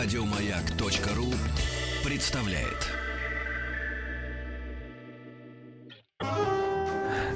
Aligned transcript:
Радиомаяк.ру 0.00 1.26
представляет. 2.08 2.86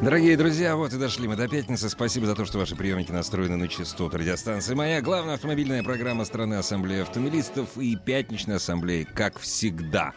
Дорогие 0.01 0.37
друзья, 0.37 0.77
вот 0.77 0.93
и 0.93 0.97
дошли 0.97 1.27
мы 1.27 1.35
до 1.35 1.49
пятницы. 1.49 1.89
Спасибо 1.89 2.27
за 2.27 2.37
то, 2.37 2.45
что 2.45 2.59
ваши 2.59 2.77
приемники 2.77 3.11
настроены 3.11 3.57
на 3.57 3.67
частоту 3.67 4.17
радиостанции 4.17 4.75
«Моя». 4.75 5.01
Главная 5.01 5.35
автомобильная 5.35 5.83
программа 5.83 6.25
страны 6.25 6.55
Ассамблеи 6.55 7.01
автомобилистов 7.01 7.77
и 7.79 7.97
пятничная 7.97 8.59
ассамблея, 8.59 9.07
как 9.07 9.41
всегда. 9.41 10.13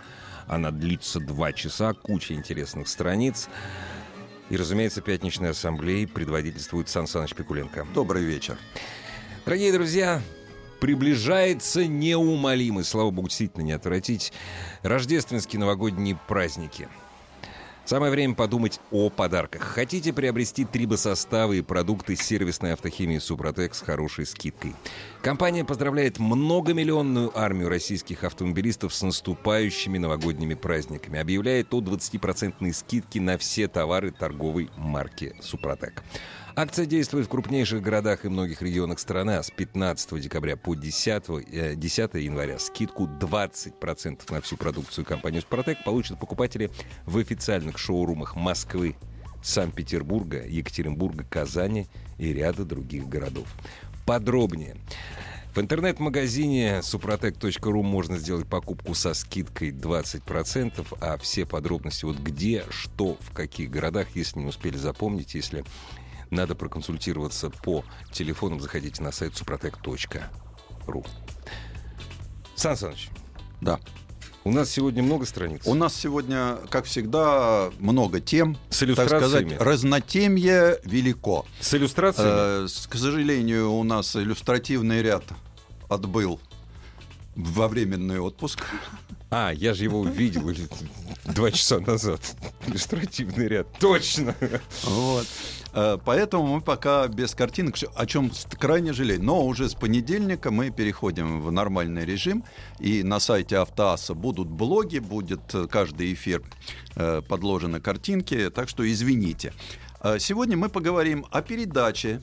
Она 0.46 0.70
длится 0.70 1.20
два 1.20 1.52
часа, 1.52 1.94
куча 1.94 2.36
интересных 2.36 2.90
страниц. 2.90 3.50
И, 4.52 4.56
разумеется, 4.56 5.02
пятничная 5.02 5.50
ассамблея 5.50 6.08
предводительствует 6.08 6.90
Сан 6.90 7.08
Саныч 7.08 7.34
Пикуленко. 7.34 7.88
Добрый 7.96 8.24
вечер. 8.24 8.56
Дорогие 9.46 9.74
друзья, 9.74 10.22
приближается 10.86 11.88
неумолимый, 11.88 12.84
слава 12.84 13.10
богу, 13.10 13.28
действительно 13.28 13.64
не 13.64 13.72
отвратить, 13.72 14.32
рождественские 14.84 15.60
новогодние 15.60 16.16
праздники– 16.28 16.88
Самое 17.86 18.12
время 18.12 18.34
подумать 18.34 18.80
о 18.90 19.12
подарках. 19.12 19.62
Хотите 19.62 20.12
приобрести 20.12 20.66
трибосоставы 20.66 21.60
и 21.60 21.62
продукты 21.62 22.16
сервисной 22.16 22.74
автохимии 22.74 23.20
«Супротек» 23.20 23.76
с 23.76 23.82
хорошей 23.82 24.26
скидкой? 24.26 24.74
Компания 25.22 25.64
поздравляет 25.64 26.18
многомиллионную 26.18 27.32
армию 27.38 27.70
российских 27.70 28.24
автомобилистов 28.24 28.92
с 28.92 29.04
наступающими 29.04 30.00
новогодними 30.00 30.56
праздниками. 30.56 31.20
Объявляет 31.20 31.72
о 31.76 31.80
20% 31.80 32.74
скидке 32.74 33.22
на 33.22 33.38
все 33.38 33.68
товары 33.68 34.10
торговой 34.10 34.72
марки 34.78 35.36
«Супротек». 35.40 36.04
Акция 36.58 36.86
действует 36.86 37.26
в 37.26 37.30
крупнейших 37.30 37.82
городах 37.82 38.24
и 38.24 38.30
многих 38.30 38.62
регионах 38.62 39.00
страны. 39.00 39.32
А 39.32 39.44
с 39.44 39.52
15 39.52 40.22
декабря 40.22 40.56
по 40.56 40.74
10, 40.74 41.78
10 41.78 42.16
э, 42.16 42.22
января 42.22 42.60
скидку 42.60 43.10
20% 43.20 44.32
на 44.32 44.40
всю 44.40 44.56
продукцию 44.56 45.04
компании 45.04 45.42
«Спартек» 45.42 45.84
получат 45.84 46.18
покупатели 46.18 46.72
в 47.06 47.18
официальных 47.18 47.78
шоурумах 47.78 48.38
Москвы, 48.38 48.96
Санкт-Петербурга, 49.44 50.48
Екатеринбурга, 50.48 51.26
Казани 51.30 51.88
и 52.18 52.32
ряда 52.32 52.64
других 52.64 53.10
городов. 53.10 53.48
Подробнее. 54.06 54.78
В 55.54 55.60
интернет-магазине 55.60 56.80
suprotec.ru 56.84 57.82
можно 57.82 58.18
сделать 58.18 58.48
покупку 58.48 58.94
со 58.94 59.14
скидкой 59.14 59.72
20%, 59.72 60.98
а 61.02 61.18
все 61.18 61.46
подробности 61.46 62.06
вот 62.06 62.18
где, 62.18 62.64
что, 62.70 63.18
в 63.20 63.34
каких 63.34 63.70
городах, 63.70 64.08
если 64.16 64.40
не 64.40 64.46
успели 64.46 64.78
запомнить, 64.78 65.34
если 65.34 65.66
надо 66.30 66.56
проконсультироваться 66.56 67.50
по 67.50 67.84
телефонам. 68.12 68.60
Заходите 68.60 69.02
на 69.04 69.12
сайт 69.12 69.34
suprotec.ru. 69.34 71.08
Сан 72.56 72.78
Саныч. 72.78 73.10
Да. 73.62 73.80
У 74.44 74.52
нас 74.52 74.70
сегодня 74.70 75.02
много 75.02 75.26
страниц. 75.26 75.64
У 75.66 75.74
нас 75.74 75.96
сегодня, 75.96 76.58
как 76.70 76.86
всегда, 76.86 77.72
много 77.80 78.20
тем. 78.20 78.58
С 78.70 78.84
иллюстрациями. 78.84 79.20
Так 79.20 79.30
сказать, 79.30 79.62
разнотемье 79.62 80.80
велико. 80.84 81.48
С 81.60 81.74
иллюстрациями? 81.74 82.66
Э, 82.66 82.68
к 82.68 82.96
сожалению, 82.96 83.72
у 83.72 83.84
нас 83.84 84.16
иллюстративный 84.16 85.02
ряд 85.02 85.24
отбыл 85.90 86.40
во 87.36 87.68
временный 87.68 88.20
отпуск. 88.20 88.64
А, 89.32 89.52
я 89.52 89.74
же 89.74 89.84
его 89.84 90.02
увидел 90.02 90.50
два 91.26 91.52
часа 91.52 91.80
назад. 91.80 92.22
Иллюстративный 92.68 93.48
ряд. 93.48 93.68
Точно. 93.80 94.36
Вот. 94.84 95.26
Э, 95.76 95.98
поэтому 96.04 96.56
мы 96.56 96.62
пока 96.62 97.08
без 97.08 97.36
картинок, 97.36 97.76
о 97.94 98.06
чем 98.06 98.32
крайне 98.60 98.94
жалеем. 98.94 99.26
Но 99.26 99.46
уже 99.46 99.68
с 99.68 99.76
понедельника 99.76 100.50
мы 100.50 100.72
переходим 100.72 101.42
в 101.42 101.52
нормальный 101.52 102.06
режим. 102.06 102.44
И 102.80 103.04
на 103.04 103.20
сайте 103.20 103.58
Автоаса 103.58 104.14
будут 104.14 104.48
блоги, 104.48 105.00
будет 105.00 105.54
каждый 105.70 106.14
эфир 106.14 106.42
э, 106.96 107.22
подложены 107.28 107.82
картинки. 107.82 108.50
Так 108.50 108.70
что 108.70 108.90
извините. 108.90 109.54
Э, 110.02 110.18
сегодня 110.18 110.56
мы 110.56 110.70
поговорим 110.70 111.26
о 111.32 111.42
передаче 111.42 112.22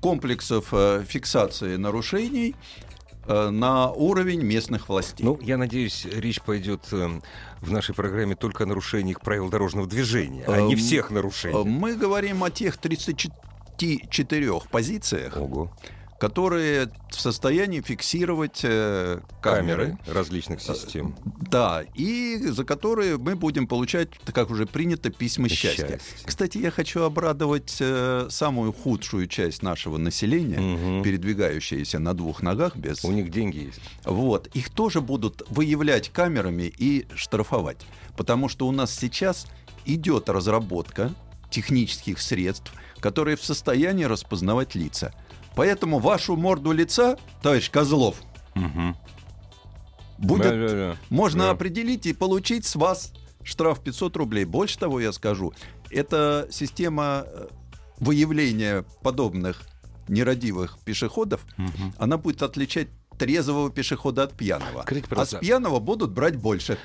комплексов 0.00 0.74
фиксации 1.06 1.76
нарушений 1.76 2.56
Э, 2.56 2.91
на 3.26 3.90
уровень 3.90 4.42
местных 4.42 4.88
властей. 4.88 5.24
Ну, 5.24 5.38
я 5.42 5.56
надеюсь, 5.56 6.04
речь 6.04 6.40
пойдет 6.42 6.86
э, 6.92 7.20
в 7.60 7.70
нашей 7.70 7.94
программе 7.94 8.34
только 8.34 8.64
о 8.64 8.66
нарушениях 8.66 9.20
правил 9.20 9.48
дорожного 9.48 9.86
движения, 9.86 10.44
а 10.46 10.60
не 10.60 10.74
эм, 10.74 10.78
всех 10.78 11.10
нарушений. 11.10 11.64
Мы 11.64 11.94
говорим 11.94 12.42
о 12.42 12.50
тех 12.50 12.76
34 12.76 14.60
позициях, 14.70 15.36
Ого 15.36 15.70
которые 16.22 16.88
в 17.10 17.20
состоянии 17.20 17.80
фиксировать 17.80 18.60
э, 18.62 19.18
камеры. 19.40 19.98
камеры 19.98 19.98
различных 20.06 20.60
систем. 20.62 21.16
Да, 21.24 21.82
и 21.96 22.38
за 22.46 22.64
которые 22.64 23.18
мы 23.18 23.34
будем 23.34 23.66
получать, 23.66 24.10
как 24.32 24.50
уже 24.50 24.66
принято, 24.66 25.10
письма 25.10 25.48
счастья. 25.48 25.88
счастья. 25.88 26.00
Кстати, 26.24 26.58
я 26.58 26.70
хочу 26.70 27.02
обрадовать 27.02 27.76
э, 27.80 28.28
самую 28.30 28.72
худшую 28.72 29.26
часть 29.26 29.64
нашего 29.64 29.98
населения, 29.98 30.60
угу. 30.60 31.02
передвигающиеся 31.02 31.98
на 31.98 32.14
двух 32.14 32.40
ногах 32.40 32.76
без... 32.76 33.04
У 33.04 33.10
них 33.10 33.28
деньги 33.32 33.64
есть. 33.64 33.80
Вот, 34.04 34.46
их 34.54 34.70
тоже 34.70 35.00
будут 35.00 35.42
выявлять 35.48 36.10
камерами 36.10 36.72
и 36.78 37.04
штрафовать. 37.16 37.78
Потому 38.16 38.48
что 38.48 38.68
у 38.68 38.70
нас 38.70 38.94
сейчас 38.96 39.48
идет 39.86 40.28
разработка 40.28 41.12
технических 41.50 42.20
средств, 42.20 42.72
которые 43.00 43.36
в 43.36 43.44
состоянии 43.44 44.04
распознавать 44.04 44.76
лица. 44.76 45.12
Поэтому 45.54 45.98
вашу 45.98 46.36
морду 46.36 46.72
лица, 46.72 47.16
товарищ 47.42 47.70
Козлов, 47.70 48.16
угу. 48.54 48.96
будет, 50.18 50.42
да, 50.42 50.68
да, 50.68 50.68
да. 50.68 50.96
можно 51.10 51.44
да. 51.44 51.50
определить 51.50 52.06
и 52.06 52.12
получить 52.12 52.64
с 52.64 52.76
вас 52.76 53.12
штраф 53.42 53.82
500 53.82 54.16
рублей. 54.16 54.44
Больше 54.44 54.78
того, 54.78 55.00
я 55.00 55.12
скажу, 55.12 55.52
это 55.90 56.48
система 56.50 57.24
э, 57.26 57.48
выявления 57.98 58.84
подобных 59.02 59.62
нерадивых 60.08 60.78
пешеходов, 60.84 61.44
угу. 61.58 61.92
она 61.98 62.18
будет 62.18 62.42
отличать 62.42 62.88
трезвого 63.18 63.70
пешехода 63.70 64.24
от 64.24 64.34
пьяного. 64.34 64.82
Скажите, 64.82 65.06
а 65.10 65.24
с 65.24 65.34
пьяного 65.38 65.78
будут 65.78 66.12
брать 66.12 66.36
больше. 66.36 66.78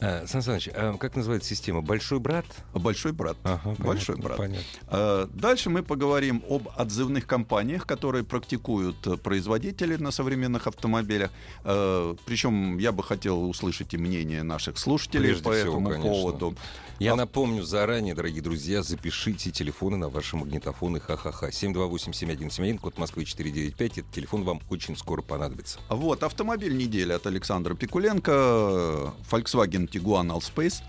А, 0.00 0.24
Сан 0.28 0.42
Саныч, 0.42 0.68
а 0.74 0.96
как 0.96 1.16
называется 1.16 1.48
система? 1.48 1.80
Большой 1.80 2.20
брат? 2.20 2.46
Большой 2.72 3.12
брат. 3.12 3.36
Ага, 3.42 3.74
Большой 3.78 4.16
понятно, 4.16 4.22
брат. 4.22 4.38
Понятно. 4.38 4.66
А, 4.86 5.30
дальше 5.32 5.70
мы 5.70 5.82
поговорим 5.82 6.44
об 6.48 6.68
отзывных 6.76 7.26
компаниях, 7.26 7.84
которые 7.84 8.22
практикуют 8.22 9.22
производители 9.22 9.96
на 9.96 10.12
современных 10.12 10.68
автомобилях. 10.68 11.32
А, 11.64 12.14
причем 12.26 12.78
я 12.78 12.92
бы 12.92 13.02
хотел 13.02 13.48
услышать 13.48 13.92
и 13.94 13.96
мнение 13.96 14.44
наших 14.44 14.78
слушателей 14.78 15.30
Прежде 15.30 15.44
по 15.44 15.52
всего, 15.52 15.72
этому 15.72 15.90
конечно. 15.90 16.10
поводу. 16.10 16.54
Я 17.00 17.14
а... 17.14 17.16
напомню 17.16 17.64
заранее, 17.64 18.14
дорогие 18.14 18.42
друзья, 18.42 18.82
запишите 18.82 19.50
телефоны 19.50 19.96
на 19.96 20.08
ваши 20.08 20.36
магнитофоны 20.36 21.00
ха-ха-ха. 21.00 21.48
728-7171, 21.48 22.78
код 22.78 22.98
Москвы 22.98 23.24
495. 23.24 23.98
Этот 23.98 24.12
телефон 24.12 24.44
вам 24.44 24.60
очень 24.70 24.96
скоро 24.96 25.22
понадобится. 25.22 25.80
Вот, 25.88 26.22
автомобиль 26.22 26.76
недели 26.76 27.12
от 27.12 27.26
Александра 27.26 27.74
Пикуленко. 27.74 29.12
Volkswagen 29.30 29.87
Tiguan 29.90 30.30
Allspace. 30.30 30.82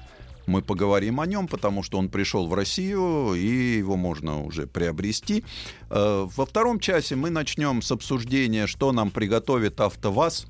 Мы 0.46 0.64
поговорим 0.64 1.20
о 1.20 1.28
нем, 1.28 1.48
потому 1.48 1.84
что 1.84 2.00
он 2.00 2.10
пришел 2.10 2.48
в 2.48 2.54
Россию, 2.56 3.36
и 3.36 3.78
его 3.78 3.96
можно 3.96 4.44
уже 4.44 4.66
приобрести. 4.66 5.44
Э, 5.90 6.28
во 6.36 6.46
втором 6.46 6.80
часе 6.80 7.16
мы 7.16 7.30
начнем 7.30 7.84
с 7.84 7.92
обсуждения, 7.92 8.66
что 8.66 8.92
нам 8.92 9.12
приготовит 9.12 9.80
АвтоВАЗ 9.80 10.48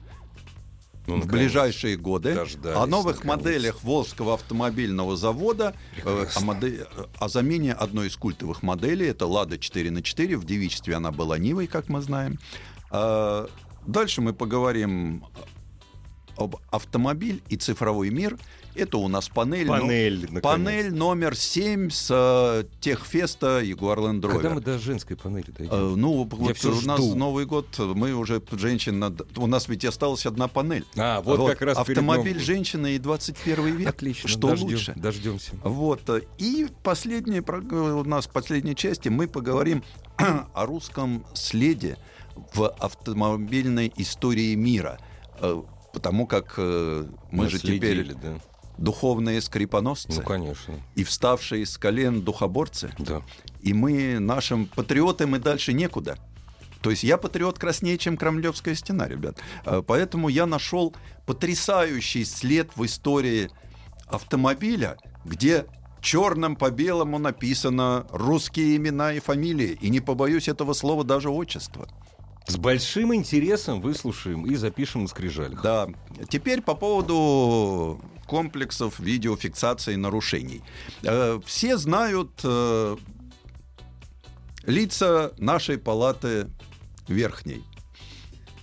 ну, 1.10 1.22
в 1.22 1.28
ближайшие 1.28 1.98
годы 1.98 2.38
о 2.64 2.86
новых 2.86 3.24
моделях 3.24 3.84
Волжского 3.84 4.36
автомобильного 4.36 5.18
завода, 5.18 5.74
э, 6.04 6.28
о, 6.36 6.40
модель, 6.42 6.86
о 7.18 7.28
замене 7.28 7.74
одной 7.74 8.08
из 8.08 8.16
культовых 8.16 8.64
моделей, 8.64 9.08
это 9.08 9.26
«Лада 9.26 9.58
4 9.58 9.92
на 9.92 10.02
4 10.02 10.38
в 10.38 10.46
девичестве 10.46 10.96
она 10.96 11.12
была 11.12 11.38
Нивой, 11.38 11.68
как 11.68 11.90
мы 11.90 12.02
знаем. 12.02 12.38
Э, 12.92 13.48
дальше 13.86 14.22
мы 14.22 14.34
поговорим 14.34 15.26
об 16.40 16.56
автомобиль 16.72 17.42
и 17.50 17.58
цифровой 17.58 18.10
мир. 18.10 18.38
Это 18.76 18.98
у 18.98 19.08
нас 19.08 19.28
панель, 19.28 19.68
панель, 19.68 20.28
ну, 20.30 20.42
панель 20.42 20.94
номер 20.94 21.36
7 21.36 21.90
с 21.90 22.08
э, 22.10 22.64
Техфеста 22.80 23.62
Jaguar 23.62 23.98
Land 23.98 24.22
Rover. 24.22 24.34
Когда 24.34 24.50
мы 24.52 24.62
до 24.62 24.80
женской 24.80 25.18
панели 25.18 25.52
дойдем? 25.52 25.74
Э, 25.74 25.96
ну, 25.98 26.24
вот 26.24 26.66
у 26.66 26.88
нас 26.88 27.00
Новый 27.00 27.46
год, 27.46 27.68
мы 27.78 28.14
уже 28.14 28.42
женщин... 28.52 29.04
У 29.36 29.48
нас 29.48 29.68
ведь 29.68 29.84
осталась 29.86 30.26
одна 30.26 30.48
панель. 30.48 30.86
А, 30.96 31.22
вот, 31.22 31.40
вот 31.40 31.50
как 31.50 31.62
раз 31.64 31.78
Автомобиль 31.78 32.40
женщины 32.40 32.96
и 32.96 33.00
21 33.00 33.76
век. 33.76 33.90
Отлично. 33.90 34.30
Что 34.30 34.50
дождем, 34.50 34.68
лучше? 34.68 34.94
Дождемся. 34.96 35.52
Вот. 35.64 36.02
И 36.38 36.68
последняя, 36.84 37.42
у 37.42 38.04
нас 38.06 38.28
в 38.28 38.30
последней 38.30 38.76
части 38.76 39.10
мы 39.10 39.28
поговорим 39.28 39.84
о 40.54 40.66
русском 40.66 41.26
следе 41.34 41.98
в 42.54 42.70
автомобильной 42.70 43.92
истории 43.98 44.56
мира 44.56 45.00
э, 45.42 45.62
потому 46.00 46.28
как 46.28 46.54
э, 46.56 47.06
мы 47.30 47.44
Наследили, 47.44 48.04
же 48.04 48.14
теперь 48.14 48.14
да. 48.16 48.40
духовные 48.78 49.42
скрипоносцы. 49.42 50.14
Ну, 50.16 50.22
конечно. 50.22 50.76
И 50.96 51.04
вставшие 51.04 51.66
с 51.66 51.78
колен 51.78 52.22
духоборцы. 52.22 52.94
Да. 52.98 53.22
И 53.60 53.74
мы 53.74 54.20
нашим 54.20 54.66
патриотам 54.66 55.36
и 55.36 55.40
дальше 55.40 55.74
некуда. 55.74 56.18
То 56.82 56.90
есть 56.90 57.04
я 57.04 57.18
патриот 57.18 57.60
краснее, 57.60 57.98
чем 57.98 58.16
Кремлевская 58.16 58.76
стена, 58.76 59.10
ребят. 59.10 59.40
Э, 59.66 59.84
Поэтому 59.86 60.30
я 60.30 60.46
нашел 60.46 60.96
потрясающий 61.26 62.24
след 62.24 62.70
в 62.78 62.86
истории 62.86 63.50
автомобиля, 64.08 64.96
где 65.26 65.66
черным 66.00 66.56
по 66.56 66.72
белому 66.72 67.20
написано 67.20 68.08
русские 68.12 68.78
имена 68.78 69.12
и 69.12 69.20
фамилии. 69.20 69.78
И 69.82 69.90
не 69.90 70.00
побоюсь 70.00 70.48
этого 70.48 70.72
слова 70.72 71.04
даже 71.04 71.30
отчество. 71.30 71.90
С 72.48 72.58
большим 72.58 73.14
интересом 73.14 73.80
выслушаем 73.80 74.46
и 74.46 74.56
запишем 74.56 75.04
на 75.04 75.08
скрижалях. 75.08 75.62
Да. 75.62 75.88
Теперь 76.30 76.62
по 76.62 76.74
поводу 76.74 78.02
комплексов 78.26 79.00
видеофиксации 79.00 79.96
нарушений. 79.96 80.62
Э, 81.04 81.40
Все 81.46 81.78
знают 81.78 82.32
э, 82.44 82.98
лица 84.64 85.34
нашей 85.38 85.78
палаты 85.78 86.48
верхней 87.08 87.64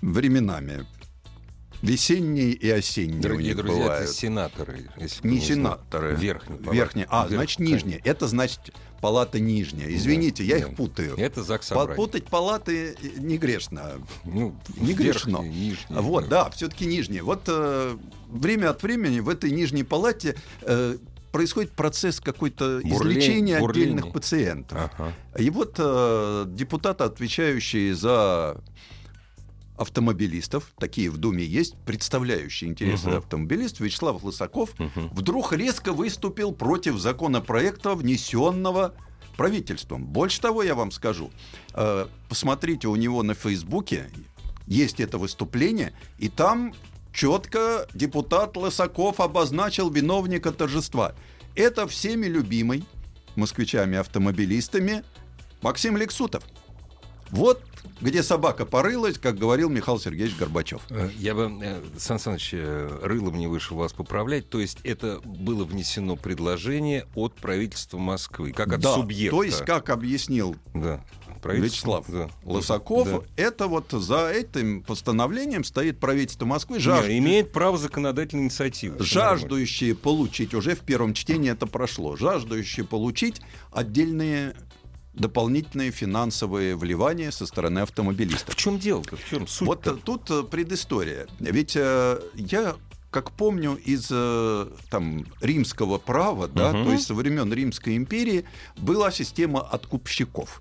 временами. 0.03 0.87
Весенние 1.87 2.53
и 2.53 2.69
осенние 2.71 3.19
у 3.19 3.23
Дорогие 3.23 3.49
них 3.55 3.57
друзья, 3.57 3.83
бывают. 3.85 4.05
это 4.05 4.13
сенаторы. 4.13 4.91
если 4.99 5.27
Не 5.29 5.41
сенаторы. 5.41 6.15
Верхний. 6.17 6.57
палат. 6.57 6.75
Верхние. 6.75 7.07
А, 7.11 7.27
Верх- 7.27 7.37
значит, 7.37 7.59
нижние. 7.61 8.01
Это 8.05 8.27
значит 8.29 8.61
палата 9.01 9.39
нижняя. 9.39 9.89
Извините, 9.95 10.45
я 10.45 10.55
да. 10.59 10.61
их 10.69 10.75
путаю. 10.77 11.15
Это 11.17 11.43
ЗАГС. 11.43 11.69
Подпутать 11.69 12.25
палаты 12.25 12.97
не 13.19 13.39
грешно. 13.39 13.93
Ну, 14.25 14.55
Не 14.77 14.95
грешно. 14.95 15.39
нижний, 15.43 15.77
Вот, 15.91 16.29
да, 16.29 16.51
все-таки 16.51 16.87
нижняя. 16.87 17.23
Вот 17.23 17.43
э, 17.47 17.97
время 18.29 18.71
от 18.71 18.83
времени 18.83 19.21
в 19.21 19.29
этой 19.29 19.51
нижней 19.51 19.85
палате 19.85 20.35
э, 20.63 20.97
происходит 21.31 21.73
процесс 21.73 22.19
какой-то 22.21 22.81
излечения 22.83 23.59
отдельных 23.59 24.13
пациентов. 24.13 24.79
Ага. 24.97 25.13
И 25.39 25.51
вот 25.51 25.75
э, 25.79 26.45
депутаты, 26.49 27.05
отвечающие 27.05 27.95
за 27.95 28.57
автомобилистов, 29.77 30.73
такие 30.79 31.11
в 31.11 31.19
Думе 31.19 31.45
есть, 31.45 31.75
представляющие 31.85 32.71
интересы 32.71 33.09
Мгм. 33.09 33.17
автомобилистов, 33.19 33.81
Вячеслав 33.81 34.23
Лысаков, 34.23 34.79
Мгм. 34.79 35.09
вдруг 35.13 35.53
резко 35.53 35.93
выступил 35.93 36.53
против 36.53 36.99
законопроекта, 36.99 37.95
внесенного 37.95 38.95
правительством. 39.37 40.05
Больше 40.07 40.41
того, 40.41 40.63
я 40.63 40.75
вам 40.75 40.91
скажу. 40.91 41.31
Э, 41.75 42.07
Посмотрите, 42.29 42.89
у 42.89 42.97
него 42.97 43.23
на 43.23 43.35
Фейсбуке 43.35 44.11
есть 44.67 44.99
это 44.99 45.19
выступление, 45.19 45.93
и 46.19 46.29
там 46.29 46.75
четко 47.13 47.87
депутат 47.95 48.57
Лысаков 48.57 49.21
обозначил 49.21 49.91
виновника 49.91 50.53
торжества. 50.53 51.15
Это 51.55 51.87
всеми 51.87 52.27
любимый 52.27 52.85
москвичами-автомобилистами 53.37 55.05
Максим 55.63 55.97
Лексутов. 55.97 56.43
Вот 57.31 57.63
где 58.01 58.23
собака 58.23 58.67
порылась, 58.67 59.19
как 59.19 59.39
говорил 59.39 59.69
Михаил 59.69 59.99
Сергеевич 59.99 60.37
Горбачев. 60.37 60.81
Э, 60.91 61.11
Я 61.19 61.35
бы, 61.35 61.51
э, 61.63 61.81
Сан 61.99 62.19
Саныч, 62.19 62.51
э, 62.53 62.99
рылом 63.03 63.39
не 63.39 63.47
вышел 63.47 63.77
вас 63.77 63.93
поправлять. 63.93 64.49
То 64.51 64.61
есть 64.61 64.79
это 64.85 65.21
было 65.25 65.65
внесено 65.65 66.17
предложение 66.17 67.07
от 67.15 67.35
правительства 67.35 67.99
Москвы, 67.99 68.53
как 68.53 68.73
от 68.73 68.81
да, 68.81 68.95
субъекта. 68.95 69.37
то 69.37 69.43
есть, 69.43 69.65
как 69.65 69.91
объяснил 69.91 70.57
Да. 70.75 71.03
Вячеслав 71.45 72.05
да. 72.09 72.29
Лысаков, 72.45 73.09
Да. 73.09 73.21
это 73.37 73.69
вот 73.69 73.93
за 73.93 74.31
этим 74.33 74.83
постановлением 74.83 75.63
стоит 75.63 76.01
правительство 76.01 76.45
Москвы, 76.45 76.79
Не, 76.79 76.83
жаж- 76.83 77.19
имеет 77.19 77.53
право 77.53 77.79
законодательной 77.79 78.45
инициативы. 78.45 78.97
Жаждущие 79.05 79.95
получить, 79.95 80.55
уже 80.55 80.75
в 80.75 80.81
первом 80.81 81.15
чтении 81.15 81.51
это 81.53 81.67
прошло, 81.67 82.17
жаждущие 82.17 82.85
получить 82.85 83.41
отдельные 83.71 84.57
дополнительные 85.17 85.91
финансовые 85.91 86.77
вливания 86.77 87.31
со 87.31 87.47
стороны 87.47 87.81
автомобилистов. 87.81 88.55
В 88.55 88.57
чем 88.57 88.79
дело-то? 88.79 89.17
В 89.17 89.29
чем 89.29 89.47
суть? 89.47 89.67
Вот 89.67 89.87
э, 89.87 89.97
тут 90.05 90.31
э, 90.31 90.43
предыстория. 90.45 91.27
Ведь 91.41 91.75
э, 91.75 92.21
я 92.35 92.77
как 93.11 93.33
помню 93.33 93.77
из 93.77 94.09
э, 94.11 94.67
там 94.91 95.25
римского 95.41 95.97
права, 95.99 96.49
да, 96.49 96.73
Мгм. 96.73 96.85
то 96.85 96.93
есть 96.93 97.07
со 97.07 97.15
времен 97.15 97.51
Римской 97.53 97.97
империи 97.97 98.45
была 98.77 99.11
система 99.11 99.61
откупщиков. 99.61 100.61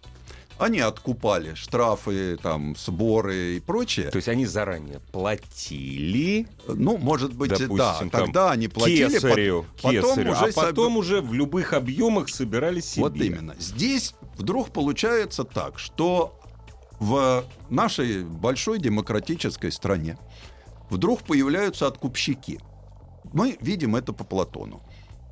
Они 0.57 0.79
откупали 0.79 1.53
штрафы, 1.53 2.37
там, 2.41 2.75
сборы 2.77 3.57
и 3.57 3.59
прочее. 3.59 4.09
То 4.09 4.17
есть 4.17 4.29
они 4.29 4.45
заранее 4.45 5.01
платили 5.11 6.47
Ну, 6.67 6.97
может 6.97 7.33
быть, 7.33 7.49
допустим, 7.49 7.77
да, 7.77 7.97
там, 7.99 8.09
тогда 8.09 8.51
они 8.51 8.67
платили, 8.69 9.09
кесарю, 9.15 9.65
потом 9.81 10.01
кесарю, 10.01 10.31
уже 10.31 10.45
а 10.45 10.53
потом 10.53 10.93
соб- 10.93 10.99
уже 10.99 11.21
в 11.21 11.33
любых 11.33 11.73
объемах 11.73 12.29
собирали 12.29 12.79
себе. 12.79 13.03
Вот 13.03 13.15
именно. 13.17 13.55
Здесь 13.59 14.15
вдруг 14.37 14.69
получается 14.71 15.43
так, 15.43 15.77
что 15.77 16.39
в 16.99 17.43
нашей 17.69 18.23
большой 18.23 18.79
демократической 18.79 19.71
стране 19.71 20.17
вдруг 20.89 21.23
появляются 21.23 21.87
откупщики. 21.87 22.59
Мы 23.33 23.57
видим 23.59 23.95
это 23.97 24.13
по 24.13 24.23
Платону. 24.23 24.81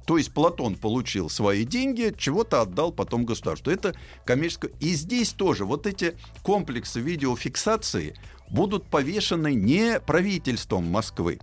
То 0.05 0.17
есть 0.17 0.33
Платон 0.33 0.75
получил 0.75 1.29
свои 1.29 1.63
деньги, 1.63 2.13
чего-то 2.17 2.61
отдал 2.61 2.91
потом 2.91 3.25
государству. 3.25 3.71
Это 3.71 3.95
коммерческое. 4.25 4.71
И 4.79 4.93
здесь 4.93 5.29
тоже 5.31 5.65
вот 5.65 5.87
эти 5.87 6.15
комплексы 6.41 6.99
видеофиксации 6.99 8.15
будут 8.49 8.85
повешены 8.85 9.53
не 9.53 9.99
правительством 9.99 10.89
Москвы, 10.91 11.39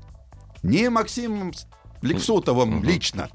не 0.62 0.91
Максимом 0.91 1.53
Лексутовым 2.03 2.77
Мгм. 2.77 2.85
лично, 2.85 3.31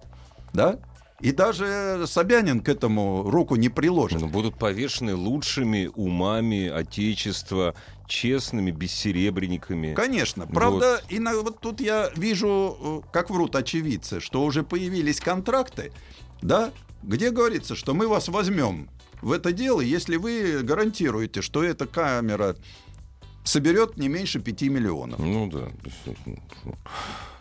да? 0.53 0.79
И 1.21 1.31
даже 1.31 2.03
Собянин 2.07 2.59
к 2.61 2.67
этому 2.69 3.29
руку 3.29 3.55
не 3.55 3.69
приложит. 3.69 4.19
Ну, 4.19 4.27
будут 4.27 4.57
повешены 4.59 5.15
лучшими 5.15 5.89
умами 5.95 6.67
Отечества, 6.67 7.73
честными 8.07 8.71
бессеребренниками. 8.71 9.93
Конечно. 9.93 10.45
Правда, 10.45 11.01
и 11.09 11.19
на- 11.19 11.35
вот 11.41 11.59
тут 11.61 11.79
я 11.79 12.11
вижу, 12.15 12.77
э, 13.05 13.07
как 13.13 13.29
врут 13.29 13.55
очевидцы, 13.55 14.19
что 14.19 14.43
уже 14.43 14.63
появились 14.63 15.19
контракты, 15.21 15.93
да, 16.41 16.71
где 17.01 17.31
говорится, 17.31 17.75
что 17.75 17.93
мы 17.93 18.07
вас 18.07 18.27
возьмем 18.27 18.89
в 19.21 19.31
это 19.31 19.53
дело, 19.53 19.79
если 19.81 20.17
вы 20.17 20.61
гарантируете, 20.63 21.41
что 21.41 21.63
эта 21.63 21.87
камера 21.87 22.57
соберет 23.45 23.95
не 23.97 24.09
меньше 24.09 24.39
5 24.39 24.69
миллионов. 24.69 25.19
Ну 25.19 25.49
да, 25.49 25.69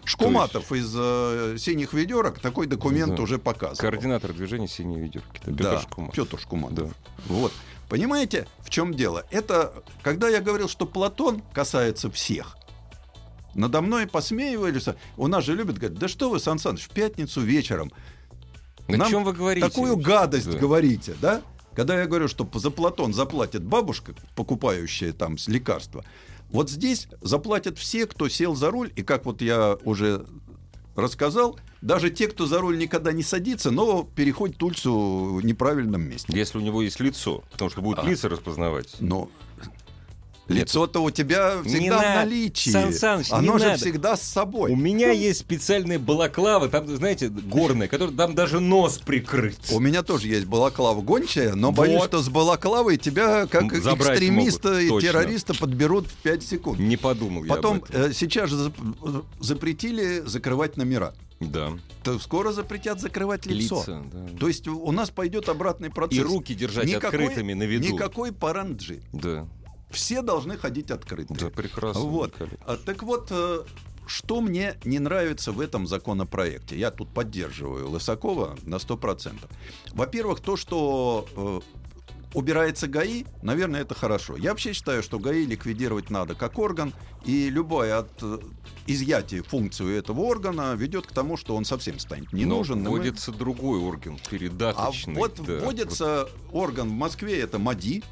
Шкуматов 0.05 0.73
из 0.73 0.93
э, 0.97 1.57
синих 1.59 1.93
ведерок 1.93 2.39
такой 2.41 2.67
документ 2.67 3.17
Да. 3.17 3.23
уже 3.23 3.39
показывал. 3.39 3.91
Координатор 3.91 4.33
движения 4.33 4.69
«Синие 4.69 5.01
ведерки». 5.01 5.41
Это 5.43 5.51
Да, 5.51 5.71
Петр 5.73 5.83
Шкуматов. 5.83 6.15
Петр 6.17 6.39
Шкуматов. 6.41 6.77
Да. 6.77 6.89
Вот. 7.27 7.53
Понимаете, 7.89 8.47
в 8.61 8.71
чем 8.71 8.95
дело? 8.95 9.25
Это, 9.31 9.73
когда 10.03 10.29
я 10.29 10.41
говорил, 10.41 10.69
что 10.69 10.87
Платон 10.87 11.43
касается 11.53 12.11
всех, 12.11 12.57
надо 13.55 13.81
мной 13.83 14.07
посмеивались. 14.07 14.87
У 15.17 15.27
нас 15.29 15.45
же 15.45 15.55
любят 15.55 15.79
говорить, 15.79 15.99
да 15.99 16.09
что 16.09 16.29
вы, 16.31 16.41
Сан 16.41 16.59
Саныч, 16.59 16.83
в 16.85 16.91
пятницу 16.91 17.41
вечером 17.41 17.93
О 18.89 18.97
Нам 18.97 19.11
чем 19.11 19.25
вы 19.25 19.33
говорите? 19.33 19.67
такую 19.69 19.97
гадость 19.97 20.51
Да. 20.51 20.59
говорите, 20.59 21.15
да? 21.21 21.41
Когда 21.75 21.99
я 21.99 22.07
говорю, 22.07 22.29
что 22.29 22.49
за 22.55 22.71
Платон 22.71 23.13
заплатит 23.15 23.63
бабушка, 23.65 24.15
покупающая 24.37 25.13
там 25.13 25.37
лекарства, 25.47 26.05
вот 26.55 26.71
здесь 26.71 27.09
заплатят 27.21 27.79
все, 27.79 28.07
кто 28.07 28.29
сел 28.29 28.55
за 28.55 28.71
руль, 28.71 28.93
и 28.95 29.03
как 29.03 29.27
вот 29.27 29.43
я 29.43 29.77
уже 29.85 30.25
рассказал, 30.95 31.59
даже 31.83 32.11
те, 32.11 32.29
кто 32.29 32.47
за 32.47 32.61
руль 32.61 32.79
никогда 32.79 33.13
не 33.13 33.25
садится, 33.25 33.73
но 33.73 34.05
переходит 34.05 34.63
улицу 34.63 35.35
в 35.35 35.45
неправильном 35.45 36.03
месте. 36.03 36.33
Если 36.33 36.57
у 36.57 36.61
него 36.61 36.81
есть 36.81 37.01
лицо, 37.01 37.43
потому 37.51 37.71
что 37.71 37.83
будут 37.83 38.05
А. 38.05 38.09
лица 38.09 38.29
распознавать. 38.29 38.95
Но 39.01 39.29
лицо-то 40.49 41.01
у 41.03 41.11
тебя 41.11 41.57
Не 41.65 41.69
всегда 41.69 41.99
в 41.99 42.03
надо, 42.03 42.15
наличии. 42.17 42.71
Сан 42.71 42.93
Саныч, 42.93 43.31
не 43.31 43.37
Оно 43.39 43.59
же 43.59 43.65
надо. 43.67 43.77
всегда 43.79 44.17
с 44.17 44.23
собой. 44.23 44.73
У 44.73 44.77
меня 44.77 45.11
есть 45.11 45.41
специальная 45.41 45.99
балаклава, 45.99 46.69
там, 46.69 46.87
знаете, 46.97 47.29
горная, 47.29 47.89
которая 47.89 48.15
там 48.17 48.35
даже 48.35 48.61
нос 48.61 48.99
прикрыт. 48.99 49.59
У 49.73 49.81
меня 49.81 50.03
тоже 50.03 50.29
есть 50.29 50.47
балаклава 50.47 51.01
гончая, 51.01 51.55
но 51.55 51.73
боюсь, 51.73 51.99
Вот. 52.01 52.09
что 52.09 52.23
с 52.23 52.29
балаклавой 52.29 52.97
тебя, 52.97 53.47
как 53.47 53.73
забрать 53.77 54.13
экстремиста 54.19 54.69
могут, 54.69 54.83
и 54.85 54.89
точно. 54.89 55.09
террориста, 55.09 55.55
подберут 55.55 56.07
в 56.09 56.15
5 56.17 56.43
секунд. 56.43 56.79
Не 56.79 56.97
подумал 56.97 57.45
я 57.45 57.55
Потом 57.55 57.77
об 57.79 57.85
этом. 57.85 58.03
э, 58.03 58.13
сейчас 58.13 58.51
же 58.51 58.57
зап- 58.57 59.25
запретили 59.41 60.23
закрывать 60.27 60.77
номера. 60.77 61.15
Да. 61.41 61.73
То 62.03 62.19
скоро 62.19 62.53
запретят 62.53 63.01
закрывать 63.01 63.45
лицо. 63.47 63.81
Лица, 63.81 64.03
да. 64.13 64.39
То 64.39 64.49
есть 64.49 64.69
у 64.69 64.93
нас 64.93 65.11
пойдет 65.11 65.49
обратный 65.49 65.91
процесс. 65.91 66.19
И 66.19 66.23
руки 66.23 66.55
держать 66.55 66.93
открытыми 66.95 67.53
на 67.55 67.65
виду. 67.65 67.93
Никакой 67.93 68.33
паранджи. 68.33 69.01
Да, 69.13 69.47
Все 69.95 70.23
должны 70.23 70.57
ходить 70.57 70.91
открыто. 70.91 71.35
да, 71.35 71.51
прекрасно. 71.51 72.03
Вот. 72.03 72.35
А, 72.67 72.77
так 72.77 73.03
вот, 73.03 73.29
э, 73.31 73.65
что 74.07 74.41
мне 74.41 74.75
не 74.85 74.99
нравится 74.99 75.53
в 75.53 75.61
этом 75.61 75.87
законопроекте? 75.87 76.79
Я 76.79 76.91
тут 76.91 77.09
поддерживаю 77.09 77.89
Лысакова 77.91 78.57
на 78.65 78.77
100%. 78.77 79.49
Во-первых, 79.93 80.41
то, 80.41 80.57
что 80.57 81.27
э, 81.37 81.61
убирается 82.35 82.87
ГАИ, 82.89 83.25
наверное, 83.43 83.81
это 83.83 83.95
хорошо. 83.95 84.37
Я 84.37 84.51
вообще 84.51 84.73
считаю, 84.73 85.03
что 85.03 85.19
ГАИ 85.19 85.47
ликвидировать 85.47 86.11
надо 86.11 86.35
как 86.35 86.59
орган, 86.59 86.93
и 87.25 87.49
любое 87.49 87.99
от, 87.99 88.11
э, 88.23 88.39
изъятие 88.87 89.43
функции 89.43 89.97
этого 89.97 90.21
органа 90.21 90.75
ведет 90.75 91.07
к 91.07 91.13
тому, 91.13 91.37
что 91.37 91.57
он 91.57 91.65
совсем 91.65 91.99
станет 91.99 92.33
не 92.33 92.45
нужен. 92.45 92.81
и 92.81 92.83
мы- 92.83 92.91
вводится 92.91 93.33
другой 93.33 93.79
орган, 93.81 94.19
А 94.25 94.29
передаточный. 94.31 95.15
вот 95.15 95.41
да. 95.47 95.61
вводится 95.61 96.29
орган 96.53 96.89
в 96.89 96.93
Москве, 96.93 97.41
это 97.41 97.59
МАДИ. 97.59 98.03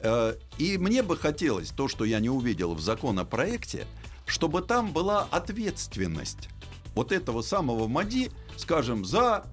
Э, 0.00 0.34
И 0.58 0.78
мне 0.78 1.02
бы 1.02 1.16
хотелось, 1.16 1.70
то, 1.70 1.88
что 1.88 2.04
я 2.04 2.20
не 2.20 2.28
увидел 2.30 2.74
в 2.74 2.80
законопроекте, 2.80 3.86
чтобы 4.26 4.62
там 4.62 4.92
была 4.92 5.24
ответственность 5.30 6.48
вот 6.94 7.10
этого 7.12 7.42
самого 7.42 7.88
МАДИ, 7.88 8.30
скажем, 8.56 9.04
за 9.04 9.44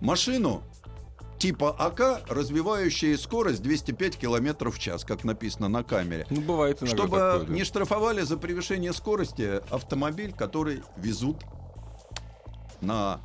машину 0.00 0.62
типа 1.44 1.76
АК, 1.78 2.22
развивающая 2.30 3.18
скорость 3.18 3.60
205 3.60 4.16
км 4.16 4.70
в 4.70 4.78
час, 4.78 5.04
как 5.04 5.24
написано 5.24 5.68
на 5.68 5.84
камере. 5.84 6.26
Ну, 6.30 6.40
бывает 6.40 6.82
иногда 6.82 6.96
Чтобы 6.96 7.18
такое, 7.18 7.40
да. 7.40 7.52
не 7.52 7.64
штрафовали 7.64 8.22
за 8.22 8.38
превышение 8.38 8.94
скорости 8.94 9.60
автомобиль, 9.70 10.32
который 10.32 10.82
везут 10.96 11.42
на 12.80 13.20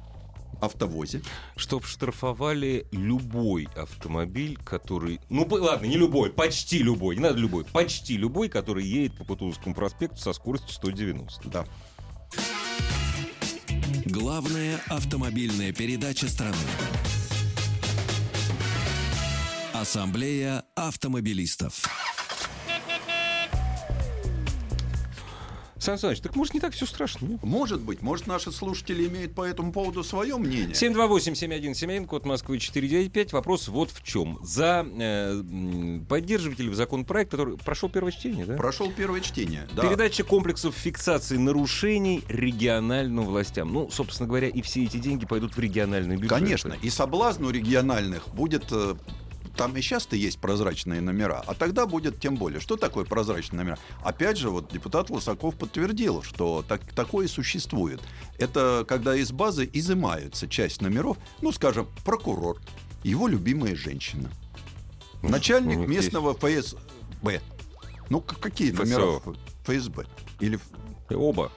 автовозе. 0.59 1.21
Чтоб 1.55 1.85
штрафовали 1.85 2.87
любой 2.91 3.69
автомобиль, 3.77 4.59
который... 4.65 5.21
Ну, 5.29 5.47
ладно, 5.49 5.85
не 5.85 5.95
любой, 5.95 6.29
почти 6.29 6.79
любой, 6.79 7.15
не 7.15 7.21
надо 7.21 7.37
любой, 7.37 7.63
почти 7.63 8.17
любой, 8.17 8.49
который 8.49 8.85
едет 8.85 9.17
по 9.17 9.23
Кутузовскому 9.23 9.73
проспекту 9.73 10.17
со 10.17 10.33
скоростью 10.33 10.71
190. 10.71 11.47
Да. 11.47 11.65
Главная 14.03 14.81
автомобильная 14.89 15.71
передача 15.71 16.27
страны. 16.27 16.57
Ассамблея 19.79 20.65
автомобилистов. 20.75 21.85
Сан 25.77 25.97
Саныч, 25.97 26.19
так 26.19 26.35
может 26.35 26.53
не 26.53 26.59
так 26.59 26.73
все 26.73 26.85
страшно, 26.85 27.25
нет? 27.27 27.41
Может 27.41 27.79
быть, 27.79 28.01
может 28.01 28.27
наши 28.27 28.51
слушатели 28.51 29.07
имеют 29.07 29.33
по 29.33 29.43
этому 29.45 29.71
поводу 29.71 30.03
свое 30.03 30.35
мнение. 30.37 30.71
728-7171, 30.71 32.05
код 32.07 32.25
Москвы 32.25 32.59
495. 32.59 33.31
Вопрос 33.31 33.69
вот 33.69 33.89
в 33.91 34.03
чем. 34.03 34.37
За 34.43 34.85
э, 34.85 35.31
м, 35.39 36.05
поддерживаете 36.09 36.63
ли 36.63 36.69
вы 36.69 36.75
законопроект, 36.75 37.31
который 37.31 37.55
прошел 37.57 37.87
первое 37.87 38.11
чтение, 38.11 38.45
да? 38.45 38.57
Прошел 38.57 38.91
первое 38.91 39.21
чтение. 39.21 39.69
Да. 39.73 39.83
Передача 39.83 40.25
комплексов 40.25 40.75
фиксации 40.75 41.37
нарушений 41.37 42.21
региональным 42.27 43.23
властям. 43.23 43.71
Ну, 43.71 43.89
собственно 43.89 44.27
говоря, 44.27 44.49
и 44.49 44.61
все 44.61 44.83
эти 44.83 44.97
деньги 44.97 45.25
пойдут 45.25 45.55
в 45.55 45.59
региональные 45.61 46.17
бюджеты. 46.17 46.35
Конечно, 46.41 46.75
и 46.81 46.89
соблазн 46.89 47.45
у 47.45 47.49
региональных 47.51 48.27
будет... 48.35 48.65
э, 48.71 48.95
Там 49.55 49.75
и 49.75 49.81
сейчас-то 49.81 50.15
есть 50.15 50.39
прозрачные 50.39 51.01
номера, 51.01 51.43
а 51.45 51.53
тогда 51.53 51.85
будет 51.85 52.19
тем 52.19 52.35
более. 52.35 52.59
Что 52.59 52.77
такое 52.77 53.05
прозрачные 53.05 53.63
номера? 53.63 53.77
Опять 54.03 54.37
же, 54.37 54.49
вот 54.49 54.71
депутат 54.71 55.09
Лосаков 55.09 55.55
подтвердил, 55.55 56.23
что 56.23 56.63
так, 56.67 56.81
такое 56.93 57.27
существует. 57.27 58.01
Это 58.37 58.85
когда 58.87 59.15
из 59.15 59.31
базы 59.31 59.69
изымаются 59.71 60.47
часть 60.47 60.81
номеров, 60.81 61.17
ну, 61.41 61.51
скажем, 61.51 61.87
прокурор, 62.05 62.59
его 63.03 63.27
любимая 63.27 63.75
женщина, 63.75 64.29
начальник 65.21 65.77
у 65.77 65.81
них 65.81 65.89
местного 65.89 66.33
ФСБ. 66.33 67.41
Ну, 68.09 68.21
какие 68.21 68.71
ФСО. 68.71 68.83
номера 68.83 69.21
ФСБ? 69.65 70.05
Или... 70.39 70.59
Оба. 71.09 71.51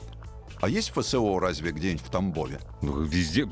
А 0.62 0.68
есть 0.68 0.90
ФСО 0.90 1.40
разве 1.40 1.72
где-нибудь 1.72 2.02
в 2.06 2.08
Тамбове? 2.08 2.60
Ну, 2.82 3.02
везде. 3.02 3.48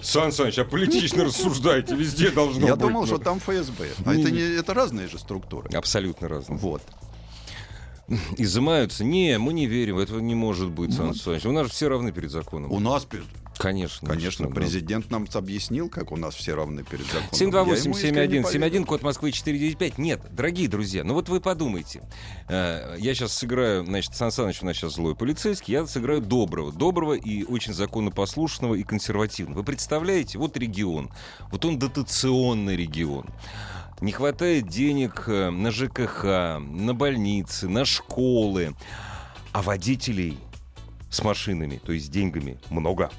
Сан 0.00 0.30
Саныч, 0.30 0.56
а 0.60 0.64
политично 0.64 1.24
рассуждайте, 1.24 1.96
везде 1.96 2.30
должно 2.30 2.64
Я 2.64 2.76
быть. 2.76 2.80
думал, 2.86 3.00
ну. 3.00 3.06
что 3.08 3.18
там 3.18 3.40
ФСБ. 3.40 3.88
А 4.06 4.14
Не- 4.14 4.22
это, 4.22 4.30
не, 4.30 4.40
это 4.40 4.72
разные 4.72 5.08
же 5.08 5.18
структуры. 5.18 5.68
Абсолютно 5.76 6.28
разные. 6.28 6.56
Вот. 6.60 6.80
Изымаются? 8.36 9.02
Не, 9.02 9.36
мы 9.38 9.52
не 9.52 9.66
верим, 9.66 9.98
этого 9.98 10.20
не 10.20 10.36
может 10.36 10.70
быть, 10.70 10.94
Сан 10.94 11.12
Саныч. 11.12 11.44
У 11.44 11.50
нас 11.50 11.66
же 11.66 11.72
все 11.72 11.88
равны 11.88 12.12
перед 12.12 12.30
законом. 12.30 12.70
У 12.70 12.78
нас, 12.78 13.04
пе- 13.04 13.18
Конечно. 13.58 14.08
конечно, 14.08 14.48
да. 14.48 14.54
президент 14.54 15.10
нам 15.10 15.26
объяснил, 15.34 15.88
как 15.88 16.12
у 16.12 16.16
нас 16.16 16.34
все 16.34 16.54
равны 16.54 16.84
перед 16.84 17.06
законом. 17.06 17.28
Я 17.32 17.76
ему 17.76 17.96
искренне 17.96 18.38
728-7171, 18.38 18.42
поверил. 18.42 18.84
код 18.86 19.02
Москвы 19.02 19.32
495. 19.32 19.98
Нет, 19.98 20.20
дорогие 20.30 20.68
друзья, 20.68 21.04
ну 21.04 21.14
вот 21.14 21.28
вы 21.28 21.40
подумайте. 21.40 22.02
Э, 22.48 22.96
Я 22.98 23.14
сейчас 23.14 23.32
сыграю, 23.34 23.84
значит, 23.84 24.14
Сан 24.14 24.30
Саныч 24.30 24.62
у 24.62 24.66
нас 24.66 24.76
сейчас 24.76 24.94
злой 24.94 25.14
полицейский, 25.16 25.72
я 25.72 25.86
сыграю 25.86 26.20
доброго. 26.20 26.72
Доброго 26.72 27.14
и 27.14 27.44
очень 27.44 27.74
законопослушного 27.74 28.74
и 28.74 28.82
консервативного. 28.82 29.58
Вы 29.58 29.64
представляете, 29.64 30.38
вот 30.38 30.56
регион, 30.56 31.10
вот 31.50 31.64
он 31.64 31.78
дотационный 31.78 32.76
регион. 32.76 33.26
Не 34.00 34.12
хватает 34.12 34.68
денег 34.68 35.24
э, 35.26 35.50
на 35.50 35.72
ЖКХ, 35.72 36.24
на 36.60 36.94
больницы, 36.94 37.68
на 37.68 37.84
школы. 37.84 38.76
А 39.52 39.62
водителей 39.62 40.38
с 41.10 41.22
машинами, 41.24 41.80
то 41.84 41.92
есть 41.92 42.06
с 42.06 42.08
деньгами, 42.08 42.58
много. 42.70 43.10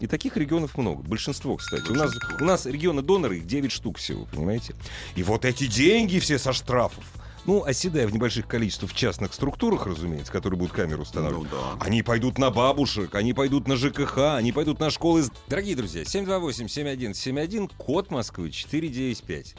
И 0.00 0.06
таких 0.06 0.36
регионов 0.36 0.76
много. 0.78 1.02
Большинство, 1.02 1.56
кстати. 1.56 1.90
У 1.90 1.94
нас, 1.94 2.12
у 2.40 2.44
нас 2.44 2.66
регионы-доноры, 2.66 3.38
их 3.38 3.46
9 3.46 3.72
штук 3.72 3.98
всего, 3.98 4.26
понимаете? 4.32 4.74
И 5.16 5.22
вот 5.22 5.44
эти 5.44 5.66
деньги 5.66 6.18
все 6.18 6.38
со 6.38 6.52
штрафов, 6.52 7.04
ну, 7.46 7.64
оседая 7.64 8.06
в 8.06 8.12
небольших 8.12 8.46
количествах 8.46 8.90
в 8.90 8.94
частных 8.94 9.32
структурах, 9.32 9.86
разумеется, 9.86 10.30
которые 10.30 10.58
будут 10.58 10.74
камеры 10.74 11.02
устанавливать, 11.02 11.48
Ну 11.50 11.56
да. 11.78 11.84
они 11.84 12.02
пойдут 12.02 12.38
на 12.38 12.50
бабушек, 12.50 13.14
они 13.14 13.32
пойдут 13.32 13.66
на 13.66 13.76
ЖКХ, 13.76 14.34
они 14.36 14.52
пойдут 14.52 14.78
на 14.80 14.90
школы. 14.90 15.24
Дорогие 15.48 15.74
друзья, 15.74 16.02
728-7171, 16.02 17.70
код 17.76 18.10
Москвы 18.10 18.50
495. 18.50 19.54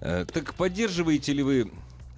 Э, 0.00 0.26
так 0.32 0.54
поддерживаете 0.54 1.32
ли 1.32 1.42
вы... 1.42 1.70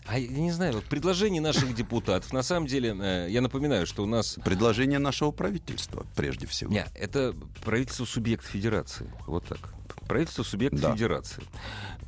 А 0.06 0.18
я 0.18 0.28
не 0.28 0.50
знаю, 0.50 0.75
вот 0.75 0.85
предложение 0.85 1.40
наших 1.40 1.75
депутатов. 1.75 2.32
На 2.32 2.42
самом 2.42 2.66
деле, 2.66 2.97
э, 3.00 3.26
я 3.30 3.40
напоминаю, 3.40 3.87
что 3.87 4.02
у 4.02 4.06
нас 4.06 4.38
Предложение 4.44 4.99
нашего 4.99 5.30
правительства, 5.30 6.06
прежде 6.16 6.47
всего. 6.47 6.73
не, 6.73 6.85
это 6.94 7.35
правительство 7.64 8.04
субъект 8.04 8.44
федерации. 8.44 9.11
Вот 9.26 9.47
так. 9.47 9.75
Правительство 10.09 10.42
субъект 10.42 10.75
Да. 10.75 10.92
федерации, 10.92 11.42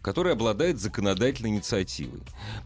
которое 0.02 0.32
обладает 0.32 0.80
законодательной 0.80 1.50
инициативой. 1.50 2.20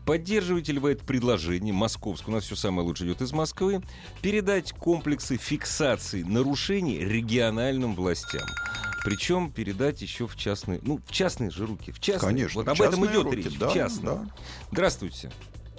Поддерживаете 0.06 0.72
ли 0.72 0.78
вы 0.78 0.92
это 0.92 1.04
предложение 1.04 1.74
московское, 1.74 2.32
у 2.32 2.36
нас 2.36 2.44
все 2.44 2.56
самое 2.56 2.86
лучшее 2.88 3.10
идет 3.10 3.20
из 3.22 3.32
Москвы, 3.32 3.82
передать 4.22 4.72
комплексы 4.72 5.36
фиксации 5.36 6.22
нарушений 6.22 6.98
региональным 6.98 7.94
властям? 7.94 8.46
Причем 9.04 9.50
передать 9.50 10.02
еще 10.02 10.26
в 10.26 10.36
частные, 10.36 10.80
ну, 10.82 10.98
в 11.06 11.10
частные 11.12 11.50
же 11.50 11.66
руки. 11.66 11.92
В 11.92 12.00
частные. 12.00 12.30
Конечно, 12.34 12.60
Вот 12.60 12.68
об 12.68 12.76
частные 12.76 13.00
этом 13.04 13.12
идет 13.12 13.24
руки, 13.24 13.36
речь. 13.36 13.58
да, 13.58 13.68
в 13.68 13.74
частные. 13.74 14.14
да. 14.16 14.24
Здравствуйте. 14.72 15.30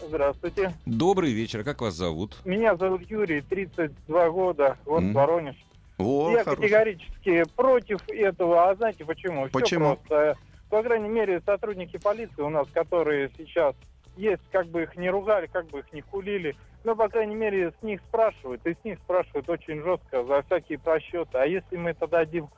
Здравствуйте. 0.07 0.73
Добрый 0.85 1.31
вечер. 1.33 1.59
А 1.59 1.63
как 1.63 1.81
вас 1.81 1.93
зовут? 1.93 2.37
Меня 2.45 2.75
зовут 2.77 3.01
Юрий, 3.09 3.41
32 3.41 4.29
года, 4.29 4.77
вот 4.85 4.99
М. 5.01 5.13
Воронеж. 5.13 5.55
О, 5.97 6.31
Я 6.31 6.43
хорошо. 6.45 6.61
категорически 6.61 7.43
против 7.55 7.99
этого. 8.07 8.69
А 8.69 8.75
знаете 8.75 9.03
почему? 9.03 9.43
Всё 9.49 9.51
Почему? 9.59 9.95
просто. 9.97 10.37
По 10.69 10.81
крайней 10.83 11.09
мере, 11.09 11.41
сотрудники 11.45 11.97
полиции 11.97 12.41
у 12.41 12.49
нас, 12.49 12.67
которые 12.73 13.29
сейчас 13.37 13.75
есть, 14.15 14.41
как 14.51 14.67
бы 14.67 14.83
их 14.83 14.95
не 14.95 15.09
ругали, 15.09 15.47
как 15.47 15.67
бы 15.67 15.79
их 15.79 15.91
не 15.91 16.01
хулили, 16.01 16.55
но, 16.83 16.95
по 16.95 17.09
крайней 17.09 17.35
мере, 17.35 17.71
с 17.79 17.83
них 17.83 17.99
спрашивают, 18.07 18.65
и 18.65 18.73
с 18.73 18.77
них 18.85 18.99
спрашивают 18.99 19.49
очень 19.49 19.81
жестко 19.83 20.23
за 20.23 20.43
всякие 20.43 20.79
просчеты. 20.79 21.37
А 21.37 21.45
если 21.45 21.75
мы 21.75 21.89
это 21.91 22.07
дадим 22.07 22.49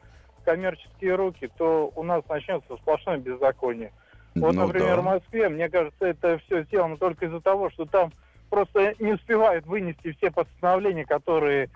коммерческие 0.43 1.15
руки, 1.15 1.50
то 1.57 1.91
у 1.95 2.03
нас 2.03 2.24
начнется 2.29 2.75
сплошное 2.77 3.17
беззаконие. 3.17 3.91
Вот, 4.36 4.55
Ну 4.55 4.65
например, 4.65 4.98
да. 4.98 5.01
в 5.01 5.05
Москве, 5.05 5.50
мне 5.50 5.69
кажется, 5.69 6.05
это 6.05 6.39
все 6.39 6.63
сделано 6.63 6.98
только 6.98 7.25
из-за 7.25 7.41
того, 7.41 7.69
что 7.69 7.86
там 7.86 8.12
просто 8.50 8.95
не 9.00 9.13
успевают 9.13 9.65
вынести 9.65 10.13
все 10.13 10.31
постановления, 10.31 11.05
которые, 11.05 11.69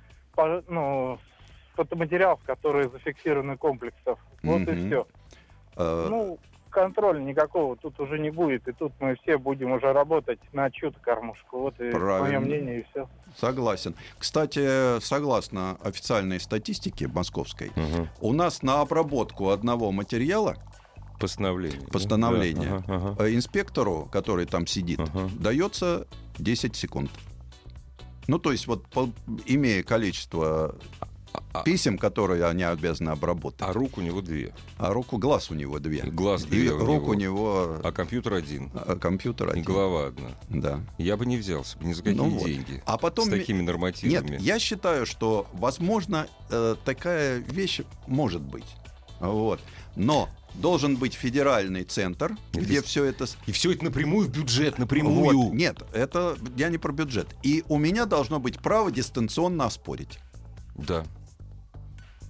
ну, 0.67 1.19
фотоматериалов, 1.75 2.41
которые 2.43 2.89
зафиксированы 2.89 3.57
комплексов. 3.57 4.19
Вот 4.43 4.61
и 4.61 4.71
Мгм. 4.71 4.87
все. 4.87 5.07
Э, 5.77 6.07
Ну, 6.09 6.39
контроля 6.75 7.19
никакого 7.19 7.75
тут 7.77 7.99
уже 7.99 8.19
не 8.19 8.29
будет, 8.29 8.67
и 8.67 8.73
тут 8.73 8.91
мы 8.99 9.15
все 9.23 9.37
будем 9.37 9.71
уже 9.71 9.93
работать 9.93 10.39
на 10.53 10.69
чью-то 10.69 10.99
кормушку. 10.99 11.59
Вот 11.59 11.79
и 11.79 11.89
Правильно. 11.91 12.39
мое 12.39 12.39
мнение, 12.39 12.79
и 12.81 12.85
все. 12.91 13.07
Согласен. 13.37 13.95
Кстати, 14.19 14.99
согласно 14.99 15.77
официальной 15.83 16.39
статистике 16.39 17.07
московской, 17.07 17.71
у 18.19 18.33
нас 18.33 18.61
на 18.61 18.81
обработку 18.81 19.49
одного 19.49 19.91
материала 19.91 20.55
Постановление. 21.17 21.87
Постановление. 21.87 22.69
Да, 22.69 22.75
ага, 22.95 23.09
ага. 23.13 23.23
э, 23.25 23.33
инспектору, 23.35 24.09
который 24.11 24.45
там 24.45 24.67
сидит, 24.67 24.99
Ага. 24.99 25.29
дается 25.39 26.07
10 26.37 26.75
секунд. 26.75 27.09
Ну, 28.27 28.37
то 28.37 28.51
есть, 28.51 28.67
вот 28.67 28.85
по- 28.89 29.09
имея 29.45 29.81
количество 29.81 30.75
писем, 31.63 31.97
которые 31.97 32.45
они 32.45 32.63
обязаны 32.63 33.09
обработать, 33.09 33.61
А 33.61 33.73
рук 33.73 33.97
у 33.97 34.01
него 34.01 34.21
две. 34.21 34.53
а 34.77 34.93
руку 34.93 35.17
глаз 35.17 35.51
у 35.51 35.53
него 35.55 35.79
две. 35.79 35.99
И 35.99 36.09
глаз 36.09 36.43
И 36.43 36.47
две 36.47 36.71
у 36.71 36.79
рук 36.79 36.87
него. 37.03 37.05
у 37.07 37.13
него 37.13 37.79
А 37.83 37.91
компьютер 37.91 38.33
один. 38.33 38.71
а, 38.73 38.95
компьютер 38.95 39.49
И 39.49 39.51
один. 39.51 39.63
голова 39.63 40.07
одна. 40.07 40.29
Да. 40.49 40.79
Я 40.97 41.17
бы 41.17 41.25
не 41.25 41.37
взялся 41.37 41.77
ни 41.81 41.93
за 41.93 42.03
какие 42.03 42.17
Ну 42.17 42.29
вот. 42.29 42.45
деньги. 42.45 42.81
А 42.85 42.97
потом 42.97 43.25
С 43.25 43.29
ми- 43.29 43.39
такими 43.39 43.61
нормативами. 43.61 44.31
Нет, 44.31 44.41
я 44.41 44.59
считаю, 44.59 45.05
что, 45.05 45.47
возможно, 45.53 46.27
э, 46.49 46.75
такая 46.85 47.37
вещь 47.39 47.81
может 48.07 48.41
быть. 48.41 48.65
Вот. 49.19 49.59
Но 49.95 50.29
должен 50.55 50.95
быть 50.97 51.13
федеральный 51.13 51.83
центр, 51.83 52.35
где 52.53 52.63
Здесь- 52.65 52.83
все 52.85 53.03
это... 53.05 53.25
И 53.45 53.51
все 53.51 53.71
это 53.71 53.83
напрямую 53.85 54.27
в 54.27 54.29
бюджет, 54.31 54.77
напрямую. 54.77 55.37
Вот. 55.39 55.53
Нет, 55.53 55.83
это 55.93 56.37
я 56.57 56.69
не 56.69 56.77
про 56.77 56.91
бюджет. 56.93 57.27
И 57.43 57.63
у 57.69 57.77
меня 57.77 58.05
должно 58.05 58.39
быть 58.39 58.59
право 58.59 58.91
дистанционно 58.91 59.65
оспорить. 59.65 60.19
Да. 60.75 61.05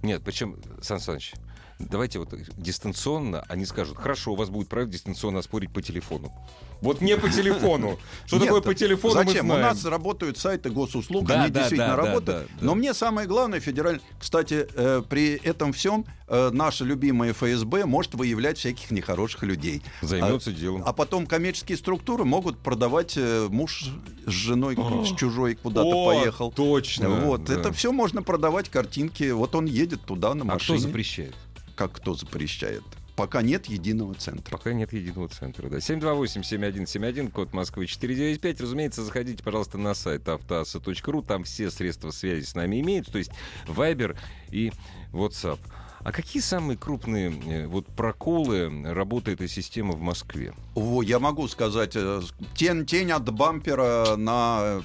Нет, 0.06 0.22
причем, 0.24 0.56
Сан 0.80 1.00
Саныч, 1.00 1.32
давайте 1.78 2.18
вот 2.18 2.32
дистанционно, 2.56 3.44
они 3.48 3.66
скажут, 3.66 3.98
хорошо, 3.98 4.32
у 4.32 4.36
вас 4.36 4.48
будет 4.48 4.68
право 4.68 4.86
дистанционно 4.86 5.42
спорить 5.42 5.72
по 5.72 5.82
телефону. 5.82 6.32
Вот 6.80 7.00
не 7.00 7.16
по 7.16 7.28
телефону. 7.28 7.98
Что 8.26 8.36
Нет, 8.36 8.46
такое 8.46 8.60
по 8.60 8.74
телефону, 8.74 9.14
Зачем? 9.14 9.50
У 9.50 9.56
нас 9.56 9.84
работают 9.84 10.38
сайты 10.38 10.70
госуслуг, 10.70 11.26
Да, 11.26 11.42
они 11.42 11.50
да, 11.52 11.60
действительно 11.60 11.96
да, 11.96 11.96
работают. 11.96 12.50
Но 12.60 12.74
мне 12.74 12.92
самое 12.94 13.26
главное 13.26 13.60
федеральный... 13.60 14.02
Кстати, 14.18 14.66
э, 14.74 15.02
при 15.08 15.36
этом 15.36 15.72
всем 15.72 16.04
э, 16.28 16.50
наша 16.52 16.84
любимая 16.84 17.32
ФСБ 17.32 17.86
может 17.86 18.14
выявлять 18.14 18.58
всяких 18.58 18.90
нехороших 18.90 19.42
людей. 19.42 19.82
Займется 20.02 20.52
делом. 20.52 20.82
А 20.84 20.92
потом 20.92 21.26
коммерческие 21.26 21.78
структуры 21.78 22.24
могут 22.24 22.58
продавать 22.58 23.14
э, 23.16 23.48
муж 23.50 23.86
с 24.26 24.30
женой 24.30 24.76
с 24.76 25.16
чужой 25.16 25.54
куда-то 25.54 25.88
О, 25.88 26.06
поехал. 26.06 26.52
Точно. 26.52 27.08
Вот, 27.08 27.48
это 27.48 27.72
все 27.72 27.92
можно 27.92 28.22
продавать 28.22 28.68
картинки. 28.68 29.30
Вот 29.30 29.54
он 29.54 29.64
едет 29.66 30.02
туда 30.02 30.34
на 30.34 30.42
А 30.42 30.58
кто 30.58 30.72
машине. 30.74 30.78
запрещает? 30.78 31.34
Как 31.76 31.92
кто 31.92 32.14
запрещает? 32.14 32.82
Пока 33.16 33.40
нет 33.40 33.66
единого 33.66 34.14
центра. 34.14 34.50
Пока 34.50 34.72
нет 34.72 34.92
единого 34.92 35.28
центра. 35.28 35.68
Да. 35.70 35.78
728-7171, 35.78 37.30
код 37.30 37.52
Москвы 37.54 37.86
495. 37.86 38.60
Разумеется, 38.60 39.04
заходите, 39.04 39.42
пожалуйста, 39.42 39.78
на 39.78 39.94
сайт 39.94 40.28
автоаса.ру. 40.28 41.22
Там 41.22 41.44
все 41.44 41.70
средства 41.70 42.10
связи 42.10 42.44
с 42.44 42.54
нами 42.54 42.80
имеются, 42.80 43.12
то 43.12 43.18
есть 43.18 43.30
Viber 43.68 44.16
и 44.50 44.72
WhatsApp. 45.12 45.58
А 46.00 46.12
какие 46.12 46.42
самые 46.42 46.76
крупные 46.76 47.30
э, 47.30 47.66
вот 47.66 47.86
проколы 47.86 48.70
работы 48.92 49.32
этой 49.32 49.48
системы 49.48 49.94
в 49.94 50.00
Москве? 50.00 50.52
Во, 50.74 51.02
я 51.02 51.18
могу 51.18 51.48
сказать, 51.48 51.92
э, 51.94 52.20
тень, 52.54 52.86
тень 52.86 53.10
от 53.12 53.32
бампера 53.32 54.16
на 54.16 54.82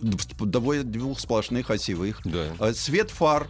э, 0.00 0.08
двое- 0.40 0.82
двух 0.82 1.20
сплошных 1.20 1.70
осевых. 1.70 2.22
Да. 2.24 2.72
Свет 2.74 3.10
фар, 3.10 3.48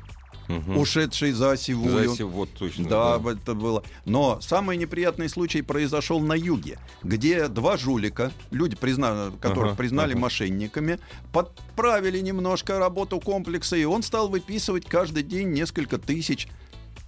Мгм. 0.48 0.76
ушедший 0.78 1.32
за 1.32 1.52
осевую. 1.52 2.08
За 2.10 2.16
сё- 2.16 2.28
вот 2.28 2.50
точно. 2.52 2.88
Да, 2.88 3.20
это 3.24 3.54
было. 3.54 3.82
Но 4.04 4.38
самый 4.40 4.76
неприятный 4.76 5.28
случай 5.28 5.62
произошел 5.62 6.20
на 6.20 6.34
юге, 6.34 6.78
где 7.02 7.48
два 7.48 7.76
жулика, 7.76 8.32
люди, 8.50 8.76
призна... 8.76 9.32
которых 9.40 9.72
Ага, 9.72 9.76
признали 9.76 10.12
ага. 10.12 10.20
мошенниками, 10.20 10.98
подправили 11.32 12.20
немножко 12.20 12.78
работу 12.78 13.20
комплекса, 13.20 13.76
и 13.76 13.84
он 13.84 14.02
стал 14.02 14.28
выписывать 14.28 14.86
каждый 14.86 15.22
день 15.22 15.50
несколько 15.52 15.98
тысяч 15.98 16.48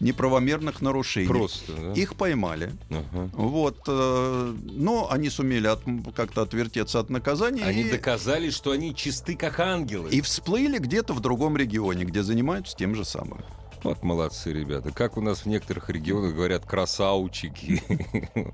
неправомерных 0.00 0.83
нарушений. 0.83 1.26
Просто, 1.29 1.73
да? 1.73 1.93
Их 1.95 2.17
поймали. 2.17 2.73
Ага. 2.91 3.31
Вот, 3.33 3.79
э, 3.88 4.55
но 4.65 5.11
они 5.11 5.31
сумели 5.31 5.67
от- 5.67 5.83
как-то 6.15 6.43
отвертеться 6.43 7.00
от 7.00 7.09
наказания 7.11 7.65
Они 7.65 7.83
и, 7.83 7.91
доказали, 7.91 8.50
что 8.50 8.73
они 8.73 8.95
чисты, 8.95 9.37
как 9.37 9.59
ангелы. 9.61 10.11
и 10.11 10.21
всплыли 10.21 10.79
где-то 10.79 11.15
в 11.15 11.21
другом 11.21 11.57
регионе, 11.57 12.05
где 12.05 12.23
занимаются 12.23 12.76
тем 12.76 12.95
же 12.95 13.05
самым. 13.05 13.41
Вот 13.87 14.02
молодцы, 14.02 14.52
ребята. 14.52 14.90
Как 14.90 15.16
у 15.16 15.21
нас 15.21 15.45
в 15.45 15.47
некоторых 15.47 15.88
регионах 15.90 16.35
говорят 16.35 16.66
красавчики. 16.66 17.83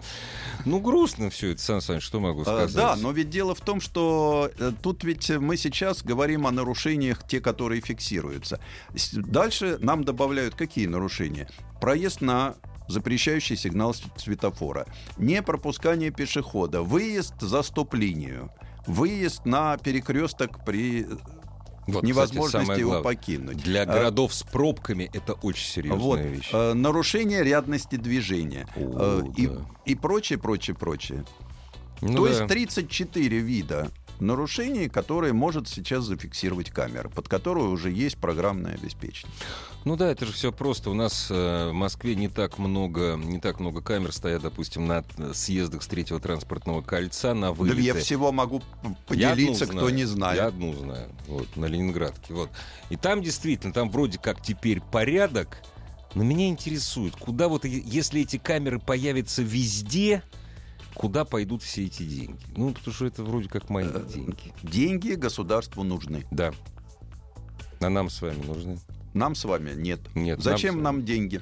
Ну, 0.64 0.78
грустно 0.78 1.28
все 1.28 1.52
это, 1.52 1.60
Сан 1.60 1.80
Саныч, 1.80 2.02
что 2.04 2.20
могу 2.20 2.42
А, 2.42 2.44
сказать? 2.44 2.74
Да, 2.74 2.96
но 2.96 3.10
ведь 3.10 3.30
дело 3.30 3.54
в 3.54 3.60
том, 3.60 3.80
что 3.80 4.50
э, 4.58 4.70
тут 4.80 5.02
ведь 5.02 5.28
мы 5.30 5.56
сейчас 5.56 6.04
говорим 6.04 6.46
о 6.46 6.52
нарушениях, 6.52 7.26
те, 7.26 7.40
которые 7.40 7.80
фиксируются. 7.80 8.60
Дальше 9.12 9.78
нам 9.80 10.04
добавляют 10.04 10.54
какие 10.54 10.86
нарушения? 10.86 11.48
Проезд 11.80 12.20
на 12.20 12.54
запрещающий 12.86 13.56
сигнал 13.56 13.94
светофора, 14.16 14.86
не 15.16 15.42
пропускание 15.42 16.10
пешехода, 16.10 16.82
выезд 16.82 17.40
за 17.40 17.62
стоп-линию, 17.62 18.50
выезд 18.86 19.44
на 19.44 19.76
перекресток 19.78 20.64
при 20.64 21.06
Вот, 21.86 21.94
кстати, 21.96 22.06
невозможности 22.06 22.66
самое 22.66 22.80
его 22.80 22.90
главное. 22.92 23.14
покинуть. 23.14 23.56
Для 23.58 23.82
А, 23.82 23.86
городов 23.86 24.32
с 24.34 24.42
пробками 24.44 25.10
это 25.12 25.32
очень 25.34 25.66
серьезная 25.66 25.98
Вот, 26.00 26.20
вещь. 26.20 26.48
э, 26.52 26.72
нарушение 26.74 27.42
рядности 27.42 27.96
движения 27.96 28.68
О, 28.76 29.20
э, 29.20 29.32
и, 29.36 29.46
да. 29.48 29.66
и 29.84 29.94
прочее, 29.96 30.38
прочее, 30.38 30.76
прочее. 30.76 31.24
Ну 32.00 32.14
То 32.16 32.24
да. 32.24 32.30
есть 32.30 32.46
34 32.46 33.38
вида 33.38 33.90
нарушений, 34.20 34.88
которые 34.88 35.32
может 35.32 35.68
сейчас 35.68 36.04
зафиксировать 36.04 36.70
камера, 36.70 37.08
под 37.08 37.28
которую 37.28 37.70
уже 37.70 37.90
есть 37.90 38.16
программное 38.18 38.74
обеспечение. 38.74 39.34
Ну 39.84 39.96
да, 39.96 40.10
это 40.10 40.26
же 40.26 40.32
все 40.32 40.52
просто. 40.52 40.90
У 40.90 40.94
нас 40.94 41.26
э, 41.30 41.70
в 41.70 41.72
Москве 41.72 42.14
не 42.14 42.28
так 42.28 42.58
много, 42.58 43.16
не 43.16 43.40
так 43.40 43.58
много 43.58 43.82
камер 43.82 44.12
стоят, 44.12 44.42
допустим, 44.42 44.86
на 44.86 45.04
съездах 45.34 45.82
с 45.82 45.86
третьего 45.88 46.20
транспортного 46.20 46.82
кольца 46.82 47.34
на 47.34 47.48
Да 47.48 47.52
вылеты. 47.52 47.80
я 47.80 47.94
всего 47.94 48.30
могу 48.30 48.62
поделиться, 49.08 49.66
кто 49.66 49.80
знаю. 49.80 49.94
не 49.94 50.04
знает. 50.04 50.38
Я 50.40 50.46
одну 50.46 50.72
знаю. 50.74 51.08
Вот, 51.26 51.56
на 51.56 51.64
Ленинградке. 51.66 52.32
Вот. 52.32 52.50
И 52.90 52.96
там 52.96 53.22
действительно, 53.22 53.72
там 53.72 53.90
вроде 53.90 54.18
как 54.18 54.40
теперь 54.40 54.80
порядок. 54.80 55.58
Но 56.14 56.22
меня 56.22 56.46
интересует, 56.48 57.16
куда 57.16 57.48
вот, 57.48 57.64
если 57.64 58.20
эти 58.20 58.36
камеры 58.36 58.78
появятся 58.78 59.42
везде, 59.42 60.22
куда 60.94 61.24
пойдут 61.24 61.62
все 61.62 61.86
эти 61.86 62.02
деньги? 62.04 62.38
Ну, 62.56 62.72
потому 62.72 62.94
что 62.94 63.06
это 63.06 63.22
вроде 63.24 63.48
как 63.48 63.68
мои 63.70 63.84
Э, 63.86 64.04
деньги. 64.12 64.52
Деньги 64.62 65.12
государству 65.12 65.82
нужны. 65.82 66.26
Да. 66.30 66.52
А 67.80 67.88
нам 67.88 68.10
с 68.10 68.20
вами 68.22 68.44
нужны? 68.44 68.78
Нам 69.14 69.34
с 69.34 69.44
вами 69.44 69.74
нет. 69.74 70.00
Нет. 70.14 70.40
Зачем 70.42 70.82
нам, 70.82 70.96
вами- 70.96 71.04
деньги? 71.06 71.40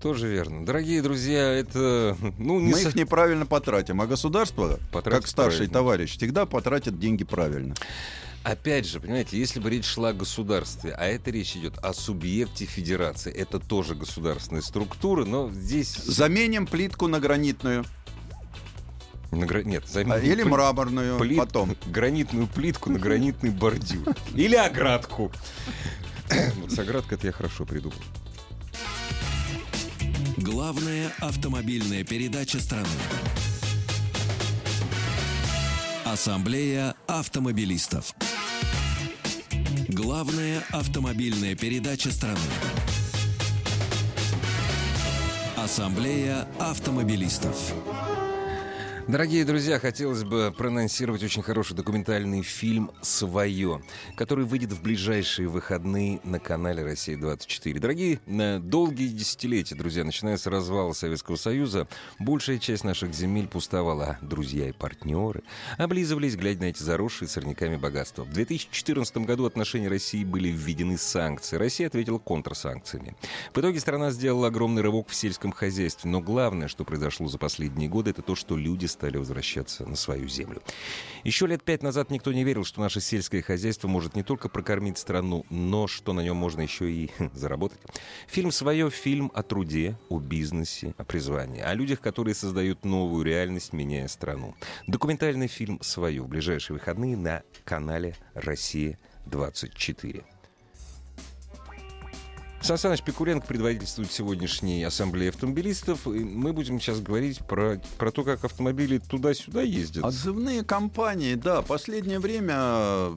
Тоже 0.00 0.28
верно. 0.28 0.64
Дорогие 0.64 1.02
друзья, 1.02 1.52
это... 1.52 2.16
Ну, 2.38 2.60
не 2.60 2.72
Мы 2.72 2.74
со- 2.78 2.88
их 2.90 2.94
неправильно 2.94 3.46
потратим, 3.46 4.00
а 4.02 4.06
государство, 4.06 4.78
Потратит 4.92 5.22
как 5.22 5.28
старший 5.28 5.56
правильно. 5.58 5.72
товарищ, 5.74 6.16
всегда 6.16 6.46
потратит 6.46 6.98
деньги 7.00 7.24
правильно. 7.24 7.74
Опять 8.44 8.86
же, 8.86 9.00
понимаете, 9.00 9.36
если 9.38 9.58
бы 9.58 9.68
речь 9.70 9.86
шла 9.86 10.10
о 10.10 10.12
государстве, 10.12 10.92
а 10.92 11.06
это 11.06 11.32
речь 11.32 11.56
идет 11.56 11.78
о 11.78 11.92
субъекте 11.92 12.64
федерации, 12.66 13.32
это 13.32 13.58
тоже 13.58 13.96
государственная 13.96 14.62
структура, 14.62 15.24
но 15.24 15.50
здесь... 15.50 15.96
Заменим 15.96 16.66
плитку 16.68 17.08
на 17.08 17.18
гранитную 17.18 17.84
гра- 19.32 19.62
Нет, 19.62 19.84
займ- 19.84 20.12
а, 20.12 20.18
или 20.18 20.44
пл- 20.44 20.48
мраморную 20.48 21.18
плит- 21.18 21.38
потом. 21.38 21.76
Гранитную 21.86 22.46
плитку 22.46 22.90
на 22.90 22.98
гранитный 22.98 23.50
бордюр. 23.50 24.14
Или 24.34 24.56
оградку. 24.56 25.32
Вот 26.60 26.72
с 26.72 26.78
оградкой 26.78 27.18
это 27.18 27.26
я 27.28 27.32
хорошо 27.32 27.64
придумал. 27.64 27.96
Главная 30.36 31.12
автомобильная 31.20 32.04
передача 32.04 32.60
страны. 32.60 32.86
Ассамблея 36.04 36.94
автомобилистов. 37.06 38.14
Главная 39.88 40.62
автомобильная 40.72 41.54
передача 41.54 42.10
страны. 42.10 42.38
Ассамблея 45.56 46.46
автомобилистов. 46.58 47.56
Дорогие 49.08 49.44
друзья, 49.44 49.78
хотелось 49.78 50.24
бы 50.24 50.52
проанонсировать 50.58 51.22
очень 51.22 51.40
хороший 51.40 51.76
документальный 51.76 52.42
фильм 52.42 52.90
«Свое», 53.02 53.80
который 54.16 54.44
выйдет 54.44 54.72
в 54.72 54.82
ближайшие 54.82 55.46
выходные 55.46 56.18
на 56.24 56.40
канале 56.40 56.82
«Россия-24». 56.82 57.78
Дорогие, 57.78 58.18
на 58.26 58.58
долгие 58.58 59.06
десятилетия, 59.06 59.76
друзья, 59.76 60.02
начиная 60.02 60.36
с 60.36 60.48
развала 60.48 60.92
Советского 60.92 61.36
Союза, 61.36 61.86
большая 62.18 62.58
часть 62.58 62.82
наших 62.82 63.14
земель 63.14 63.46
пустовала, 63.46 64.18
друзья 64.22 64.68
и 64.68 64.72
партнеры 64.72 65.44
облизывались, 65.78 66.34
глядя 66.34 66.62
на 66.62 66.64
эти 66.64 66.82
заросшие 66.82 67.28
сорняками 67.28 67.76
богатства. 67.76 68.24
В 68.24 68.32
2014 68.32 69.18
году 69.18 69.44
в 69.44 69.46
отношении 69.46 69.86
России 69.86 70.24
были 70.24 70.48
введены 70.48 70.98
санкции. 70.98 71.58
Россия 71.58 71.86
ответила 71.86 72.18
контрсанкциями. 72.18 73.14
В 73.54 73.60
итоге 73.60 73.78
страна 73.78 74.10
сделала 74.10 74.48
огромный 74.48 74.82
рывок 74.82 75.10
в 75.10 75.14
сельском 75.14 75.52
хозяйстве. 75.52 76.10
Но 76.10 76.20
главное, 76.20 76.66
что 76.66 76.84
произошло 76.84 77.28
за 77.28 77.38
последние 77.38 77.88
годы, 77.88 78.10
это 78.10 78.22
то, 78.22 78.34
что 78.34 78.56
люди 78.56 78.95
стали 78.96 79.18
возвращаться 79.18 79.84
на 79.86 79.94
свою 79.94 80.26
землю. 80.26 80.62
Еще 81.22 81.46
лет 81.46 81.62
пять 81.62 81.82
назад 81.82 82.10
никто 82.10 82.32
не 82.32 82.44
верил, 82.44 82.64
что 82.64 82.80
наше 82.80 83.02
сельское 83.02 83.42
хозяйство 83.42 83.88
может 83.88 84.16
не 84.16 84.22
только 84.22 84.48
прокормить 84.48 84.96
страну, 84.96 85.44
но 85.50 85.86
что 85.86 86.14
на 86.14 86.20
нем 86.20 86.36
можно 86.36 86.62
еще 86.62 86.90
и 86.90 87.10
заработать. 87.34 87.78
Фильм 88.26 88.50
«Свое»— 88.50 88.90
фильм 88.92 89.30
о 89.34 89.42
труде, 89.42 89.98
о 90.08 90.18
бизнесе, 90.18 90.94
о 90.96 91.04
призвании, 91.04 91.60
о 91.60 91.74
людях, 91.74 92.00
которые 92.00 92.34
создают 92.34 92.86
новую 92.86 93.22
реальность, 93.22 93.74
меняя 93.74 94.08
страну. 94.08 94.54
Документальный 94.86 95.48
фильм 95.48 95.78
«Свое» 95.82 96.22
в 96.22 96.28
ближайшие 96.28 96.74
выходные 96.74 97.18
на 97.18 97.42
канале 97.64 98.16
«Россия-24». 98.34 100.24
Сан 102.62 102.78
Саныч 102.78 103.02
Пикуленко 103.02 103.46
предводительствует 103.46 104.10
сегодняшней 104.10 104.82
ассамблее 104.82 105.30
автомобилистов. 105.30 106.06
И 106.06 106.24
мы 106.24 106.52
будем 106.52 106.80
сейчас 106.80 107.00
говорить 107.00 107.38
про, 107.40 107.80
про 107.98 108.10
то, 108.10 108.24
как 108.24 108.44
автомобили 108.44 108.98
туда-сюда 108.98 109.62
ездят. 109.62 110.04
Отзывные 110.04 110.64
компании, 110.64 111.34
да, 111.34 111.62
последнее 111.62 112.18
время 112.18 113.16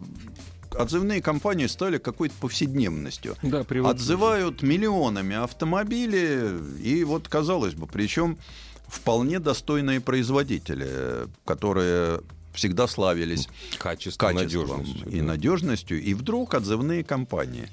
отзывные 0.72 1.22
компании 1.22 1.66
стали 1.66 1.98
какой-то 1.98 2.36
повседневностью. 2.40 3.36
Да, 3.42 3.64
привыкли. 3.64 3.92
Отзывают 3.92 4.62
миллионами 4.62 5.36
автомобили, 5.36 6.60
и 6.82 7.04
вот, 7.04 7.28
казалось 7.28 7.74
бы, 7.74 7.88
причем 7.88 8.38
вполне 8.88 9.40
достойные 9.40 10.00
производители, 10.00 11.28
которые 11.46 12.22
всегда 12.54 12.88
славились 12.88 13.48
Качество, 13.78 14.28
качеством 14.28 14.80
надежность. 14.84 15.14
и 15.14 15.22
надежностью, 15.22 16.02
и 16.02 16.14
вдруг 16.14 16.54
отзывные 16.54 17.04
компании. 17.04 17.70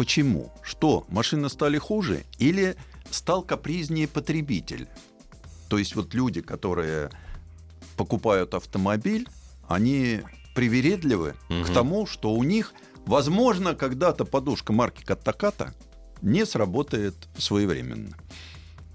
Почему? 0.00 0.50
Что, 0.62 1.04
машины 1.10 1.50
стали 1.50 1.76
хуже 1.76 2.24
или 2.38 2.74
стал 3.10 3.42
капризнее 3.42 4.08
потребитель? 4.08 4.88
То 5.68 5.76
есть 5.76 5.94
вот 5.94 6.14
люди, 6.14 6.40
которые 6.40 7.10
покупают 7.98 8.54
автомобиль, 8.54 9.28
они 9.68 10.22
привередливы 10.54 11.34
Мгм. 11.50 11.64
к 11.64 11.70
тому, 11.74 12.06
что 12.06 12.32
у 12.32 12.42
них, 12.44 12.72
возможно, 13.04 13.74
когда-то 13.74 14.24
подушка 14.24 14.72
марки 14.72 15.04
Каттаката 15.04 15.74
не 16.22 16.46
сработает 16.46 17.28
своевременно. 17.36 18.16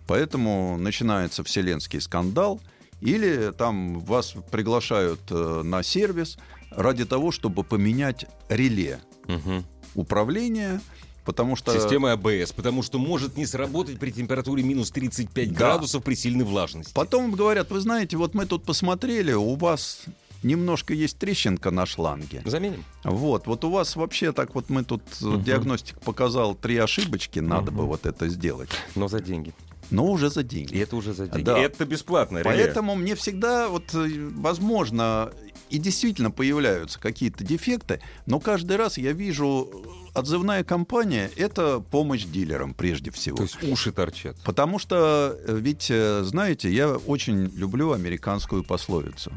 Поэтому 0.07 0.75
начинается 0.75 1.43
вселенский 1.43 2.01
скандал, 2.01 2.59
или 3.01 3.51
там 3.55 3.99
вас 3.99 4.33
приглашают 4.49 5.21
э, 5.29 5.61
на 5.63 5.83
сервис 5.83 6.39
ради 6.71 7.05
того, 7.05 7.29
чтобы 7.29 7.63
поменять 7.63 8.25
реле 8.49 9.01
Мгм. 9.27 9.65
Управления, 9.95 10.81
потому 11.25 11.55
что... 11.55 11.73
Система 11.73 12.11
АБС, 12.13 12.51
потому 12.53 12.83
что 12.83 12.99
может 12.99 13.37
не 13.37 13.45
сработать 13.45 13.99
при 13.99 14.11
температуре 14.11 14.63
минус 14.63 14.91
35 14.91 15.49
Да. 15.51 15.55
градусов 15.57 16.03
при 16.03 16.15
сильной 16.15 16.45
влажности. 16.45 16.93
Потом 16.93 17.31
говорят, 17.31 17.71
вы 17.71 17.79
знаете, 17.79 18.17
вот 18.17 18.33
мы 18.33 18.45
тут 18.45 18.63
посмотрели, 18.63 19.33
у 19.33 19.55
вас 19.55 20.01
немножко 20.43 20.93
есть 20.93 21.17
трещинка 21.17 21.71
на 21.71 21.85
шланге. 21.87 22.43
Заменим. 22.45 22.83
Вот, 23.03 23.47
вот 23.47 23.63
у 23.65 23.71
вас 23.71 23.95
вообще 23.95 24.31
так 24.31 24.53
вот 24.53 24.69
мы 24.69 24.83
тут 24.83 25.01
Мгм. 25.21 25.41
диагностик 25.43 25.99
показал 26.01 26.53
три 26.53 26.77
ошибочки, 26.77 27.39
надо 27.39 27.71
бы 27.71 27.79
Мгм. 27.83 27.87
вот 27.87 28.05
это 28.05 28.27
сделать. 28.29 28.69
Но 28.93 29.07
за 29.07 29.21
деньги. 29.21 29.53
Но 29.91 30.05
уже 30.11 30.29
за 30.31 30.41
И 30.41 30.43
деньги. 30.43 30.79
это 30.79 30.95
уже 30.95 31.13
за 31.13 31.27
деньги. 31.27 31.43
Да. 31.45 31.59
И 31.59 31.61
это 31.63 31.85
бесплатно, 31.85 32.39
реле. 32.39 32.49
Поэтому 32.49 32.95
мне 32.95 33.13
всегда, 33.15 33.69
вот, 33.69 33.93
э, 33.93 34.29
возможно, 34.35 35.31
и 35.75 35.77
действительно 35.77 36.31
появляются 36.31 36.99
какие-то 36.99 37.43
дефекты, 37.43 37.99
но 38.25 38.39
каждый 38.39 38.77
раз 38.77 38.97
я 38.97 39.11
вижу, 39.11 39.69
э, 39.73 40.19
отзывная 40.19 40.63
компания— 40.63 41.29
это 41.35 41.81
помощь 41.81 42.23
дилерам 42.23 42.73
прежде 42.73 43.11
всего. 43.11 43.35
То 43.35 43.43
есть 43.43 43.61
уши 43.63 43.91
торчат. 43.91 44.37
Потому 44.45 44.79
что, 44.79 45.37
э, 45.37 45.57
ведь, 45.59 45.87
э, 45.89 46.23
знаете, 46.23 46.71
я 46.71 46.95
очень 46.95 47.51
люблю 47.55 47.91
американскую 47.91 48.63
пословицу, 48.63 49.33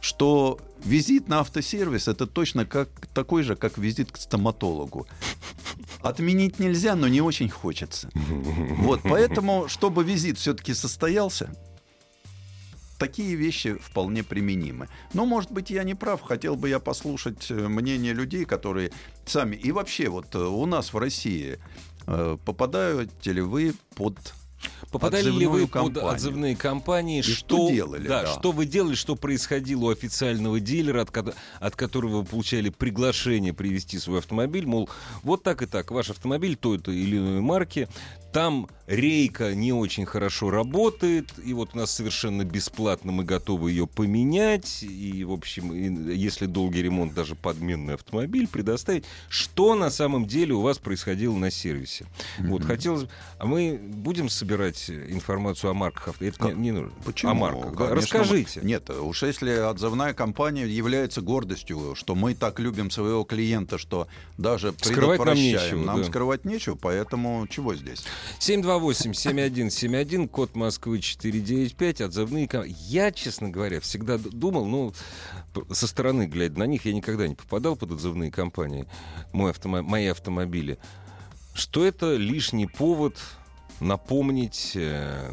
что 0.00 0.58
визит 0.84 1.28
на 1.28 1.40
автосервис 1.40 2.08
это 2.08 2.26
точно 2.26 2.66
как, 2.66 2.88
такой 3.14 3.44
же, 3.44 3.54
как 3.54 3.78
визит 3.78 4.10
к 4.10 4.16
стоматологу. 4.16 5.06
Отменить 6.00 6.58
нельзя, 6.58 6.96
но 6.96 7.06
не 7.06 7.20
очень 7.20 7.48
хочется. 7.48 8.10
Вот, 8.78 9.00
поэтому, 9.04 9.68
чтобы 9.68 10.02
визит 10.02 10.38
все-таки 10.38 10.74
состоялся, 10.74 11.54
такие 12.98 13.34
вещи 13.34 13.74
вполне 13.74 14.22
применимы. 14.22 14.88
Но, 15.14 15.24
может 15.26 15.50
быть, 15.52 15.70
я 15.70 15.84
не 15.84 15.94
прав. 15.94 16.20
Хотел 16.22 16.56
бы 16.56 16.68
я 16.68 16.78
послушать 16.80 17.50
э, 17.50 17.54
мнение 17.68 18.12
людей, 18.12 18.44
которые 18.44 18.90
сами... 19.26 19.56
И 19.56 19.72
вообще, 19.72 20.08
вот 20.08 20.34
э, 20.34 20.38
у 20.38 20.66
нас 20.66 20.92
в 20.92 20.98
России 20.98 21.58
э, 22.06 22.36
попадаете 22.44 23.32
ли 23.32 23.40
вы 23.40 23.74
под 23.94 24.16
Попадали 24.90 25.30
ли 25.30 25.46
вы 25.46 25.68
под 25.68 25.70
компанию. 25.94 26.08
отзывные 26.10 26.56
компании? 26.56 27.20
И 27.20 27.22
что 27.22 27.70
делали, 27.70 28.08
Да, 28.08 28.22
да. 28.22 28.26
что 28.34 28.50
вы 28.50 28.66
делали, 28.66 28.96
что 28.96 29.14
происходило 29.14 29.84
у 29.84 29.88
официального 29.90 30.58
дилера, 30.58 31.02
от, 31.02 31.12
ко- 31.12 31.32
от 31.60 31.76
которого 31.76 32.18
вы 32.22 32.24
получали 32.24 32.70
приглашение 32.70 33.52
привезти 33.52 34.00
свой 34.00 34.18
автомобиль, 34.18 34.66
мол, 34.66 34.90
вот 35.22 35.44
так 35.44 35.62
и 35.62 35.66
так, 35.66 35.92
ваш 35.92 36.10
автомобиль 36.10 36.56
той-то 36.56 36.90
или 36.90 37.18
иной 37.18 37.40
марки, 37.40 37.88
там 38.32 38.68
рейка 38.86 39.54
не 39.54 39.72
очень 39.72 40.06
хорошо 40.06 40.50
работает, 40.50 41.30
и 41.44 41.52
вот 41.52 41.70
у 41.74 41.78
нас 41.78 41.90
совершенно 41.90 42.44
бесплатно 42.44 43.12
мы 43.12 43.24
готовы 43.24 43.70
ее 43.70 43.86
поменять, 43.86 44.82
и, 44.82 45.24
в 45.24 45.32
общем, 45.32 45.72
и 45.74 46.14
если 46.14 46.46
долгий 46.46 46.82
ремонт, 46.82 47.14
даже 47.14 47.34
подменный 47.34 47.94
автомобиль 47.94 48.48
предоставить. 48.48 49.04
Что 49.28 49.74
на 49.74 49.90
самом 49.90 50.26
деле 50.26 50.54
у 50.54 50.62
вас 50.62 50.78
происходило 50.78 51.36
на 51.36 51.50
сервисе? 51.50 52.06
Вот, 52.38 52.64
хотелось 52.64 53.02
бы... 53.04 53.10
А 53.38 53.46
мы 53.46 53.78
будем 53.78 54.28
собирать 54.28 54.88
информацию 54.90 55.70
о 55.70 55.74
марках 55.74 56.08
авто? 56.08 56.24
Это 56.24 56.52
не, 56.52 56.54
не 56.54 56.72
нужно. 56.72 56.92
Почему? 57.04 57.32
О 57.32 57.34
марках. 57.34 57.76
Конечно, 57.76 57.94
Расскажите. 57.94 58.60
мы- 58.60 58.68
Нет, 58.68 58.90
уж 58.90 59.22
если 59.22 59.50
отзывная 59.50 60.14
компания 60.14 60.66
является 60.66 61.20
гордостью, 61.20 61.94
что 61.94 62.14
мы 62.14 62.34
так 62.34 62.58
любим 62.58 62.90
своего 62.90 63.24
клиента, 63.24 63.76
что 63.78 64.08
даже 64.38 64.74
Скрывать 64.80 65.24
нам 65.24 65.34
нечего, 65.34 65.84
Нам 65.84 65.98
да. 65.98 66.04
скрывать 66.04 66.44
нечего, 66.44 66.74
поэтому 66.74 67.46
чего 67.48 67.74
здесь? 67.74 68.04
728-7171, 68.40 70.28
код 70.28 70.54
Москвы 70.56 71.00
495, 71.00 72.00
отзывные 72.00 72.48
Я, 72.66 73.10
честно 73.12 73.48
говоря, 73.50 73.80
всегда 73.80 74.18
думал, 74.18 74.66
ну, 74.66 74.92
со 75.72 75.86
стороны 75.86 76.26
глядя 76.26 76.58
на 76.58 76.64
них, 76.64 76.84
я 76.84 76.92
никогда 76.92 77.26
не 77.28 77.34
попадал 77.34 77.76
под 77.76 77.92
отзывные 77.92 78.30
компании, 78.30 78.86
мой 79.32 79.52
автомо- 79.52 79.82
мои 79.82 80.06
автомобили, 80.06 80.78
что 81.54 81.84
это 81.84 82.16
лишний 82.16 82.66
повод 82.66 83.16
напомнить... 83.80 84.72
э, 84.74 85.30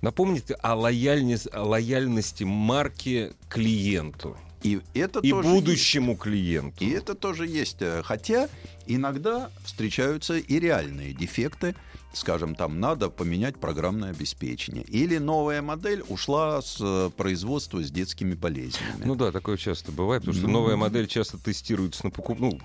Напомнить 0.00 0.52
о, 0.62 0.74
лояльнес- 0.76 1.48
о 1.50 1.64
лояльности 1.64 2.44
марки 2.44 3.32
клиенту 3.48 4.36
И 4.62 4.80
это 4.94 5.20
и 5.20 5.30
тоже 5.30 5.48
будущему 5.48 6.16
клиенту. 6.16 6.84
И 6.84 6.90
это 6.90 7.14
тоже 7.14 7.46
есть. 7.46 7.76
э, 7.80 8.02
Хотя 8.04 8.48
иногда 8.86 9.50
встречаются 9.64 10.36
и 10.38 10.58
реальные 10.58 11.12
дефекты. 11.12 11.74
Скажем, 12.14 12.54
там 12.54 12.80
надо 12.80 13.10
поменять 13.10 13.58
программное 13.58 14.10
обеспечение. 14.10 14.82
Или 14.84 15.18
новая 15.18 15.60
модель 15.62 16.02
ушла 16.08 16.60
с 16.62 16.78
э, 16.80 17.10
производства 17.16 17.82
с 17.84 17.90
детскими 17.90 18.34
болезнями. 18.34 19.04
Ну 19.04 19.14
да, 19.14 19.30
такое 19.30 19.56
часто 19.58 19.92
бывает, 19.92 20.22
потому 20.22 20.36
что 20.38 20.46
Ну. 20.48 20.54
новая 20.54 20.76
модель 20.76 21.06
часто 21.06 21.38
тестируется 21.38 22.06
на 22.06 22.10
покуп... 22.10 22.40
ну, 22.40 22.58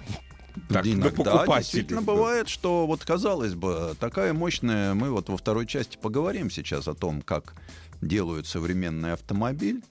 так, 0.70 0.86
Иногда 0.88 1.46
действительно 1.58 2.02
да. 2.02 2.08
бывает, 2.14 2.48
что 2.48 2.86
вот 2.88 3.04
казалось 3.04 3.54
бы, 3.56 3.96
такая 4.00 4.34
мощная, 4.34 4.94
мы 4.94 5.10
вот 5.12 5.28
во 5.30 5.36
второй 5.38 5.66
части 5.68 5.98
поговорим 6.02 6.50
сейчас 6.50 6.88
о 6.88 6.94
том, 6.94 7.22
как 7.22 7.56
делают 8.02 8.48
современный 8.48 9.14
автомобиль. 9.14 9.82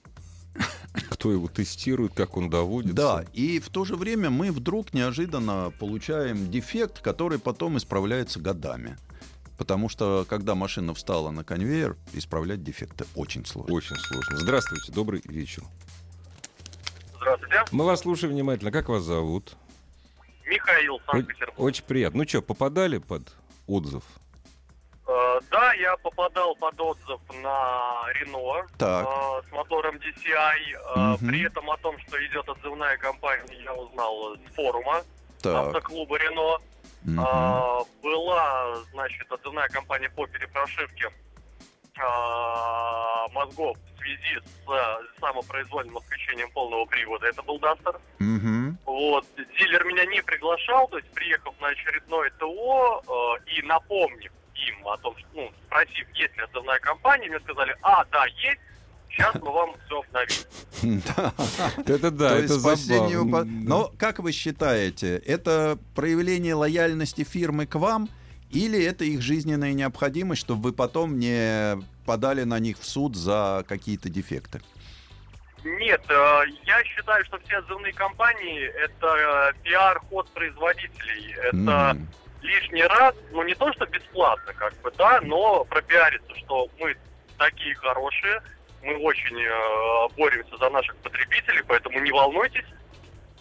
Кто 1.09 1.31
его 1.31 1.47
тестирует, 1.47 2.13
как 2.13 2.37
он 2.37 2.49
доводится. 2.49 2.95
Да, 2.95 3.25
и 3.33 3.59
в 3.59 3.69
то 3.69 3.85
же 3.85 3.95
время 3.95 4.29
мы 4.29 4.51
вдруг 4.51 4.93
неожиданно 4.93 5.71
получаем 5.79 6.51
дефект, 6.51 7.01
который 7.01 7.39
потом 7.39 7.77
исправляется 7.77 8.39
годами. 8.39 8.97
Потому 9.57 9.89
что, 9.89 10.25
когда 10.27 10.55
машина 10.55 10.93
встала 10.93 11.31
на 11.31 11.43
конвейер, 11.43 11.95
исправлять 12.11 12.63
дефекты 12.63 13.05
очень 13.15 13.45
сложно. 13.45 13.73
Очень 13.73 13.95
сложно. 13.95 14.37
Здравствуйте, 14.37 14.91
добрый 14.91 15.21
вечер. 15.25 15.63
Здравствуйте. 17.15 17.63
Мы 17.71 17.85
вас 17.85 18.01
слушаем 18.01 18.33
внимательно. 18.33 18.71
Как 18.71 18.89
вас 18.89 19.03
зовут? 19.03 19.55
Михаил, 20.45 20.99
Санкт-Петербург. 21.05 21.59
Очень 21.59 21.83
приятно. 21.85 22.19
Ну 22.19 22.27
что, 22.27 22.41
попадали 22.41 22.97
под 22.97 23.33
отзыв? 23.67 24.03
Э, 25.13 25.39
да, 25.51 25.73
я 25.73 25.95
попадал 25.97 26.55
под 26.55 26.79
отзыв 26.81 27.19
на 27.41 28.05
Рено 28.13 28.65
Так. 28.79 29.05
э, 29.07 29.47
с 29.47 29.51
мотором 29.51 29.97
DCI. 29.97 30.73
Э, 30.95 30.99
Мгм. 30.99 31.27
При 31.27 31.45
этом 31.45 31.69
о 31.69 31.77
том, 31.77 31.99
что 31.99 32.25
идет 32.25 32.49
отзывная 32.49 32.97
компания, 32.97 33.61
я 33.63 33.73
узнал 33.73 34.35
с 34.37 34.55
форума 34.55 35.03
Так. 35.41 35.67
автоклуба 35.67 36.17
Рено. 36.17 36.57
мгм. 37.03 37.19
А, 37.19 37.81
была, 38.01 38.75
значит, 38.91 39.29
отзывная 39.31 39.67
компания 39.67 40.09
по 40.09 40.25
перепрошивке 40.25 41.09
а, 41.99 43.27
мозгов 43.33 43.77
в 43.77 43.99
связи 43.99 44.39
с 44.39 44.71
э, 44.71 45.19
самопроизвольным 45.19 45.97
отключением 45.97 46.49
полного 46.51 46.85
привода. 46.85 47.27
Это 47.27 47.43
был 47.43 47.59
Дастер. 47.59 47.99
Мгм. 48.19 48.77
Вот, 48.85 49.25
дилер 49.59 49.83
меня 49.85 50.05
не 50.05 50.21
приглашал, 50.23 50.87
то 50.87 50.97
есть 50.97 51.11
приехав 51.11 51.53
на 51.61 51.67
очередное 51.67 52.31
ТО 52.39 53.03
э, 53.45 53.51
и 53.51 53.61
напомнив 53.61 54.31
им 54.67 54.87
о 54.87 54.97
том, 54.97 55.15
что, 55.17 55.27
ну, 55.33 55.51
спросив, 55.67 56.07
есть 56.15 56.35
ли 56.37 56.43
отзывная 56.43 56.79
компания, 56.79 57.29
мне 57.29 57.39
сказали, 57.39 57.75
а, 57.81 58.05
да, 58.11 58.25
есть, 58.25 58.59
сейчас 59.09 59.35
мы 59.35 59.51
вам 59.51 59.75
все 59.85 60.01
обновим. 60.01 61.01
Это 61.85 62.11
да, 62.11 62.29
То 62.29 62.35
это 62.35 62.59
забавно. 62.59 63.43
Но 63.45 63.91
как 63.97 64.19
вы 64.19 64.31
считаете, 64.31 65.17
это 65.17 65.77
проявление 65.95 66.55
лояльности 66.55 67.23
фирмы 67.23 67.65
к 67.65 67.75
вам 67.75 68.09
или 68.51 68.83
это 68.83 69.03
их 69.03 69.21
жизненная 69.21 69.73
необходимость, 69.73 70.41
чтобы 70.41 70.69
вы 70.69 70.73
потом 70.73 71.17
не 71.17 71.77
подали 72.05 72.43
на 72.43 72.59
них 72.59 72.77
в 72.79 72.85
суд 72.85 73.15
за 73.15 73.65
какие-то 73.67 74.09
дефекты? 74.09 74.61
Нет, 75.63 76.01
э, 76.09 76.41
я 76.65 76.83
считаю, 76.83 77.23
что 77.25 77.39
все 77.39 77.57
отзывные 77.57 77.93
компании 77.93 78.63
это 78.83 79.53
э, 79.55 79.63
пиар-ход 79.63 80.29
производителей. 80.31 81.33
Это 81.41 81.95
М. 81.95 82.07
лишний 82.43 82.83
раз, 82.83 83.15
ну 83.31 83.43
не 83.43 83.55
то, 83.55 83.71
что 83.73 83.85
бесплатно, 83.87 84.53
как 84.53 84.73
бы, 84.81 84.91
да, 84.97 85.19
но 85.21 85.63
пропиариться, 85.65 86.35
что 86.37 86.67
мы 86.79 86.95
такие 87.37 87.73
хорошие, 87.75 88.41
мы 88.83 88.95
очень 88.97 89.37
э, 89.37 90.15
боремся 90.17 90.57
за 90.57 90.69
наших 90.69 90.95
потребителей, 90.97 91.63
поэтому 91.67 91.99
не 91.99 92.11
волнуйтесь. 92.11 92.65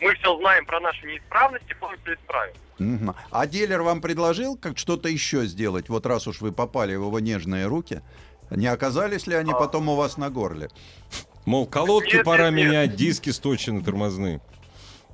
Мы 0.00 0.14
все 0.14 0.36
знаем 0.38 0.66
про 0.66 0.80
наши 0.80 1.06
неисправности, 1.06 1.76
мы 1.80 1.96
все 2.02 2.14
исправим. 2.14 3.14
А 3.30 3.46
дилер 3.46 3.82
вам 3.82 4.00
предложил 4.00 4.56
как 4.56 4.76
что-то 4.78 5.08
еще 5.08 5.44
сделать? 5.46 5.88
Вот 5.88 6.06
раз 6.06 6.26
уж 6.26 6.40
вы 6.40 6.50
попали 6.52 6.96
в 6.96 7.04
его 7.04 7.20
нежные 7.20 7.66
руки, 7.66 8.02
не 8.50 8.66
оказались 8.66 9.26
ли 9.26 9.34
они 9.34 9.52
А. 9.52 9.54
потом 9.56 9.88
у 9.88 9.94
вас 9.94 10.16
на 10.16 10.30
горле? 10.30 10.70
Мол, 11.44 11.66
колодки 11.66 12.16
Нет, 12.16 12.24
пора 12.24 12.50
нет, 12.50 12.54
нет. 12.54 12.66
менять, 12.68 12.96
диски 12.96 13.30
сточены 13.30 13.82
тормозные. 13.82 14.40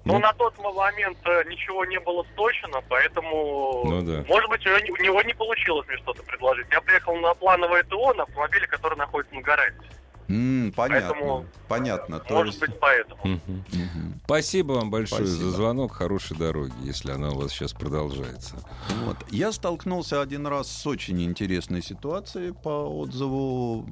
Но 0.09 0.14
Ну. 0.14 0.21
на 0.21 0.33
тот 0.33 0.57
момент 0.59 1.18
э, 1.27 1.44
ничего 1.51 1.85
не 1.85 2.01
было 2.01 2.25
сточено, 2.33 2.81
поэтому, 2.88 3.83
Ну 3.85 4.03
да. 4.03 4.25
может 4.27 4.49
быть, 4.49 4.64
у 4.66 4.71
него 4.71 4.79
не- 4.81 4.90
у 4.90 4.97
него 5.05 5.23
не 5.23 5.35
получилось 5.35 5.87
мне 5.87 5.99
что-то 5.99 6.23
предложить. 6.23 6.66
Я 6.73 6.81
приехал 6.81 7.14
на 7.16 7.35
плановое 7.35 7.83
ТО 7.85 8.14
на 8.14 8.23
автомобиле, 8.23 8.66
который 8.66 8.97
находится 8.97 9.35
на 9.35 9.42
гарантии. 9.42 9.87
М, 10.31 10.73
понятно. 10.75 11.09
Поэтому, 11.11 11.47
Понятно. 11.68 12.21
То 12.21 12.35
Может 12.35 12.55
есть- 12.55 12.61
быть, 12.66 12.81
поэтому. 12.81 13.21
Мгм. 13.25 13.64
Мгм. 13.73 14.21
Спасибо 14.25 14.73
вам 14.73 14.90
большое 14.90 15.27
Спасибо. 15.27 15.51
за 15.51 15.57
звонок. 15.57 15.92
Хорошей 15.92 16.37
дороги, 16.38 16.73
если 16.83 17.12
она 17.12 17.29
у 17.31 17.35
вас 17.40 17.51
сейчас 17.53 17.75
продолжается. 17.75 18.57
Вот. 19.05 19.16
Я 19.31 19.53
столкнулся 19.53 20.23
один 20.23 20.47
раз 20.47 20.71
с 20.71 20.87
очень 20.87 21.23
интересной 21.23 21.83
ситуацией 21.83 22.53
по 22.53 22.68
отзыву, 22.88 23.87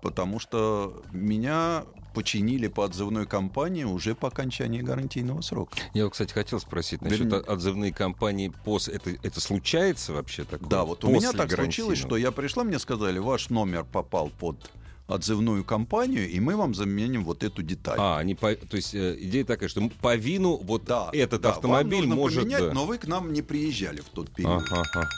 потому 0.00 0.38
что 0.38 1.02
меня 1.12 1.84
починили 2.14 2.66
по 2.66 2.84
отзывной 2.84 3.26
кампании 3.26 3.84
уже 3.84 4.14
по 4.14 4.28
окончании 4.28 4.80
гарантийного 4.82 5.42
срока. 5.42 5.76
Я, 5.94 6.08
кстати, 6.08 6.32
хотел 6.32 6.58
спросить 6.60 7.02
насчет 7.02 7.20
Вернее- 7.20 7.38
о- 7.38 7.52
отзывные 7.52 7.92
компании 7.92 8.52
ПОС. 8.64 8.88
Это, 8.88 9.10
это 9.22 9.40
случается 9.40 10.12
вообще 10.12 10.44
такое? 10.44 10.68
Да, 10.68 10.84
вот 10.84 11.04
у 11.04 11.08
меня 11.08 11.30
После 11.30 11.38
так 11.38 11.52
случилось, 11.52 11.98
что 11.98 12.16
я 12.16 12.32
пришла, 12.32 12.64
мне 12.64 12.78
сказали, 12.78 13.18
ваш 13.18 13.50
номер 13.50 13.84
попал 13.84 14.28
под 14.30 14.70
отзывную 15.06 15.64
компанию, 15.64 16.28
и 16.28 16.38
мы 16.40 16.56
вам 16.56 16.74
заменим 16.74 17.24
вот 17.24 17.42
эту 17.42 17.62
деталь. 17.62 17.98
А, 17.98 18.18
они 18.18 18.34
по- 18.34 18.54
то 18.54 18.76
есть 18.76 18.94
э, 18.94 19.16
идея 19.20 19.44
такая, 19.44 19.68
что 19.68 19.88
по 20.00 20.14
вину 20.14 20.56
вот 20.62 20.84
да, 20.84 21.10
этот 21.12 21.42
да, 21.42 21.48
вам 21.48 21.56
автомобиль 21.56 22.00
нужно 22.00 22.14
может... 22.14 22.42
поменять, 22.42 22.60
да. 22.60 22.72
но 22.72 22.86
вы 22.86 22.98
к 22.98 23.06
нам 23.06 23.32
не 23.32 23.42
приезжали 23.42 24.00
в 24.00 24.08
тот 24.08 24.30
период. 24.30 24.62
Ага, 24.70 24.84
ага. 24.94 25.08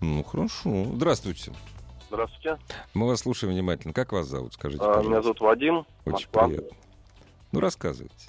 Ну, 0.00 0.22
хорошо. 0.24 0.90
Здравствуйте. 0.94 1.52
Здравствуйте. 2.08 2.58
Мы 2.94 3.06
вас 3.08 3.20
слушаем 3.20 3.52
внимательно. 3.52 3.92
Как 3.92 4.12
вас 4.12 4.26
зовут? 4.26 4.54
Скажите, 4.54 4.82
А, 4.82 4.86
пожалуйста. 4.86 5.10
Меня 5.10 5.22
зовут 5.22 5.40
Вадим. 5.40 5.78
Очень 6.04 6.12
Москва. 6.12 6.46
приятно. 6.48 6.76
Ну, 7.52 7.60
рассказывайте. 7.60 8.28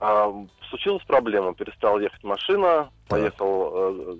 А, 0.00 0.32
Случилась 0.70 1.04
проблема. 1.06 1.54
Перестала 1.54 1.98
ехать 1.98 2.22
машина. 2.24 2.90
Так. 3.08 3.20
Поехал 3.20 3.70
э, 3.74 4.16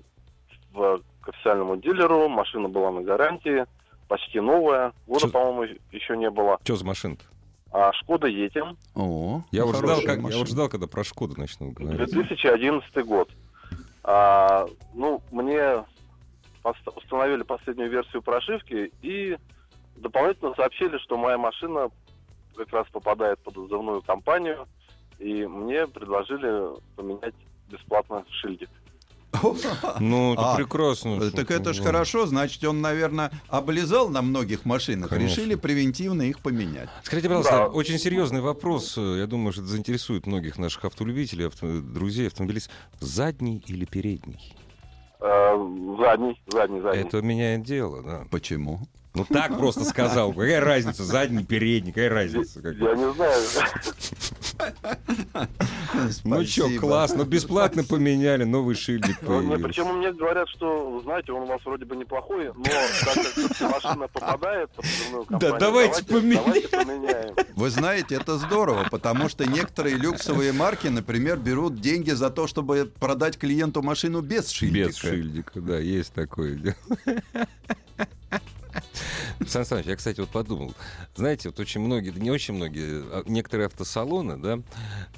в, 0.73 1.01
к 1.23 1.29
официальному 1.31 1.77
дилеру. 1.77 2.29
Машина 2.29 2.69
была 2.69 2.91
на 2.93 3.01
гарантии. 3.03 3.65
Почти 4.09 4.41
новая. 4.41 4.93
Года, 5.07 5.21
Чё- 5.27 5.31
по-моему, 5.31 5.79
еще 5.91 6.17
не 6.17 6.31
было. 6.31 6.59
Что 6.63 6.77
за 6.77 6.85
машина-то? 6.85 7.25
А 7.73 7.93
Шкода 7.95 8.29
Етим. 8.29 8.77
О, 8.95 9.43
Я, 9.51 9.65
вот 9.65 9.77
ждал, 9.77 10.01
как, 10.03 10.19
я 10.31 10.39
вот 10.39 10.47
ждал, 10.49 10.69
когда 10.69 10.87
про 10.87 11.03
Шкоду 11.03 11.35
начнут 11.41 11.75
говорить. 11.75 12.11
2011 12.13 13.05
год. 13.07 13.31
А, 14.05 14.67
ну, 14.93 15.23
мне 15.33 15.85
установили 16.65 17.43
последнюю 17.43 17.91
версию 17.91 18.23
прошивки 18.23 18.93
и 19.03 19.37
дополнительно 19.97 20.55
сообщили, 20.55 20.99
что 20.99 21.17
моя 21.17 21.39
машина 21.39 21.91
как 22.57 22.73
раз 22.73 22.87
попадает 22.91 23.39
под 23.41 23.57
отзывную 23.59 24.03
компанию, 24.03 24.67
и 25.19 25.47
мне 25.47 25.87
предложили 25.87 26.75
поменять 26.97 27.35
бесплатно 27.71 28.25
шильдик. 28.31 28.69
Ну, 29.99 30.35
это 30.35 30.53
А, 30.53 30.57
прекрасно. 30.57 31.31
Так 31.33 31.51
это 31.51 31.73
ж 31.73 31.81
хорошо, 31.81 32.25
значит, 32.27 32.63
он, 32.65 32.81
наверное, 32.81 33.33
облизал 33.49 34.09
на 34.09 34.23
многих 34.23 34.65
машинах. 34.65 35.11
Конечно. 35.11 35.41
Решили 35.41 35.57
превентивно 35.57 36.23
их 36.23 36.39
поменять. 36.39 36.89
Скажите, 37.03 37.27
пожалуйста, 37.29 37.53
Да. 37.57 37.67
очень 37.67 37.99
серьезный 37.99 38.41
вопрос. 38.41 38.97
э, 38.97 39.17
Я 39.19 39.27
думаю, 39.27 39.53
что 39.53 39.63
это 39.63 39.71
заинтересует 39.71 40.27
многих 40.29 40.57
наших 40.57 40.85
автолюбителей, 40.85 41.49
авто- 41.49 41.81
друзей, 41.81 42.29
автомобилистов. 42.29 42.73
Задний 43.01 43.61
или 43.67 43.85
передний? 43.87 44.55
Э, 45.27 45.57
задний, 45.99 46.39
задний, 46.49 46.81
задний. 46.83 47.01
Это 47.01 47.23
меняет 47.23 47.63
дело, 47.63 48.03
да. 48.03 48.25
Почему? 48.31 48.81
Ну 49.15 49.25
так 49.25 49.57
просто 49.57 49.85
сказал. 49.85 50.33
Какая 50.33 50.61
разница, 50.61 51.05
задний, 51.05 51.45
передний, 51.45 51.93
какая 51.93 52.11
разница? 52.11 52.61
Я 52.65 52.95
не 52.95 53.13
знаю. 53.15 53.43
Ну 56.25 56.45
что, 56.45 56.69
классно, 56.81 57.25
бесплатно 57.25 57.85
поменяли, 57.85 58.43
новый 58.45 58.75
шильдик 58.75 59.19
Ну, 59.23 59.29
появился. 59.29 59.65
причем 59.65 59.99
мне 59.99 60.13
говорят, 60.13 60.49
что, 60.49 61.01
знаете, 61.05 61.33
он 61.33 61.43
у 61.43 61.47
вас 61.47 61.61
вроде 61.65 61.85
бы 61.85 61.95
неплохой, 61.97 62.47
но 62.55 62.65
так 62.65 63.15
как 63.15 63.25
всё-таки 63.33 63.65
машина 63.65 64.09
попадает 64.09 64.71
поменяем. 64.71 65.59
давайте 65.59 66.03
поменяем. 66.05 67.35
Вы 67.55 67.71
знаете, 67.71 68.17
это 68.17 68.37
здорово, 68.39 68.87
потому 68.91 69.29
что 69.29 69.45
некоторые 69.47 69.97
люксовые 69.97 70.53
марки, 70.53 70.89
например, 70.89 71.39
берут 71.39 71.81
деньги 71.81 72.11
за 72.11 72.31
то, 72.31 72.47
чтобы 72.47 72.91
продать 72.99 73.39
клиенту 73.39 73.83
машину 73.83 74.21
без 74.23 74.51
шильдика. 74.51 74.89
Без 74.89 74.97
шильдика, 74.97 75.61
да, 75.61 75.79
есть 75.79 76.13
такое 76.15 76.55
дело. 76.57 76.77
Сан 79.47 79.65
Саныч, 79.65 79.87
я, 79.87 79.97
кстати, 79.97 80.21
вот 80.21 80.29
подумал. 80.31 80.75
Знаете, 81.15 81.49
вот 81.49 81.59
очень 81.61 81.81
многие, 81.81 82.11
да 82.11 82.21
не 82.21 82.31
очень 82.31 82.55
многие, 82.55 83.03
а 83.13 83.23
некоторые 83.27 83.67
автосалоны, 83.67 84.37
да, 84.37 84.59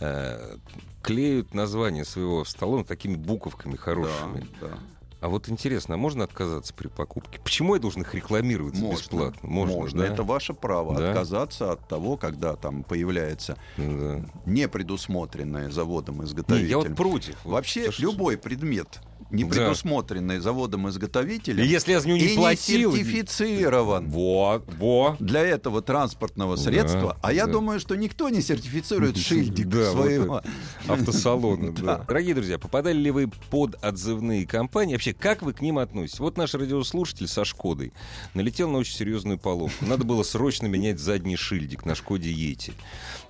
э, 0.01 0.57
клеют 1.03 1.55
название 1.55 2.05
своего 2.05 2.45
салона 2.45 2.85
такими 2.85 3.17
буковками 3.17 3.77
хорошими. 3.77 4.47
Да, 4.61 4.69
да. 4.69 4.79
А 5.23 5.29
вот 5.29 5.49
интересно, 5.49 5.95
а 5.95 5.99
можно 5.99 6.25
отказаться 6.25 6.75
при 6.75 6.89
покупке? 6.89 7.41
Почему 7.43 7.75
я 7.75 7.81
должен 7.81 8.03
их 8.03 8.15
рекламировать 8.15 8.75
Можно, 8.75 8.97
бесплатно? 9.01 9.49
Можно, 9.49 10.03
да? 10.03 10.07
это 10.13 10.23
ваше 10.23 10.53
право 10.53 10.95
Да? 10.95 11.09
отказаться 11.09 11.73
от 11.73 11.89
того, 11.89 12.17
когда 12.19 12.55
там 12.55 12.83
появляется 12.85 13.57
Да. 13.79 14.23
непредусмотренное 14.45 15.71
заводом 15.71 16.19
Не, 16.21 16.27
изготовителем. 16.27 16.71
я 16.71 16.79
вот 16.79 16.95
против. 16.97 17.37
Вот 17.45 17.53
Вообще 17.53 17.91
что- 17.91 18.03
любой 18.03 18.37
предмет, 18.37 19.01
не 19.31 19.45
Да. 19.45 19.51
предусмотренный 19.51 20.39
заводом 20.39 20.87
И 20.87 20.91
изготовителем, 20.91 21.65
если 21.65 21.93
я 21.93 22.01
за 22.01 22.09
него 22.09 22.19
и 22.19 22.23
не 22.23 22.29
не 22.31 22.37
платил... 22.37 22.93
сертифицирован 22.95 24.09
Вот, 24.09 24.65
во. 24.79 25.17
для 25.19 25.41
этого 25.43 25.83
транспортного 25.83 26.57
Да, 26.57 26.63
средства, 26.63 27.17
а 27.23 27.33
я 27.33 27.47
да. 27.47 27.53
думаю, 27.53 27.81
что 27.81 27.97
никто 27.97 28.29
не 28.29 28.41
сертифицирует 28.41 29.17
шильдик 29.19 29.67
Да, 29.69 29.91
вот 29.93 30.05
своего. 30.05 30.43
автосалона. 30.89 31.73
да. 31.77 31.83
Да. 31.83 31.99
Дорогие 32.07 32.35
друзья, 32.35 32.59
попадали 32.59 32.97
ли 32.99 33.11
вы 33.11 33.29
под 33.51 33.77
отзывные 33.83 34.47
компании? 34.47 34.95
Вообще, 34.95 35.13
как 35.13 35.43
вы 35.43 35.53
к 35.53 35.61
ним 35.61 35.79
относитесь? 35.79 36.21
Вот 36.21 36.37
наш 36.37 36.55
радиослушатель 36.55 37.29
со 37.29 37.45
Шкодой 37.45 37.93
налетел 38.35 38.71
на 38.71 38.79
очень 38.79 38.95
серьезную 38.95 39.39
поломку. 39.39 39.85
Надо 39.85 40.05
было 40.05 40.23
срочно 40.23 40.67
менять 40.67 40.99
задний 40.99 41.37
шильдик 41.37 41.85
на 41.85 41.95
Шкоде 41.95 42.31
Ети. 42.31 42.73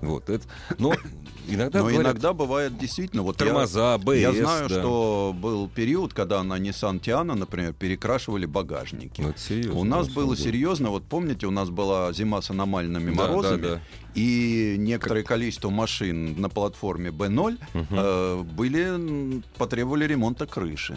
Вот 0.01 0.29
это. 0.31 0.44
Но 0.79 0.94
иногда 1.49 1.79
Но 1.81 1.85
говорят, 1.87 2.03
иногда 2.03 2.33
бывает 2.33 2.79
действительно 2.79 3.22
вот 3.22 3.40
я- 3.40 3.46
тормоза, 3.46 3.94
АБС. 3.94 4.14
Я 4.16 4.33
знаю, 4.33 4.68
да. 4.68 4.81
что 4.81 5.35
был 5.37 5.68
период, 5.77 6.12
когда 6.15 6.43
на 6.43 6.59
Nissan 6.59 7.01
Tiana, 7.01 7.35
например, 7.35 7.73
перекрашивали 7.75 8.47
багажники. 8.47 9.21
Ну, 9.21 9.35
серьезно, 9.37 9.81
у 9.81 9.85
нас 9.85 10.09
было 10.09 10.35
деле. 10.37 10.49
серьезно, 10.51 10.91
вот 10.91 11.05
помните, 11.05 11.47
у 11.47 11.51
нас 11.51 11.69
была 11.71 12.12
зима 12.12 12.41
с 12.41 12.51
аномальными 12.51 13.11
Да, 13.15 13.17
морозами, 13.23 13.62
да, 13.62 13.69
да. 13.75 13.81
и 14.15 14.77
некоторое 14.79 15.23
количество 15.23 15.71
машин 15.71 16.41
на 16.41 16.49
платформе 16.49 17.11
B0 17.11 17.59
Мгм. 17.75 17.87
э, 17.91 18.43
были, 18.43 19.43
потребовали 19.59 20.07
ремонта 20.07 20.47
крыши. 20.47 20.97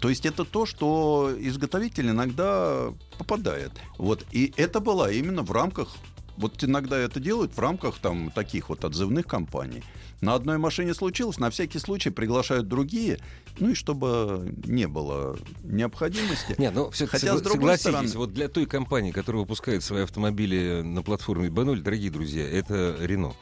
То 0.00 0.08
есть 0.08 0.26
это 0.26 0.44
то, 0.44 0.66
что 0.66 1.30
изготовитель 1.40 2.10
иногда 2.10 2.92
попадает. 3.18 3.72
Вот. 3.98 4.24
И 4.32 4.52
это 4.56 4.80
было 4.80 5.10
именно 5.12 5.42
в 5.42 5.50
рамках, 5.52 5.88
вот 6.36 6.62
иногда 6.64 6.96
это 6.96 7.20
делают 7.20 7.56
в 7.56 7.58
рамках 7.60 7.98
там 7.98 8.30
таких 8.34 8.68
вот 8.68 8.84
отзывных 8.84 9.26
компаний. 9.26 9.82
На 10.20 10.34
одной 10.34 10.58
машине 10.58 10.94
случилось, 10.94 11.38
на 11.38 11.48
всякий 11.50 11.78
случай 11.78 12.10
приглашают 12.10 12.66
другие, 12.66 13.18
ну 13.60 13.70
и 13.70 13.74
чтобы 13.74 14.52
не 14.64 14.88
было 14.88 15.38
необходимости. 15.62 16.56
Не, 16.58 16.70
ну 16.70 16.90
все 16.90 17.06
Хотя, 17.06 17.36
с 17.36 17.40
другой 17.42 17.78
стороны- 17.78 18.08
вот 18.16 18.32
для 18.34 18.48
той 18.48 18.66
компании, 18.66 19.12
которая 19.12 19.40
выпускает 19.42 19.84
свои 19.84 20.02
автомобили 20.02 20.82
на 20.82 21.02
платформе 21.02 21.48
B0, 21.48 21.80
дорогие 21.82 22.10
друзья, 22.10 22.48
это 22.48 22.96
Рено. 23.00 23.34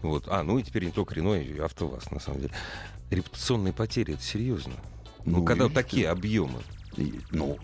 Вот. 0.00 0.24
А, 0.28 0.42
ну 0.42 0.58
и 0.58 0.62
теперь 0.62 0.84
не 0.86 0.90
только 0.90 1.14
Рено, 1.14 1.34
и 1.34 1.58
АвтоВАЗ, 1.58 2.10
на 2.10 2.20
самом 2.20 2.40
деле. 2.40 2.52
Репутационные 3.10 3.74
потери, 3.74 4.14
это 4.14 4.22
серьезно. 4.22 4.72
Ну, 5.26 5.38
Ну, 5.38 5.44
когда 5.44 5.68
такие 5.68 6.08
объемы. 6.08 6.60
И, 6.96 7.20
ну, 7.30 7.58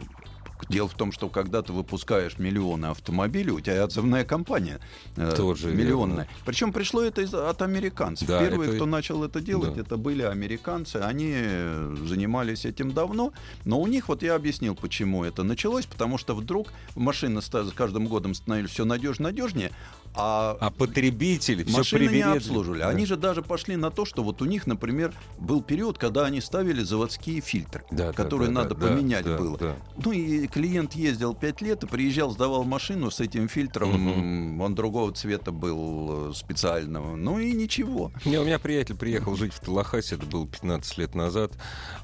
Дело 0.69 0.89
в 0.89 0.95
том, 0.95 1.13
что 1.13 1.29
когда 1.29 1.63
ты 1.63 1.73
выпускаешь 1.73 2.39
миллионы 2.39 2.87
автомобилей, 2.87 3.51
у 3.53 3.61
тебя 3.61 3.85
отзывная 3.85 4.25
компания 4.25 4.81
э, 5.17 5.33
Тоже 5.37 5.69
миллионная. 5.69 6.17
верно. 6.27 6.31
Причем 6.45 6.73
пришло 6.73 7.03
это 7.03 7.23
из- 7.23 7.35
от 7.35 7.63
американцев. 7.63 8.27
Да, 8.29 8.41
Первые, 8.41 8.69
это- 8.69 8.77
кто 8.77 8.87
начал 8.87 9.25
это 9.25 9.41
делать, 9.41 9.75
да. 9.75 9.81
это 9.81 9.97
были 9.97 10.23
американцы. 10.23 10.97
Они 10.97 11.33
э, 11.35 11.97
занимались 12.07 12.65
этим 12.65 12.93
давно, 12.93 13.33
но 13.65 13.81
у 13.81 13.87
них, 13.87 14.09
вот 14.09 14.23
я 14.23 14.35
объяснил, 14.35 14.75
почему 14.75 15.25
это 15.25 15.43
началось, 15.43 15.87
потому 15.87 16.19
что 16.19 16.35
вдруг 16.35 16.69
машины 16.95 17.41
с 17.43 17.51
каждым 17.75 18.07
годом 18.07 18.35
становились 18.35 18.71
все 18.71 18.85
надежнее, 18.85 19.29
надежнее, 19.29 19.71
А 20.15 20.57
А 20.61 20.71
потребители 20.71 21.65
все 21.65 21.77
Машины 21.77 22.09
не 22.09 22.23
обслуживали. 22.23 22.81
Да. 22.81 22.89
Они 22.89 23.07
же 23.07 23.17
даже 23.17 23.43
пошли 23.43 23.77
на 23.77 23.91
то, 23.91 24.05
что 24.05 24.23
вот 24.25 24.43
у 24.43 24.45
них, 24.45 24.67
например, 24.67 25.13
был 25.39 25.63
период, 25.63 25.99
когда 25.99 26.25
они 26.27 26.41
ставили 26.41 26.83
заводские 26.83 27.41
фильтры, 27.41 27.85
Да, 27.91 28.13
которые 28.13 28.49
да, 28.49 28.63
надо 28.63 28.75
да, 28.75 28.89
поменять 28.89 29.25
да, 29.25 29.37
было. 29.39 29.59
да. 29.59 29.77
Ну 29.97 30.13
и 30.13 30.47
клиент 30.49 30.95
ездил 30.95 31.35
5 31.35 31.61
лет 31.63 31.85
и 31.85 31.87
приезжал, 31.87 32.31
сдавал 32.31 32.65
машину 32.65 33.11
с 33.11 33.21
этим 33.21 33.49
фильтром. 33.49 34.61
Он 34.61 34.75
другого 34.75 35.13
цвета 35.13 35.53
был 35.53 36.31
э, 36.31 36.35
специального. 36.35 37.15
Ну 37.17 37.39
и 37.39 37.53
ничего. 37.53 38.13
Не, 38.25 38.39
у 38.39 38.45
меня 38.45 38.59
приятель 38.59 38.97
приехал 38.97 39.37
жить 39.37 39.53
в 39.53 39.61
Талахасе, 39.61 40.17
это 40.17 40.27
было 40.27 40.47
15 40.47 40.99
лет 40.99 41.15
назад. 41.15 41.53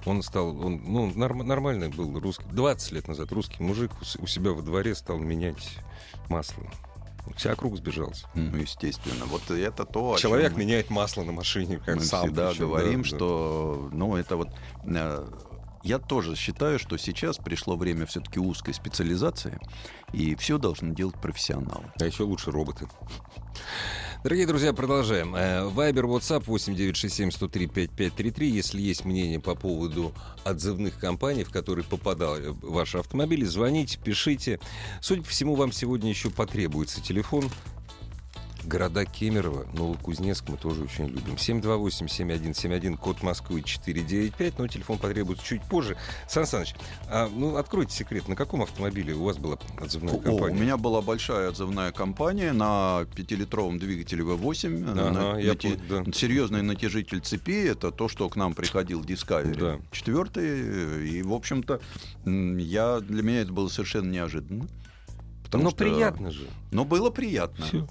Он 0.06 0.22
стал, 0.22 0.48
он, 0.64 0.80
ну, 0.84 1.10
норм- 1.14 1.42
нормальный 1.46 1.88
был 1.88 2.18
русский, 2.20 2.44
20 2.52 2.92
лет 2.92 3.08
назад 3.08 3.32
русский 3.32 3.62
мужик 3.62 3.90
у 4.18 4.26
себя 4.26 4.52
во 4.52 4.62
дворе 4.62 4.94
стал 4.94 5.18
менять 5.18 5.78
масло. 6.28 6.64
Вся 7.36 7.52
округ 7.52 7.76
сбежался. 7.76 8.26
Ну, 8.34 8.56
естественно. 8.56 9.24
Вот 9.26 9.50
это 9.50 9.84
то, 9.84 10.16
Человек 10.18 10.52
чем 10.52 10.60
меняет 10.60 10.90
масло 10.90 11.22
на 11.22 11.32
машине, 11.32 11.78
как 11.84 11.96
мы 11.96 12.02
сам. 12.02 12.24
всегда 12.24 12.50
причем, 12.50 12.66
говорим, 12.66 13.02
да, 13.02 13.08
да. 13.10 13.16
что, 13.16 13.88
ну, 13.92 14.16
это 14.16 14.36
вот... 14.36 14.48
Я 15.84 15.98
тоже 15.98 16.34
считаю, 16.34 16.78
что 16.78 16.96
сейчас 16.96 17.36
пришло 17.36 17.76
время 17.76 18.06
все-таки 18.06 18.40
узкой 18.40 18.72
специализации, 18.72 19.60
и 20.14 20.34
все 20.34 20.56
должны 20.56 20.94
делать 20.94 21.20
профессионалы. 21.20 21.92
А 22.00 22.06
еще 22.06 22.22
лучше 22.22 22.50
роботы. 22.50 22.88
Дорогие 24.22 24.46
друзья, 24.46 24.72
продолжаем. 24.72 25.36
Э, 25.36 25.64
Вайбер, 25.64 26.06
WhatsApp 26.06 26.46
8967-103-5533. 26.46 28.44
Если 28.46 28.80
есть 28.80 29.04
мнение 29.04 29.38
по 29.38 29.54
поводу 29.54 30.14
отзывных 30.44 30.98
компаний, 30.98 31.44
в 31.44 31.50
которые 31.50 31.84
попадал 31.84 32.38
ваш 32.62 32.94
автомобиль, 32.94 33.44
звоните, 33.44 33.98
пишите. 34.02 34.60
Судя 35.02 35.20
по 35.20 35.28
всему, 35.28 35.54
вам 35.54 35.70
сегодня 35.70 36.08
еще 36.08 36.30
потребуется 36.30 37.02
телефон. 37.02 37.50
Города 38.64 39.04
Кемерово, 39.04 39.66
Новокузнецк 39.74 40.48
мы 40.48 40.56
тоже 40.56 40.82
очень 40.84 41.06
любим. 41.06 41.34
728-7171, 41.34 42.96
код 42.96 43.22
Москвы 43.22 43.62
495, 43.62 44.58
но 44.58 44.66
телефон 44.68 44.98
потребуется 44.98 45.44
чуть 45.44 45.62
позже. 45.62 45.96
Сан 46.28 46.46
Саныч, 46.46 46.74
а, 47.08 47.28
ну, 47.28 47.56
откройте 47.56 47.94
секрет, 47.94 48.26
на 48.28 48.36
каком 48.36 48.62
автомобиле 48.62 49.14
у 49.14 49.24
вас 49.24 49.36
была 49.36 49.58
отзывная 49.78 50.14
О, 50.14 50.18
компания? 50.18 50.56
у 50.56 50.60
меня 50.62 50.76
была 50.76 51.02
большая 51.02 51.50
отзывная 51.50 51.92
компания 51.92 52.52
на 52.52 53.06
пятилитровом 53.14 53.78
двигателе 53.78 54.24
V8. 54.24 54.90
Ага, 54.90 55.10
на- 55.10 55.38
я 55.38 55.52
нати- 55.52 55.78
да. 55.88 56.04
Серьезный 56.12 56.62
натяжитель 56.62 57.20
цепи. 57.20 57.66
Это 57.66 57.90
то, 57.90 58.08
что 58.08 58.28
к 58.28 58.36
нам 58.36 58.54
приходил 58.54 59.02
Discovery. 59.02 59.58
Да. 59.58 59.78
Четвертый. 59.92 61.08
И, 61.08 61.22
в 61.22 61.32
общем-то, 61.32 61.80
я, 62.24 63.00
для 63.00 63.22
меня 63.22 63.40
это 63.42 63.52
было 63.52 63.68
совершенно 63.68 64.10
неожиданно. 64.10 64.66
Потому 65.44 65.64
Но 65.64 65.70
что- 65.70 65.78
приятно 65.78 66.30
же. 66.30 66.46
Но 66.72 66.84
было 66.84 67.10
приятно. 67.10 67.66
Все. 67.66 67.86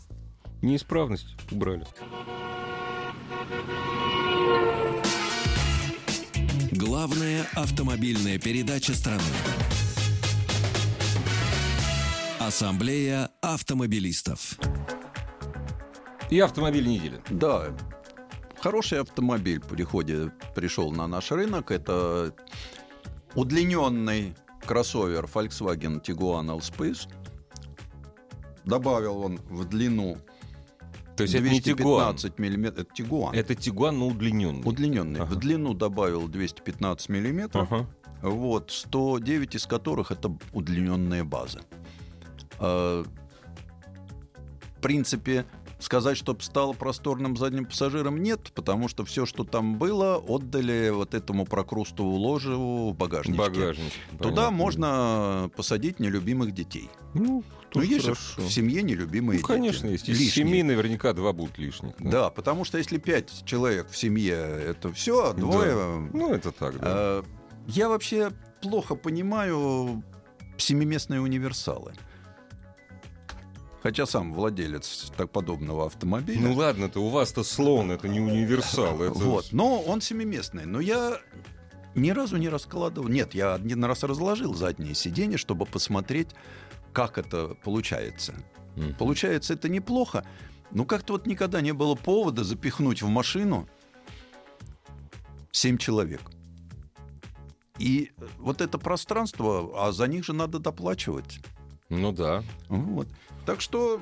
Неисправность 0.63 1.27
убрали. 1.51 1.85
Главная 6.71 7.45
автомобильная 7.53 8.39
передача 8.39 8.93
страны. 8.93 9.21
Ассамблея 12.39 13.29
автомобилистов. 13.41 14.57
И 16.29 16.39
автомобиль 16.39 16.87
недели. 16.87 17.21
Да, 17.29 17.75
хороший 18.57 19.01
автомобиль 19.01 19.59
приходит, 19.59 20.31
пришел 20.55 20.93
на 20.93 21.07
наш 21.07 21.29
рынок. 21.31 21.71
Это 21.71 22.33
удлиненный 23.35 24.33
кроссовер 24.65 25.25
Volkswagen 25.25 26.01
Tiguan 26.01 26.57
Allspace. 26.57 27.09
Добавил 28.63 29.17
он 29.17 29.39
в 29.49 29.65
длину 29.65 30.19
То 31.15 31.23
есть 31.23 31.35
это 31.35 31.47
не 31.49 31.61
Тигуан. 31.61 32.15
215 32.15 32.39
миллиметров. 32.39 32.85
Это 32.85 32.93
Тигуан. 32.95 33.35
Это 33.35 33.55
Тигуан, 33.55 33.99
но 33.99 34.07
удлиненный. 34.07 34.63
Удлиненный. 34.67 35.19
Ага. 35.21 35.31
В 35.31 35.35
длину 35.35 35.73
добавил 35.73 36.27
215 36.27 37.09
миллиметров. 37.09 37.71
Ага. 37.71 37.87
Вот, 38.21 38.71
109 38.71 39.55
из 39.55 39.65
которых 39.67 40.11
это 40.11 40.35
удлиненная 40.53 41.23
база. 41.23 41.61
А, 42.59 43.03
В 44.77 44.81
принципе, 44.81 45.45
сказать, 45.83 46.17
чтобы 46.17 46.41
стал 46.41 46.73
просторным 46.73 47.37
задним 47.37 47.65
пассажиром, 47.65 48.21
нет, 48.21 48.51
потому 48.55 48.87
что 48.87 49.05
все, 49.05 49.25
что 49.25 49.43
там 49.43 49.77
было, 49.77 50.17
отдали 50.17 50.89
вот 50.89 51.13
этому 51.13 51.45
прокрустову 51.45 52.15
ложу 52.15 52.91
в 52.91 52.95
багажнике. 52.97 53.37
Багажник. 53.37 53.93
Туда 54.19 54.49
можно 54.51 55.49
посадить 55.55 55.99
нелюбимых 55.99 56.53
детей. 56.53 56.89
Ну, 57.13 57.43
Ну, 57.75 57.81
есть 57.81 58.05
же 58.05 58.13
хорошо. 58.15 58.41
в 58.41 58.51
семье 58.51 58.81
нелюбимые 58.83 59.39
Ну, 59.39 59.47
дети. 59.47 59.47
конечно, 59.47 59.87
есть. 59.87 60.09
Из 60.09 60.19
Лишние. 60.19 60.29
семи 60.47 60.63
наверняка 60.63 61.13
два 61.13 61.33
будут 61.33 61.57
лишних. 61.57 61.93
Да, 61.99 62.29
потому 62.29 62.65
что 62.65 62.77
если 62.77 62.97
пять 62.97 63.43
человек 63.45 63.89
в 63.89 63.97
семье, 63.97 64.33
это 64.35 64.91
все, 64.93 65.29
а 65.29 65.33
двое... 65.33 66.09
Ну, 66.13 66.33
это 66.33 66.51
так, 66.51 66.79
да. 66.79 66.85
Э, 66.85 67.23
Я 67.67 67.89
вообще 67.89 68.31
плохо 68.61 68.95
понимаю 68.95 70.03
семиместные 70.57 71.19
универсалы. 71.21 71.93
Хотя 73.83 74.05
сам 74.05 74.33
владелец 74.33 75.11
так 75.17 75.29
подобного 75.29 75.87
автомобиля. 75.87 76.39
Ну 76.39 76.53
ладно-то, 76.53 77.01
у 77.01 77.09
вас-то 77.09 77.43
слон, 77.43 77.91
это 77.91 78.07
не 78.07 78.21
универсал. 78.21 79.01
Это... 79.01 79.13
Вот. 79.13 79.49
Но 79.51 79.81
он 79.81 79.99
семиместный. 79.99 80.65
Но 80.65 80.79
я 80.79 81.19
ни 81.93 82.11
разу 82.11 82.37
не 82.37 82.47
раскладывал. 82.47 83.09
Нет, 83.09 83.33
я 83.33 83.55
один 83.55 83.83
раз 83.83 84.03
разложил 84.03 84.55
заднее 84.55 84.95
сиденье, 84.95 85.37
чтобы 85.37 85.65
посмотреть, 85.65 86.29
как 86.93 87.17
это 87.17 87.57
получается. 87.61 88.33
Мгм. 88.77 88.95
Получается 88.95 89.53
это 89.53 89.67
неплохо, 89.67 90.25
но 90.71 90.85
как-то 90.85 91.13
вот 91.13 91.27
никогда 91.27 91.59
не 91.59 91.73
было 91.73 91.95
повода 91.95 92.45
запихнуть 92.45 93.01
в 93.01 93.09
машину 93.09 93.67
7 95.51 95.77
человек. 95.77 96.21
И 97.79 98.11
вот 98.39 98.61
это 98.61 98.77
пространство, 98.77 99.73
а 99.75 99.91
за 99.91 100.07
них 100.07 100.23
же 100.23 100.31
надо 100.31 100.59
доплачивать. 100.59 101.41
Ну 101.99 102.11
да. 102.11 102.43
Вот. 102.69 103.07
Так 103.45 103.61
что 103.61 104.01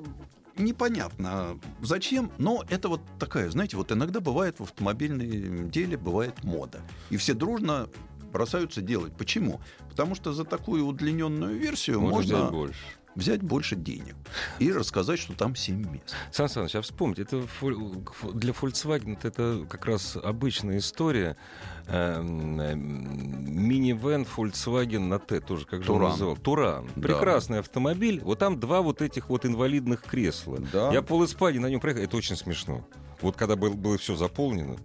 непонятно, 0.58 1.60
зачем, 1.82 2.32
но 2.38 2.64
это 2.70 2.90
вот 2.90 3.02
такая, 3.20 3.50
знаете, 3.50 3.78
вот 3.78 3.92
иногда 3.92 4.20
бывает 4.20 4.60
в 4.60 4.64
автомобильном 4.64 5.70
деле, 5.70 5.98
бывает 5.98 6.44
мода. 6.44 6.82
И 7.10 7.18
все 7.18 7.34
дружно 7.34 7.90
бросаются 8.32 8.82
делать. 8.82 9.14
Почему? 9.18 9.60
Потому 9.90 10.16
что 10.16 10.34
за 10.34 10.46
такую 10.46 10.86
удлиненную 10.86 11.58
версию 11.58 12.02
Можно 12.02 12.38
можно, 12.38 12.52
больше. 12.52 12.80
Взять 13.16 13.42
больше 13.42 13.76
денег 13.76 14.16
и 14.60 14.72
рассказать, 14.72 15.20
что 15.20 15.34
там 15.34 15.56
7 15.56 15.92
мест. 15.92 16.16
Сан 16.32 16.48
Саныч, 16.50 16.76
а 16.76 16.82
вспомните, 16.82 17.24
это 17.24 17.42
для 18.34 18.54
Volkswagen 18.54 19.18
это 19.22 19.66
как 19.70 19.86
раз 19.86 20.16
обычная 20.16 20.78
история. 20.78 21.36
Эм, 21.88 22.56
Минивэн 22.58 24.24
Volkswagen 24.36 25.00
на 25.00 25.20
Т 25.20 25.40
тоже, 25.42 25.66
как 25.66 25.84
же 25.84 25.92
он 25.92 25.98
Туран. 26.00 26.12
называл? 26.12 26.38
Туран. 26.38 26.90
Да. 26.96 27.02
Прекрасный 27.02 27.60
автомобиль. 27.60 28.22
Вот 28.22 28.40
там 28.40 28.60
два 28.60 28.82
вот 28.82 29.02
этих 29.02 29.30
вот 29.30 29.46
инвалидных 29.46 30.02
кресла. 30.04 30.60
Да. 30.72 30.92
Я 30.94 31.02
пол 31.02 31.26
Испании 31.26 31.60
на 31.60 31.68
нем 31.68 31.80
проехал. 31.80 32.04
Это 32.04 32.18
очень 32.18 32.36
смешно. 32.36 32.86
Вот 33.22 33.36
когда 33.36 33.56
был- 33.56 33.74
было 33.74 33.98
все 33.98 34.16
заполнено. 34.16 34.78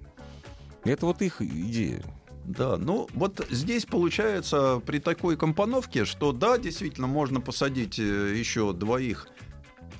Это 0.84 1.06
вот 1.06 1.22
их 1.22 1.40
идея. 1.42 2.02
Да, 2.46 2.76
ну 2.76 3.08
вот 3.12 3.44
здесь 3.50 3.86
получается 3.86 4.80
при 4.86 5.00
такой 5.00 5.36
компоновке, 5.36 6.04
что 6.04 6.30
да, 6.32 6.58
действительно 6.58 7.08
можно 7.08 7.40
посадить 7.40 7.98
э, 7.98 8.34
еще 8.36 8.72
двоих 8.72 9.26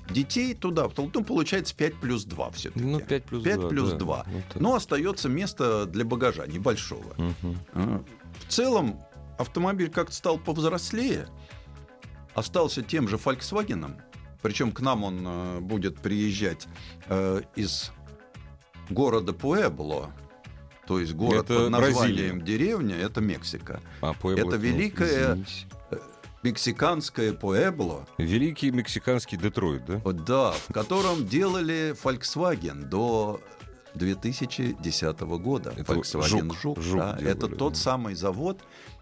детей 0.09 0.53
туда, 0.53 0.87
ну, 0.95 1.23
получается 1.23 1.75
5 1.75 1.95
плюс 1.95 2.23
2 2.23 2.51
все-таки. 2.51 2.85
Ну, 2.85 3.01
5 3.01 3.23
плюс 3.25 3.43
5 3.43 3.59
2. 3.59 3.69
плюс 3.69 3.91
да. 3.91 3.97
2. 3.97 4.25
Ну, 4.27 4.41
так. 4.47 4.61
Но 4.61 4.75
остается 4.75 5.27
место 5.27 5.85
для 5.85 6.05
багажа 6.05 6.47
небольшого. 6.47 7.13
А, 7.73 8.03
В 8.47 8.51
целом 8.51 9.01
автомобиль 9.37 9.89
как-то 9.89 10.13
стал 10.13 10.37
повзрослее, 10.37 11.27
остался 12.33 12.81
тем 12.81 13.09
же 13.09 13.17
Volkswagen, 13.17 13.99
причем 14.41 14.71
к 14.71 14.79
нам 14.79 15.03
он 15.03 15.23
э, 15.25 15.59
будет 15.59 15.99
приезжать 15.99 16.67
э, 17.07 17.41
из 17.55 17.91
города 18.89 19.33
Пуэбло, 19.33 20.11
то 20.87 20.99
есть 20.99 21.13
город 21.13 21.45
Это 21.45 21.63
под 21.63 21.69
названием 21.69 22.39
Бразилия. 22.39 22.41
деревня, 22.41 22.95
это 22.95 23.19
Мексика. 23.21 23.81
А, 24.01 24.13
Пуэбло, 24.13 24.49
Это 24.49 24.57
ну, 24.57 24.63
великая- 24.63 25.33
извините. 25.33 25.67
Мексиканское 26.43 27.33
Пуэбло, 27.33 28.07
Великий 28.17 28.71
мексиканский 28.71 29.37
Детройт, 29.37 29.85
да? 29.85 30.01
да, 30.13 30.51
в 30.51 30.71
котором 30.71 31.27
делали 31.27 31.93
Volkswagen 32.01 32.85
до 32.85 33.41
2010 33.95 35.19
года. 35.39 35.73
Это 35.75 35.93
Volkswagen 35.93 36.27
Жук, 36.27 36.55
Жук. 36.55 36.81
Жук 36.81 36.99
да, 36.99 37.17
делали, 37.17 37.31
это 37.31 37.47
тот 37.47 37.73
да. 37.73 37.79
самый 37.79 38.15
завод. 38.15 38.61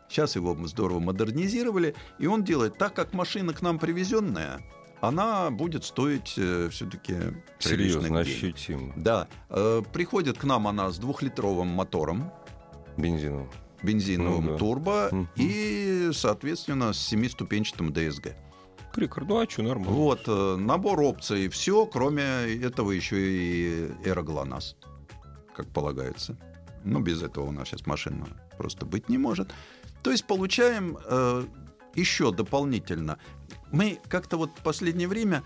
Сейчас 0.10 0.36
его 0.36 0.56
здорово 0.65 1.00
модернизировали. 1.00 1.93
И 2.19 2.26
он 2.26 2.43
делает 2.43 2.78
так, 2.78 2.93
как 2.93 3.13
машина 3.13 3.54
к 3.54 3.62
нам 3.62 3.80
привезенная, 3.80 4.62
она 5.01 5.51
будет 5.51 5.84
стоить 5.84 6.29
все-таки 6.29 7.15
Серьезно, 7.60 8.19
ощутимо. 8.19 8.93
Да, 8.95 9.27
э, 9.49 9.81
приходит 9.93 10.38
к 10.38 10.43
нам 10.43 10.67
она 10.67 10.91
с 10.91 10.97
двухлитровым 10.97 11.67
мотором, 11.67 12.31
Бензиновым. 12.97 13.49
бензиновым 13.84 14.45
Ну 14.45 14.51
да. 14.53 14.58
турбо 14.58 15.10
Мгм. 15.12 15.29
и, 15.36 16.10
соответственно, 16.13 16.93
с 16.93 17.00
семиступенчатым 17.00 17.91
ДСГ. 17.93 18.35
Крикер, 18.93 19.25
ну 19.25 19.39
а 19.41 19.50
что, 19.50 19.62
нормально. 19.63 19.91
Вот, 19.91 20.21
э, 20.27 20.56
набор 20.56 21.02
опций, 21.02 21.50
все, 21.50 21.85
кроме 21.85 22.23
этого 22.23 22.91
еще 22.91 23.17
и 23.19 23.91
Эроглонас, 24.06 24.77
как 25.56 25.67
полагается. 25.67 26.37
Ну, 26.85 27.00
без 27.02 27.21
этого 27.21 27.46
у 27.46 27.52
нас 27.52 27.67
сейчас 27.67 27.85
машина 27.87 28.25
просто 28.58 28.85
быть 28.85 29.10
не 29.10 29.17
может. 29.17 29.52
То 30.04 30.12
есть 30.12 30.25
получаем 30.25 30.98
э, 31.04 31.43
еще 31.96 32.31
дополнительно. 32.31 33.17
Мы 33.71 33.99
как-то 34.07 34.37
вот 34.37 34.51
в 34.55 34.61
последнее 34.61 35.07
время, 35.07 35.43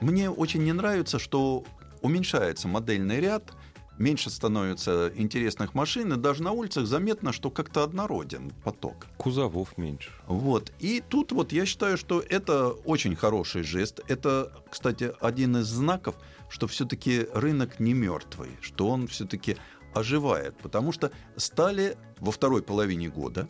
мне 0.00 0.30
очень 0.30 0.62
не 0.62 0.72
нравится, 0.72 1.18
что 1.18 1.64
уменьшается 2.00 2.68
модельный 2.68 3.20
ряд, 3.20 3.52
меньше 3.98 4.30
становится 4.30 5.12
интересных 5.14 5.74
машин, 5.74 6.12
и 6.12 6.16
даже 6.16 6.42
на 6.42 6.52
улицах 6.52 6.86
заметно, 6.86 7.32
что 7.32 7.50
как-то 7.50 7.82
однороден 7.82 8.52
поток. 8.64 9.06
Кузовов 9.16 9.76
меньше. 9.76 10.10
Вот. 10.26 10.72
И 10.78 11.02
тут 11.06 11.32
вот 11.32 11.52
я 11.52 11.66
считаю, 11.66 11.98
что 11.98 12.20
это 12.20 12.68
очень 12.68 13.16
хороший 13.16 13.62
жест. 13.62 14.00
Это, 14.08 14.52
кстати, 14.70 15.12
один 15.20 15.56
из 15.58 15.66
знаков, 15.66 16.14
что 16.48 16.66
все-таки 16.66 17.26
рынок 17.34 17.80
не 17.80 17.92
мертвый, 17.92 18.50
что 18.60 18.88
он 18.88 19.08
все-таки 19.08 19.56
оживает. 19.94 20.56
Потому 20.58 20.92
что 20.92 21.10
стали 21.36 21.96
во 22.20 22.30
второй 22.30 22.62
половине 22.62 23.08
года 23.08 23.48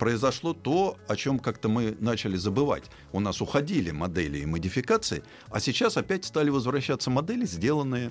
произошло 0.00 0.54
то, 0.54 0.96
о 1.08 1.14
чем 1.14 1.38
как-то 1.38 1.68
мы 1.68 1.94
начали 2.00 2.36
забывать. 2.36 2.84
У 3.12 3.20
нас 3.20 3.42
уходили 3.42 3.90
модели 3.90 4.38
и 4.38 4.46
модификации, 4.46 5.22
а 5.50 5.60
сейчас 5.60 5.98
опять 5.98 6.24
стали 6.24 6.48
возвращаться 6.48 7.10
модели, 7.10 7.44
сделанные 7.44 8.10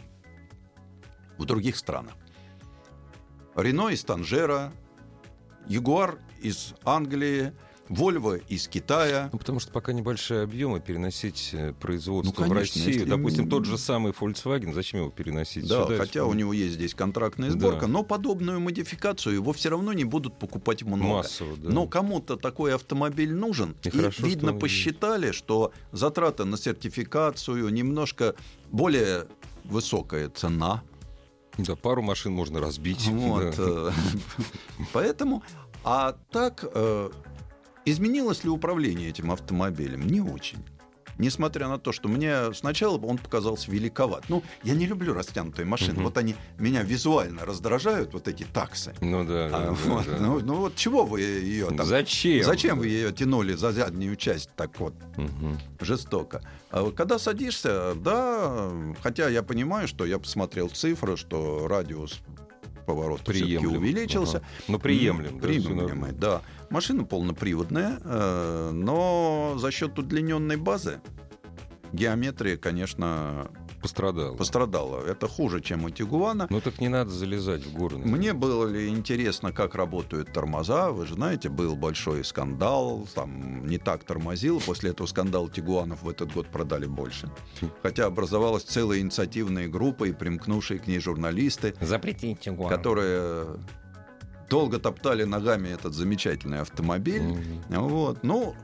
в 1.40 1.46
других 1.46 1.76
странах. 1.76 2.14
Рено 3.56 3.90
из 3.90 4.04
Танжера, 4.04 4.72
Ягуар 5.68 6.20
из 6.40 6.76
Англии, 6.86 7.54
Вольво 7.90 8.36
из 8.38 8.68
Китая. 8.68 9.30
Ну, 9.34 9.40
потому 9.40 9.60
что 9.60 9.72
пока 9.72 9.94
небольшие 9.94 10.44
объемы 10.44 10.80
переносить 10.80 11.50
э, 11.54 11.74
производство 11.74 12.30
Ну, 12.42 12.46
в 12.46 12.50
конечно, 12.54 12.80
Россию. 12.82 12.94
если- 13.00 13.10
Допустим, 13.10 13.50
тот 13.50 13.66
же 13.66 13.78
самый 13.80 14.12
Volkswagen, 14.12 14.74
зачем 14.74 15.00
его 15.02 15.10
переносить 15.10 15.68
Да, 15.68 15.84
сюда? 15.86 15.98
хотя 15.98 16.26
у 16.26 16.34
него 16.34 16.54
есть 16.54 16.76
здесь 16.76 16.94
контрактная 16.94 17.50
сборка, 17.50 17.82
Да. 17.82 17.88
но 17.88 18.04
подобную 18.04 18.60
модификацию 18.60 19.34
его 19.36 19.54
все 19.54 19.70
равно 19.70 19.92
не 19.94 20.04
будут 20.06 20.38
покупать 20.38 20.84
много. 20.84 21.04
Массово, 21.04 21.58
да. 21.58 21.70
Но 21.70 21.88
кому-то 21.88 22.38
такой 22.38 22.76
автомобиль 22.76 23.34
нужен. 23.34 23.76
И 23.84 23.88
И, 23.88 23.92
хорошо, 23.92 24.26
видно, 24.26 24.52
что 24.52 24.60
посчитали, 24.60 25.32
что 25.32 25.72
затраты 25.92 26.46
на 26.46 26.58
сертификацию 26.58 27.70
немножко 27.70 28.36
более 28.72 29.26
высокая 29.64 30.30
цена. 30.30 30.84
Да, 31.58 31.76
пару 31.76 32.02
машин 32.04 32.34
можно 32.34 32.60
разбить. 32.60 33.08
Вот, 33.08 33.56
да. 33.58 33.64
э, 33.64 33.92
Поэтому, 34.94 35.44
а 35.84 36.16
так, 36.32 36.64
э, 36.74 37.10
изменилось 37.92 38.44
ли 38.44 38.50
управление 38.50 39.10
этим 39.10 39.32
автомобилем? 39.32 40.06
Не 40.08 40.22
очень. 40.22 40.60
Несмотря 41.20 41.68
на 41.68 41.78
то, 41.78 41.92
что 41.92 42.08
мне 42.08 42.54
сначала 42.54 42.98
он 42.98 43.18
показался 43.18 43.70
великоват. 43.70 44.24
Ну, 44.30 44.42
я 44.64 44.74
не 44.74 44.86
люблю 44.86 45.14
растянутые 45.14 45.66
машины. 45.66 45.96
Мгм. 45.96 46.04
Вот 46.06 46.18
они 46.18 46.36
меня 46.58 46.82
визуально 46.82 47.46
раздражают, 47.46 48.14
вот 48.14 48.30
эти 48.30 48.44
таксы. 48.44 48.94
Ну 49.02 49.26
да. 49.26 49.48
А, 49.48 49.50
да, 49.50 49.72
вот, 49.72 50.06
да. 50.06 50.18
ну, 50.18 50.40
ну 50.40 50.56
вот 50.56 50.76
чего 50.76 51.04
вы 51.04 51.20
ее 51.20 51.68
там... 51.72 51.86
Зачем? 51.86 52.46
Зачем 52.46 52.80
вы 52.80 52.88
ее 52.88 53.12
тянули 53.12 53.54
за 53.54 53.74
заднюю 53.74 54.16
часть 54.16 54.50
так 54.56 54.80
вот 54.80 54.94
Мгм. 55.18 55.60
жестоко? 55.82 56.42
А 56.72 56.90
когда 56.92 57.20
садишься, 57.20 57.96
да, 57.96 58.72
хотя 59.04 59.28
я 59.28 59.44
понимаю, 59.44 59.90
что 59.90 60.06
я 60.06 60.20
посмотрел 60.20 60.70
цифры, 60.70 61.18
что 61.18 61.68
радиус 61.68 62.22
поворота 62.90 63.32
все-таки 63.32 63.68
увеличился. 63.68 64.38
Ага. 64.38 64.48
Ну, 64.68 64.80
приемлем. 64.80 65.40
Да, 65.40 65.48
Приемлемый, 65.48 66.12
да. 66.12 66.42
Машина 66.72 67.04
полноприводная, 67.04 68.00
э, 68.04 68.72
но 68.74 69.56
за 69.58 69.70
счет 69.72 69.98
удлиненной 70.00 70.58
базы 70.58 71.00
геометрия, 71.94 72.58
конечно, 72.58 73.52
Пострадал. 73.82 74.36
пострадала. 74.36 75.02
Это 75.06 75.28
хуже, 75.28 75.62
чем 75.62 75.86
у 75.86 75.90
Тигуана. 75.90 76.48
Ну 76.50 76.60
так 76.62 76.80
не 76.82 76.90
надо 76.90 77.12
залезать 77.12 77.66
в 77.66 77.74
горы. 77.74 77.98
Мне 77.98 78.34
было 78.34 78.68
ли 78.68 78.90
интересно, 78.90 79.52
как 79.52 79.76
работают 79.76 80.34
тормоза. 80.34 80.92
Вы 80.92 81.06
же 81.06 81.14
знаете, 81.16 81.50
был 81.50 81.76
большой 81.76 82.24
скандал, 82.24 83.08
там 83.16 83.66
не 83.68 83.78
так 83.78 84.04
тормозил. 84.04 84.60
После 84.60 84.92
этого 84.92 85.08
скандала 85.08 85.50
Тигуанов 85.50 86.04
в 86.04 86.10
этот 86.10 86.34
год 86.34 86.48
продали 86.48 86.86
больше. 86.86 87.32
Хотя 87.82 88.06
образовалась 88.06 88.64
целая 88.64 89.00
инициативная 89.00 89.68
группа 89.68 90.06
и 90.06 90.12
примкнувшие 90.12 90.80
к 90.80 90.88
ней 90.88 91.00
журналисты, 91.00 91.74
Запретите 91.80 92.52
горы. 92.52 92.76
которые 92.76 93.46
долго 94.50 94.80
топтали 94.80 95.24
ногами 95.24 95.70
этот 95.70 95.94
замечательный 95.94 96.62
автомобиль. 96.62 97.22
Вот. 97.70 98.24
Ну, 98.24 98.56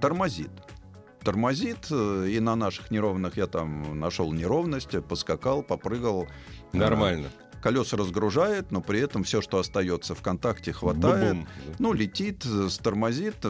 тормозит. 0.00 0.50
Тормозит, 1.22 1.88
э, 1.90 2.28
и 2.30 2.40
на 2.40 2.56
наших 2.56 2.90
неровных 2.90 3.36
я 3.36 3.46
там 3.46 3.98
нашел 3.98 4.32
неровность, 4.32 4.90
поскакал, 5.04 5.62
попрыгал. 5.62 6.26
Нормально. 6.72 7.26
Э, 7.26 7.48
Колеса 7.60 7.96
разгружает, 7.96 8.70
но 8.70 8.80
при 8.80 9.00
этом 9.00 9.24
все, 9.24 9.42
что 9.42 9.58
остается 9.58 10.14
в 10.14 10.22
контакте, 10.22 10.72
хватает. 10.72 11.34
Бу-бум. 11.34 11.48
Ну, 11.80 11.92
летит, 11.92 12.44
э, 12.46 12.68
стормозит, 12.70 13.44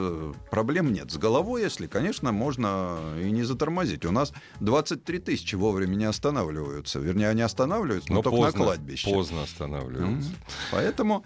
проблем 0.51 0.93
нет. 0.95 1.11
С 1.11 1.19
головой, 1.19 1.63
если, 1.63 1.87
конечно, 1.87 2.33
можно 2.33 2.97
и 3.21 3.31
не 3.31 3.43
затормозить. 3.43 4.07
У 4.07 4.11
нас 4.11 4.33
23 4.61 5.19
тысячи 5.19 5.57
вовремя 5.57 5.95
не 5.95 6.07
останавливаются. 6.07 6.99
Вернее, 7.01 7.29
они 7.29 7.43
останавливаются, 7.43 8.09
но, 8.11 8.17
Но 8.17 8.23
только 8.23 8.37
поздно, 8.39 8.59
на 8.61 8.65
кладбище. 8.65 9.11
поздно 9.11 9.43
останавливаются. 9.43 10.31
Поэтому 10.73 11.23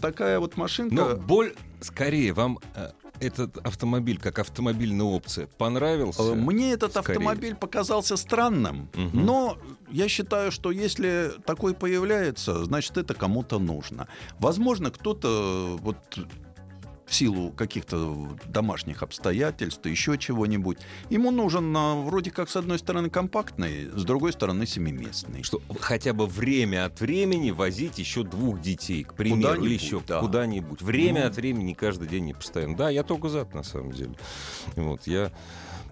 такая 0.00 0.40
вот 0.40 0.56
машинка... 0.56 0.94
Но 0.94 1.16
боль 1.16 1.54
скорее 1.80 2.32
вам 2.32 2.58
этот 3.20 3.58
автомобиль 3.66 4.18
как 4.18 4.38
автомобильная 4.38 5.06
опция 5.06 5.48
понравился? 5.58 6.22
Э, 6.22 6.34
Мне 6.34 6.72
этот 6.72 6.92
Скорее. 6.92 7.16
автомобиль 7.18 7.54
показался 7.54 8.16
странным, 8.16 8.88
Мгм. 8.94 9.24
но 9.26 9.58
я 9.90 10.08
считаю, 10.08 10.52
что 10.52 10.70
если 10.70 11.32
такой 11.44 11.74
появляется, 11.74 12.64
значит 12.64 12.96
это 12.96 13.14
кому-то 13.14 13.58
нужно. 13.58 14.08
Возможно, 14.38 14.90
кто-то 14.90 15.76
вот 15.80 15.96
в 17.06 17.14
силу 17.14 17.52
каких-то 17.52 18.28
домашних 18.46 19.02
обстоятельств, 19.02 19.86
еще 19.86 20.18
чего-нибудь, 20.18 20.78
ему 21.08 21.30
нужен 21.30 21.74
а, 21.76 21.94
вроде 21.94 22.30
как 22.32 22.50
с 22.50 22.56
одной 22.56 22.78
стороны 22.80 23.10
компактный, 23.10 23.88
с 23.94 24.04
другой 24.04 24.32
стороны 24.32 24.66
семиместный. 24.66 25.42
Что 25.44 25.62
хотя 25.80 26.12
бы 26.12 26.26
время 26.26 26.84
от 26.86 27.00
времени 27.00 27.52
возить 27.52 27.98
еще 27.98 28.24
двух 28.24 28.60
детей, 28.60 29.04
к 29.04 29.14
примеру, 29.14 29.36
или 29.36 29.76
Куда-нибудь, 29.76 29.82
еще 29.82 30.02
да. 30.06 30.20
куда-нибудь. 30.20 30.82
Время 30.82 31.20
Ну. 31.22 31.26
от 31.28 31.36
времени, 31.36 31.74
каждый 31.74 32.08
день, 32.08 32.24
не 32.24 32.34
постоянно. 32.34 32.76
Да, 32.76 32.90
я 32.90 33.04
только 33.04 33.28
за, 33.28 33.46
на 33.54 33.62
самом 33.62 33.92
деле. 33.92 34.14
Вот, 34.74 35.06
я... 35.06 35.30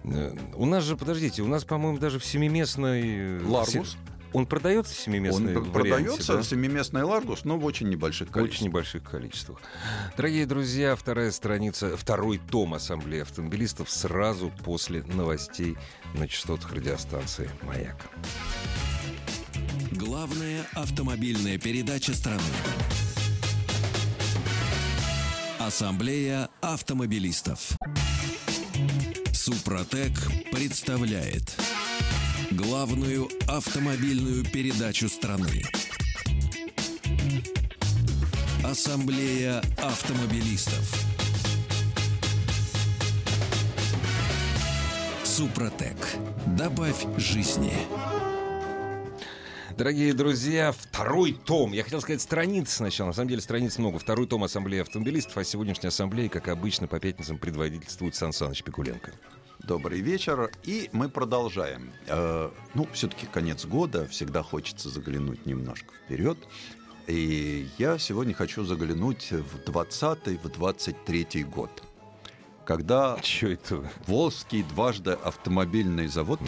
э, 0.03 0.35
У 0.55 0.65
нас 0.65 0.83
же, 0.83 0.97
подождите, 0.97 1.41
у 1.43 1.47
нас, 1.47 1.63
по-моему, 1.63 1.97
даже 1.97 2.19
в 2.19 2.25
семиместной... 2.25 3.39
э, 3.39 3.41
Ларгус. 3.45 3.95
Он 4.35 4.45
продается 4.45 4.93
в 4.93 5.33
Он 5.33 5.71
продается 5.71 6.33
да? 6.33 6.43
семиместный 6.43 7.03
Ларгус, 7.03 7.45
но 7.45 7.57
в 7.57 7.63
очень 7.63 7.87
небольших 7.87 8.29
количествах. 8.29 8.59
очень 8.59 8.65
небольших 8.67 9.03
количествах. 9.03 9.59
Дорогие 10.17 10.45
друзья, 10.45 10.97
вторая 10.97 11.31
страница, 11.31 11.95
второй 11.95 12.39
том 12.39 12.73
Ассамблеи 12.73 13.21
автомобилистов 13.21 13.89
сразу 13.89 14.51
после 14.65 15.03
новостей 15.03 15.77
на 16.15 16.27
частотах 16.27 16.73
радиостанции 16.73 17.49
«Маяк». 17.61 17.95
Главная 19.91 20.65
автомобильная 20.73 21.57
передача 21.57 22.13
страны. 22.13 22.41
Ассамблея 25.59 26.49
автомобилистов. 26.59 27.77
Супротек 29.31 30.11
представляет 30.51 31.55
главную 32.55 33.27
автомобильную 33.47 34.43
передачу 34.45 35.09
страны. 35.09 35.63
Ассамблея 38.63 39.61
автомобилистов. 39.77 41.05
Супротек. 45.23 45.97
Добавь 46.57 47.05
жизни. 47.17 47.73
Дорогие 49.77 50.13
друзья, 50.13 50.71
второй 50.71 51.33
том. 51.33 51.73
Я 51.73 51.83
хотел 51.83 51.99
сказать 51.99 52.21
страниц 52.21 52.71
сначала. 52.71 53.07
На 53.07 53.13
самом 53.13 53.27
деле 53.27 53.41
страниц 53.41 53.77
много. 53.77 53.99
Второй 53.99 54.27
том 54.27 54.45
Ассамблеи 54.45 54.79
автомобилистов. 54.79 55.37
А 55.37 55.43
сегодняшняя 55.43 55.89
ассамблея, 55.89 56.29
как 56.29 56.47
обычно, 56.47 56.87
по 56.87 56.99
пятницам 56.99 57.37
предводительствует 57.37 58.15
Сан 58.15 58.31
Саныч 58.31 58.63
Пикуленко. 58.63 59.11
Добрый 59.67 60.01
вечер. 60.01 60.51
И 60.63 60.89
мы 60.91 61.09
продолжаем. 61.09 61.91
Э, 62.07 62.51
ну, 62.75 62.87
все-таки 62.93 63.25
конец 63.25 63.65
года, 63.65 64.07
всегда 64.07 64.43
хочется 64.43 64.89
заглянуть 64.89 65.47
немножко 65.47 65.91
вперед. 66.05 66.37
И 67.07 67.67
я 67.79 67.97
сегодня 67.97 68.35
хочу 68.35 68.63
заглянуть 68.63 69.31
в 69.31 69.67
20-й, 69.67 70.37
в 70.37 70.45
23-й 70.45 71.43
год. 71.43 71.71
Когда 72.63 73.17
Че 73.23 73.53
это? 73.53 73.83
Волжский 74.05 74.61
дважды 74.61 75.13
автомобильный 75.13 76.07
завод 76.07 76.39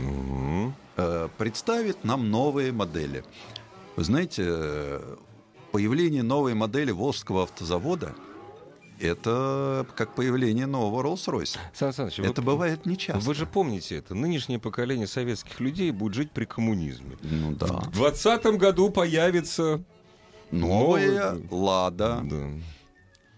э, 0.98 1.30
представит 1.40 2.04
нам 2.04 2.30
новые 2.30 2.72
модели. 2.72 3.24
Вы 3.96 4.04
знаете, 4.04 4.44
э, 4.46 5.16
появление 5.72 6.22
новой 6.22 6.54
модели 6.54 6.92
Волжского 6.92 7.44
автозавода 7.44 8.14
это 9.00 9.86
как 9.96 10.16
появление 10.16 10.66
нового 10.66 11.04
Rolls-Royce. 11.04 11.58
Сан 11.74 11.94
Саныч, 11.94 12.20
Это 12.20 12.42
вы, 12.42 12.48
бывает 12.48 12.86
нечасто. 12.86 13.20
вы 13.20 13.34
же 13.36 13.46
помните 13.46 13.98
это. 13.98 14.16
Нынешнее 14.16 14.60
поколение 14.60 15.08
советских 15.08 15.60
людей 15.60 15.92
будет 15.92 16.14
жить 16.16 16.32
при 16.32 16.46
коммунизме. 16.46 17.18
Ну 17.22 17.52
да. 17.56 17.68
В 17.68 17.92
20 17.92 18.46
году 18.58 18.90
появится... 18.90 19.84
Новая 20.52 21.34
Новый- 21.34 21.48
Лада 21.52 22.22
Да. 22.24 22.48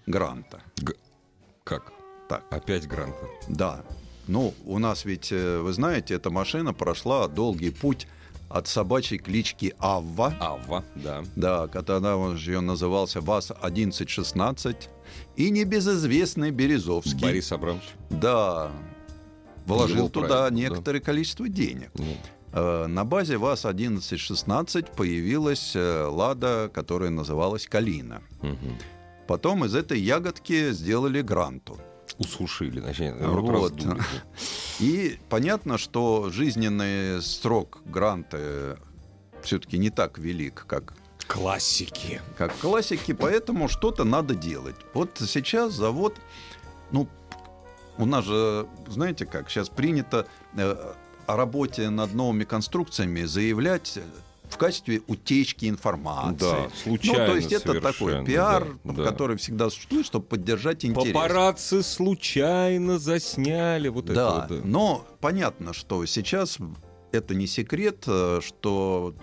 Гранта. 0.05 0.62
Как? 1.64 1.91
Так. 2.28 2.43
Опять 2.51 2.88
гранта. 2.88 3.28
Да. 3.47 3.84
Ну, 4.28 4.53
у 4.66 4.78
нас 4.78 5.05
ведь, 5.05 5.32
э, 5.32 5.57
вы 5.60 5.74
знаете, 5.74 6.14
эта 6.14 6.30
машина 6.30 6.72
прошла 6.74 7.28
долгий 7.28 7.72
путь 7.72 8.07
от 8.47 8.68
собачьей 8.68 9.20
клички 9.20 9.74
Авва, 9.80 10.34
Авва, 10.39 10.84
да. 10.95 11.24
да, 11.36 11.68
когда 11.68 12.16
он 12.16 12.38
же 12.38 12.51
ее 12.51 12.60
назывался 12.62 13.22
ВАЗ-1116, 13.22 14.88
и 15.36 15.49
небезызвестный 15.49 16.51
Березовский. 16.51 17.22
Борис 17.22 17.51
Абрамович. 17.51 17.84
Да, 18.10 18.72
вложил 19.66 19.97
Его 19.97 20.10
туда 20.10 20.49
да. 20.49 20.55
некоторое 20.55 20.99
количество 20.99 21.47
денег. 21.49 21.91
Ну, 21.95 22.05
Э, 22.51 22.88
На 22.88 23.05
базе 23.05 23.38
ВАЗ-1116 23.38 24.95
появилась 24.95 25.74
э, 25.76 26.05
Лада, 26.05 26.70
которая 26.74 27.10
называлась 27.12 27.68
Калина. 27.68 28.22
мгм. 28.41 28.78
Потом 29.28 29.64
из 29.66 29.76
этой 29.76 29.99
ягодки 29.99 30.72
сделали 30.72 31.22
Гранту. 31.22 31.80
Усушили, 32.18 32.80
точнее, 32.82 33.14
рот 33.20 33.43
Вот. 33.49 33.72
раздули. 33.84 34.01
И 34.80 35.20
понятно, 35.30 35.78
что 35.78 36.30
жизненный 36.32 37.22
срок 37.22 37.82
Гранта 37.86 38.80
все-таки 39.43 39.78
не 39.78 39.91
так 39.91 40.18
велик, 40.18 40.66
как, 40.68 40.95
Классики. 41.30 42.21
как 42.38 42.55
классики, 42.57 43.13
поэтому 43.13 43.69
что-то 43.69 44.03
надо 44.03 44.34
делать. 44.36 44.75
Вот 44.93 45.11
сейчас 45.25 45.73
завод, 45.73 46.15
ну, 46.91 47.07
у 47.97 48.05
нас 48.05 48.25
же, 48.25 48.65
знаете 48.88 49.25
как, 49.25 49.49
сейчас 49.49 49.69
принято 49.69 50.25
э, 50.57 50.93
о 51.27 51.36
работе 51.36 51.89
над 51.89 52.13
новыми 52.15 52.45
конструкциями 52.45 53.23
заявлять 53.25 53.99
в 54.49 54.57
качестве 54.57 55.01
утечки 55.07 55.69
информации. 55.69 56.39
Да, 56.39 56.69
случайно 56.84 57.19
Ну, 57.19 57.32
то 57.34 57.36
есть 57.36 57.51
это 57.53 57.80
такой 57.80 58.25
пиар, 58.25 58.67
да, 58.84 58.93
да. 58.93 59.03
который 59.03 59.38
всегда 59.38 59.69
существует, 59.69 60.07
чтобы 60.07 60.25
поддержать 60.25 60.84
интерес. 60.84 61.13
Папарацци 61.13 61.84
случайно 61.84 62.97
засняли 62.97 63.89
вот 63.89 64.05
Да, 64.05 64.11
это 64.47 64.53
вот. 64.55 64.61
да. 64.63 64.67
но 64.67 65.05
понятно, 65.21 65.73
что 65.73 66.03
сейчас 66.07 66.57
это 67.11 67.36
не 67.36 67.45
секрет, 67.45 68.05
э, 68.07 68.39
что 68.43 69.13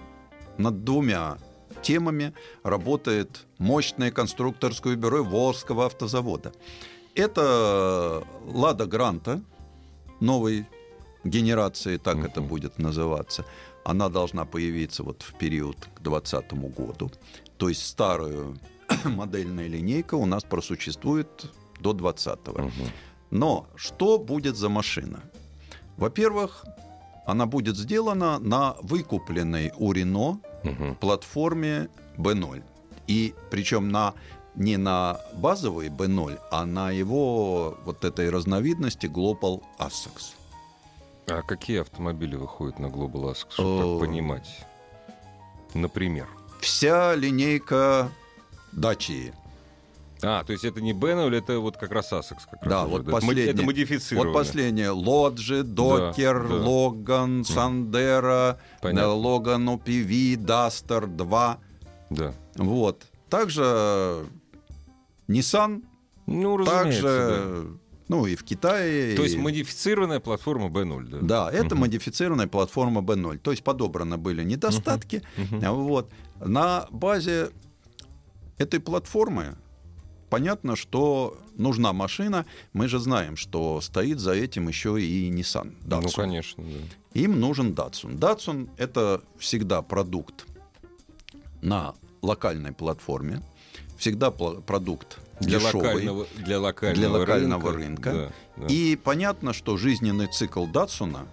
над 0.59 0.85
двумя 0.85 1.39
темами 1.83 2.33
работает 2.63 3.47
мощное 3.59 4.11
конструкторское 4.11 4.97
бюро 4.97 5.23
Волжского 5.25 5.87
автозавода. 5.87 6.53
Это 7.15 8.23
Лада 8.47 8.87
Гранта 8.87 9.41
новой 10.21 10.67
генерации, 11.25 11.97
так 11.99 12.17
это 12.25 12.41
Мгм. 12.41 12.49
будет 12.49 12.79
называться. 12.79 13.45
Она 13.85 14.09
должна 14.09 14.45
появиться 14.45 15.03
вот 15.03 15.23
в 15.23 15.35
период 15.39 15.77
к 15.95 16.01
2020 16.03 16.53
году. 16.77 17.11
То 17.57 17.69
есть 17.69 17.87
старая 17.87 18.57
модельная 19.05 19.69
линейка 19.69 20.15
у 20.17 20.27
нас 20.27 20.45
просуществует 20.45 21.51
до 21.81 21.93
2020. 21.93 22.49
Мгм. 22.59 22.91
Но 23.31 23.67
что 23.77 24.19
будет 24.19 24.57
за 24.57 24.69
машина? 24.69 25.21
Во-первых, 25.97 26.65
она 27.27 27.47
будет 27.47 27.77
сделана 27.77 28.39
на 28.39 28.77
выкупленной 28.83 29.73
у 29.79 29.93
Рено 29.93 30.39
Мгм. 30.71 30.95
платформе 30.97 31.89
B0. 32.17 32.63
И 33.07 33.35
причем 33.51 33.89
на 33.91 34.15
не 34.55 34.79
на 34.79 35.21
базовой 35.35 35.89
B0, 35.89 36.39
а 36.51 36.65
на 36.65 36.91
его 36.91 37.77
вот 37.85 38.05
этой 38.05 38.31
разновидности 38.31 39.07
Global 39.07 39.63
Assex. 39.79 40.35
А 41.29 41.43
какие 41.43 41.81
автомобили 41.81 42.37
выходят 42.37 42.79
на 42.79 42.87
Global 42.87 43.33
Ask, 43.33 43.47
чтобы 43.51 43.69
О. 43.69 43.99
так 43.99 44.09
понимать? 44.09 44.65
Например. 45.75 46.29
Вся 46.61 47.15
линейка 47.15 48.11
Дачи. 48.73 49.33
А, 50.23 50.45
то 50.45 50.53
есть 50.53 50.65
это 50.65 50.81
не 50.81 50.93
Беннель, 50.95 51.35
это 51.37 51.59
вот 51.61 51.77
как 51.77 51.91
раз 51.93 52.13
Асекс. 52.13 52.47
Как 52.47 52.63
раз 52.63 52.71
Да, 52.71 52.83
уже, 52.85 52.91
вот 52.91 53.03
Это 53.03 53.11
мо- 53.11 53.17
последний- 53.21 53.53
Это 53.53 53.63
модифицированное. 53.63 54.33
Вот 54.33 54.39
последнее. 54.41 54.91
Лоджи, 54.91 55.63
Докер, 55.63 56.49
да. 56.49 56.55
Логан, 56.55 57.45
Сандера, 57.45 58.59
Понятно. 58.81 59.13
Логан 59.15 59.69
OPV, 59.69 60.37
Дастер 60.37 61.07
2. 61.07 61.59
Да. 62.11 62.33
Вот. 62.57 63.05
Также 63.29 64.25
Nissan, 65.29 65.83
Ну, 66.27 66.57
разумеется, 66.57 67.03
также, 67.03 67.67
ну 68.09 68.27
и 68.27 68.37
в 68.37 68.45
Китае. 68.45 69.11
да. 69.11 69.17
То 69.17 69.23
есть 69.25 69.35
и- 69.35 69.39
модифицированная 69.39 70.21
платформа 70.21 70.67
B0, 70.69 71.09
да? 71.09 71.19
Да, 71.21 71.53
это 71.53 71.75
Мгм. 71.75 71.81
модифицированная 71.81 72.47
платформа 72.47 73.01
B0. 73.03 73.39
То 73.39 73.51
есть 73.51 73.63
подобраны 73.65 74.17
были 74.17 74.45
недостатки. 74.45 75.23
Мгм. 75.37 75.61
Вот. 75.75 76.11
На 76.45 76.87
базе 76.91 77.51
этой 78.59 78.81
платформы 78.81 79.57
понятно, 80.31 80.77
что 80.77 81.37
нужна 81.57 81.93
машина. 81.93 82.47
Мы 82.73 82.89
же 82.89 82.99
знаем, 82.99 83.37
что 83.37 83.81
стоит 83.81 84.19
за 84.19 84.33
этим 84.33 84.69
еще 84.69 85.01
и 85.01 85.31
Nissan. 85.31 85.75
Ну, 85.85 85.89
Datsun. 86.01 86.15
конечно, 86.17 86.65
да. 86.65 87.21
Им 87.21 87.41
нужен 87.41 87.73
Datsun. 87.73 88.19
Datsun— 88.19 88.69
это 88.77 89.23
всегда 89.39 89.83
продукт 89.83 90.47
на 91.63 91.95
локальной 92.23 92.73
платформе, 92.73 93.43
всегда 93.99 94.31
продукт 94.31 95.19
Для 95.41 95.59
дешевый. 95.59 95.83
локального, 95.89 96.27
для 96.37 96.61
локального, 96.61 96.97
Для 97.09 97.11
локального 97.11 97.73
рынка. 97.73 98.11
рынка. 98.13 98.33
Да, 98.57 98.63
да. 98.69 98.73
И 98.75 98.97
понятно, 98.97 99.53
что 99.53 99.77
жизненный 99.77 100.27
цикл 100.27 100.67
Датсуна 100.67 101.27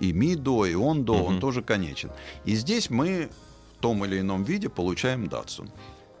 и 0.00 0.12
Мидо, 0.12 0.64
и 0.66 0.74
Ондо, 0.74 1.12
он 1.14 1.32
Мгм. 1.34 1.40
тоже 1.40 1.62
конечен. 1.62 2.10
И 2.44 2.54
здесь 2.54 2.90
мы 2.90 3.30
в 3.78 3.80
том 3.80 4.04
или 4.04 4.20
ином 4.20 4.44
виде 4.44 4.68
получаем 4.68 5.28
Датсун. 5.28 5.70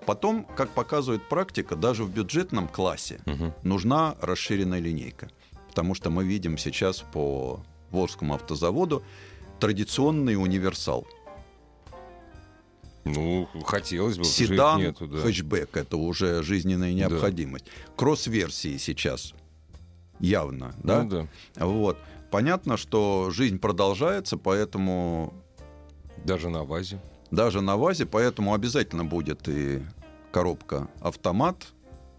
Потом, 0.06 0.44
как 0.56 0.70
показывает 0.70 1.28
практика, 1.28 1.74
даже 1.76 2.04
в 2.04 2.10
бюджетном 2.10 2.68
классе 2.68 3.20
Мгм. 3.26 3.52
нужна 3.62 4.16
расширенная 4.20 4.78
линейка. 4.78 5.28
Потому 5.68 5.94
что 5.94 6.10
мы 6.10 6.24
видим 6.24 6.56
сейчас 6.58 7.00
по 7.12 7.60
Волжскому 7.90 8.34
автозаводу 8.34 9.02
традиционный 9.60 10.36
универсал. 10.36 11.06
Ну, 13.04 13.48
хотелось 13.64 14.18
бы, 14.18 14.24
Седан, 14.24 14.80
нету, 14.80 15.06
да. 15.06 15.18
хэтчбэк— 15.18 15.70
это 15.76 15.96
уже 15.96 16.42
жизненная 16.42 16.92
необходимость. 16.92 17.66
Кросс-версии 17.96 18.78
сейчас 18.78 19.32
явно, 20.18 20.74
да? 20.82 21.02
Ну, 21.04 21.08
да. 21.54 21.64
Вот. 21.66 21.98
Понятно, 22.32 22.76
что 22.76 23.30
жизнь 23.30 23.58
продолжается, 23.60 24.36
поэтому 24.36 25.32
Даже 26.24 26.48
на 26.48 26.64
ВАЗе. 26.64 27.00
даже 27.30 27.60
на 27.60 27.76
ВАЗе, 27.76 28.06
поэтому 28.06 28.54
обязательно 28.54 29.04
будет 29.04 29.48
и 29.48 29.82
коробка 30.36 30.88
автомат, 31.00 31.68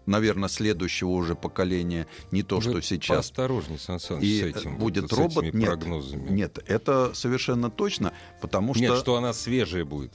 наверное, 0.06 0.48
следующего 0.48 1.10
уже 1.10 1.36
поколения, 1.36 2.08
не 2.32 2.42
то, 2.42 2.56
Вы 2.56 2.62
что 2.62 2.80
сейчас. 2.80 3.16
Поосторожней, 3.18 3.78
Сан 3.78 4.00
Саныч, 4.00 4.24
И 4.24 4.40
с 4.40 4.42
этим. 4.42 4.76
будет 4.76 5.02
вот, 5.04 5.12
с 5.12 5.16
робот? 5.16 5.44
этими 5.44 5.60
Нет. 5.60 5.68
прогнозами. 5.68 6.28
Нет, 6.28 6.58
это 6.66 7.14
совершенно 7.14 7.70
точно, 7.70 8.12
потому 8.40 8.74
что... 8.74 8.82
Нет, 8.82 8.98
что 8.98 9.14
она 9.14 9.32
свежая 9.32 9.84
будет. 9.84 10.12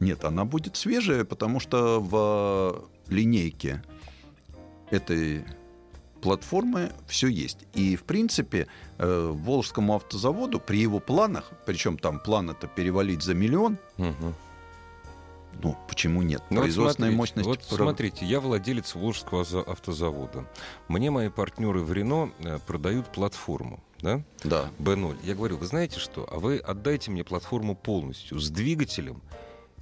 Нет, 0.00 0.24
она 0.24 0.44
будет 0.44 0.74
свежая, 0.74 1.24
потому 1.24 1.60
что 1.60 2.00
в 2.00 2.88
линейке 3.08 3.84
этой 4.90 5.44
платформы 6.20 6.90
все 7.06 7.28
есть. 7.28 7.58
И, 7.72 7.94
в 7.94 8.02
принципе, 8.02 8.66
э, 8.98 9.30
Волжскому 9.32 9.94
автозаводу 9.94 10.58
при 10.58 10.80
его 10.80 10.98
планах, 10.98 11.52
причем 11.66 11.98
там 11.98 12.18
план 12.18 12.50
это 12.50 12.66
перевалить 12.66 13.22
за 13.22 13.34
миллион, 13.34 13.78
Мгм. 13.96 14.34
Ну, 15.62 15.76
почему 15.88 16.22
нет? 16.22 16.42
Ну, 16.50 16.56
вот 16.56 16.62
Производственная 16.64 17.10
смотрите, 17.12 17.40
мощность... 17.42 17.48
Вот 17.70 17.76
про- 17.78 17.84
смотрите, 17.84 18.26
я 18.26 18.40
владелец 18.40 18.94
Волжского 18.94 19.44
за- 19.44 19.60
автозавода. 19.62 20.46
Мне 20.88 21.10
мои 21.10 21.28
партнеры 21.28 21.80
в 21.80 21.92
Рено 21.92 22.30
э, 22.40 22.58
продают 22.66 23.06
платформу, 23.12 23.82
да? 24.00 24.22
Да. 24.44 24.70
B0. 24.78 25.16
Я 25.24 25.34
говорю, 25.34 25.56
вы 25.56 25.66
знаете 25.66 25.98
что? 26.00 26.28
А 26.30 26.38
вы 26.38 26.58
отдайте 26.58 27.10
мне 27.10 27.24
платформу 27.24 27.74
полностью 27.74 28.38
с 28.38 28.50
двигателем 28.50 29.20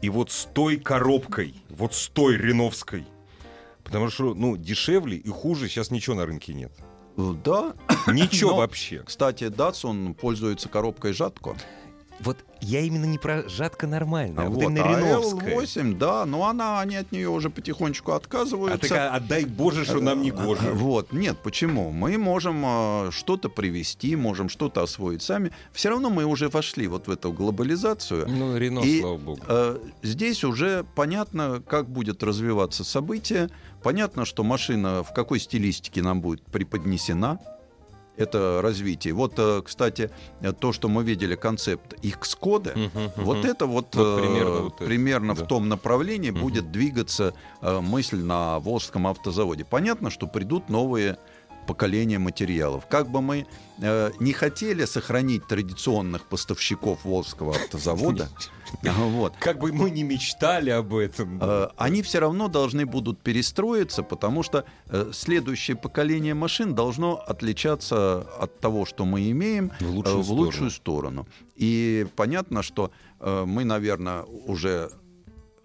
и 0.00 0.08
вот 0.08 0.30
с 0.30 0.44
той 0.46 0.76
коробкой, 0.78 1.54
вот 1.68 1.94
с 1.94 2.08
той 2.08 2.36
реновской. 2.36 3.06
Потому 3.84 4.10
что, 4.10 4.34
ну, 4.34 4.56
дешевле 4.56 5.16
и 5.16 5.28
хуже 5.28 5.68
сейчас 5.68 5.90
ничего 5.90 6.16
на 6.16 6.26
рынке 6.26 6.52
нет. 6.54 6.72
Э, 7.16 7.34
Да. 7.44 7.74
Ничего 8.08 8.50
Но- 8.52 8.56
вообще. 8.58 9.02
Кстати, 9.04 9.44
Datsun 9.44 10.14
пользуется 10.14 10.68
коробкой 10.68 11.12
Жатко. 11.12 11.54
Вот 12.20 12.38
я 12.60 12.80
именно 12.80 13.04
не 13.04 13.18
про 13.18 13.48
жатка 13.48 13.86
нормальная, 13.86 14.46
а 14.46 14.48
вот, 14.48 14.56
Вот, 14.56 14.64
именно 14.70 14.84
а 14.84 15.00
Реновская. 15.00 15.56
L8, 15.56 15.98
да, 15.98 16.24
но 16.24 16.48
она, 16.48 16.80
они 16.80 16.96
от 16.96 17.12
нее 17.12 17.28
уже 17.28 17.50
потихонечку 17.50 18.12
А 18.12 18.16
отказываются. 18.16 19.10
а, 19.10 19.16
отдай 19.16 19.44
Боже, 19.44 19.84
что 19.84 20.00
нам 20.00 20.22
не 20.22 20.30
гоже. 20.30 20.72
Вот, 20.72 21.12
нет, 21.12 21.36
почему? 21.42 21.90
Мы 21.90 22.16
можем 22.18 22.62
э, 22.64 23.10
что-то 23.12 23.48
привести, 23.48 24.16
можем 24.16 24.48
что-то 24.48 24.82
освоить 24.82 25.22
сами. 25.22 25.52
Все 25.72 25.90
равно 25.90 26.10
мы 26.10 26.24
уже 26.24 26.48
вошли 26.48 26.88
вот 26.88 27.06
в 27.06 27.10
эту 27.10 27.32
глобализацию. 27.32 28.26
Ну, 28.28 28.56
Рено, 28.56 28.80
И, 28.80 29.00
слава 29.00 29.18
богу. 29.18 29.40
Э, 29.48 29.78
здесь 30.02 30.44
уже 30.44 30.84
понятно, 30.94 31.62
как 31.66 31.88
будет 31.88 32.22
развиваться 32.22 32.84
событие. 32.84 33.50
Понятно, 33.82 34.24
что 34.24 34.42
машина 34.42 35.04
в 35.04 35.12
какой 35.12 35.38
стилистике 35.38 36.02
нам 36.02 36.20
будет 36.20 36.42
преподнесена. 36.42 37.38
Это 38.16 38.60
развитие. 38.62 39.12
Вот, 39.14 39.34
э, 39.36 39.62
кстати, 39.64 40.10
то, 40.58 40.72
что 40.72 40.88
мы 40.88 41.04
видели, 41.04 41.34
концепт 41.36 41.94
X-кода, 42.02 42.72
Мгм, 42.74 43.12
вот 43.16 43.44
это 43.44 43.66
вот, 43.66 43.94
Вот 43.94 44.18
э, 44.18 44.20
примерно 44.22 44.60
вот 44.60 44.74
это, 44.76 44.84
примерно 44.84 45.34
да. 45.34 45.44
в 45.44 45.46
том 45.46 45.68
направлении 45.68 46.30
будет 46.30 46.72
двигаться 46.72 47.34
э, 47.60 47.80
мысль 47.80 48.18
на 48.22 48.58
Волжском 48.58 49.06
автозаводе. 49.06 49.64
Понятно, 49.64 50.10
что 50.10 50.26
придут 50.26 50.68
новые 50.68 51.18
поколения 51.66 52.18
материалов. 52.18 52.86
Как 52.88 53.10
бы 53.10 53.20
мы 53.20 53.46
э, 53.78 54.10
не 54.20 54.32
хотели 54.32 54.84
сохранить 54.84 55.46
традиционных 55.46 56.26
поставщиков 56.26 57.04
Волжского 57.04 57.54
автозавода, 57.56 58.28
вот, 58.82 59.34
Как 59.38 59.58
бы 59.58 59.72
мы 59.72 59.90
не 59.90 60.02
мечтали 60.02 60.70
об 60.70 60.94
этом. 60.94 61.38
Э, 61.42 61.68
они 61.76 62.02
все 62.02 62.18
равно 62.20 62.48
должны 62.48 62.86
будут 62.86 63.20
перестроиться, 63.20 64.02
потому 64.02 64.42
что 64.42 64.64
э, 64.88 65.10
следующее 65.12 65.76
поколение 65.76 66.34
машин 66.34 66.74
должно 66.74 67.16
отличаться 67.16 68.20
от 68.38 68.60
того, 68.60 68.84
что 68.86 69.04
мы 69.04 69.30
имеем, 69.30 69.72
В 69.80 69.90
лучшую 69.90 70.20
э, 70.20 70.22
в 70.22 70.30
лучшую 70.32 70.70
сторону. 70.70 71.26
И 71.54 72.06
понятно, 72.16 72.62
что 72.62 72.90
э, 73.20 73.44
мы, 73.46 73.64
наверное, 73.64 74.22
уже 74.22 74.90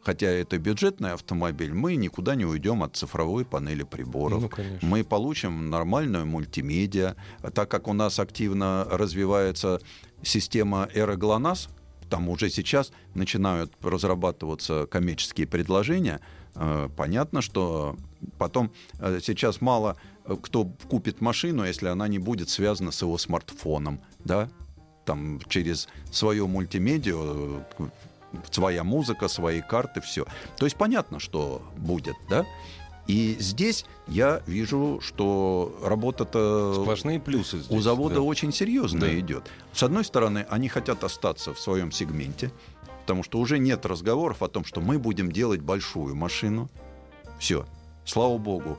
хотя 0.04 0.28
это 0.28 0.58
бюджетный 0.58 1.14
автомобиль, 1.14 1.74
мы 1.74 1.95
никуда 1.95 2.36
не 2.36 2.45
уйдем 2.45 2.84
от 2.84 2.95
цифровой 2.95 3.45
панели 3.45 3.84
приборов. 3.84 4.41
Ну, 4.41 4.49
конечно. 4.49 4.88
Мы 4.88 5.04
получим 5.04 5.70
нормальную 5.70 6.26
мультимедиа, 6.26 7.16
так 7.54 7.70
как 7.70 7.88
у 7.88 7.93
нас 7.93 8.20
активно 8.20 8.86
развивается 8.89 9.80
система 10.24 10.89
Эра 10.93 11.16
ГЛОНАСС, 11.16 11.70
там 12.10 12.28
уже 12.30 12.49
сейчас 12.49 12.91
начинают 13.14 13.72
разрабатываться 13.82 14.86
коммерческие 14.86 15.47
предложения. 15.47 16.20
Э, 16.56 16.89
Понятно, 16.95 17.41
что 17.41 17.95
потом 18.38 18.72
э, 18.99 19.20
сейчас 19.24 19.62
мало 19.62 19.95
э, 20.26 20.36
кто 20.41 20.66
купит 20.89 21.22
машину, 21.22 21.64
если 21.64 21.88
она 21.88 22.10
не 22.10 22.20
будет 22.20 22.49
связана 22.49 22.91
с 22.91 23.02
его 23.02 23.18
смартфоном, 23.18 24.02
да, 24.26 24.49
там 25.06 25.39
через 25.47 25.88
свою 26.12 26.47
мультимедиа 26.47 27.64
своя 28.50 28.84
музыка, 28.84 29.28
свои 29.28 29.62
карты, 29.62 30.02
все. 30.02 30.26
То 30.58 30.66
есть 30.66 30.78
понятно, 30.78 31.20
что 31.20 31.62
будет, 31.78 32.16
да. 32.30 32.46
И 33.08 33.36
здесь 33.40 33.86
я 34.08 34.42
вижу, 34.46 35.00
что 35.02 35.76
работа-то 35.84 36.82
Сплошные 36.82 37.20
плюсы 37.20 37.60
здесь. 37.60 37.72
у 37.78 37.82
завода 37.82 38.16
да. 38.16 38.22
очень 38.22 38.54
серьезная 38.54 39.10
Да. 39.12 39.20
идет. 39.20 39.50
С 39.74 39.84
одной 39.84 40.06
стороны, 40.06 40.46
они 40.50 40.70
хотят 40.70 41.04
остаться 41.04 41.54
в 41.54 41.60
своем 41.60 41.92
сегменте, 41.92 42.52
потому 43.02 43.24
что 43.24 43.40
уже 43.40 43.58
нет 43.58 43.86
разговоров 43.86 44.44
о 44.44 44.48
том, 44.48 44.64
что 44.64 44.82
мы 44.82 45.00
будем 45.00 45.32
делать 45.32 45.62
большую 45.62 46.16
машину. 46.16 46.70
Все, 47.40 47.66
слава 48.06 48.38
богу, 48.38 48.78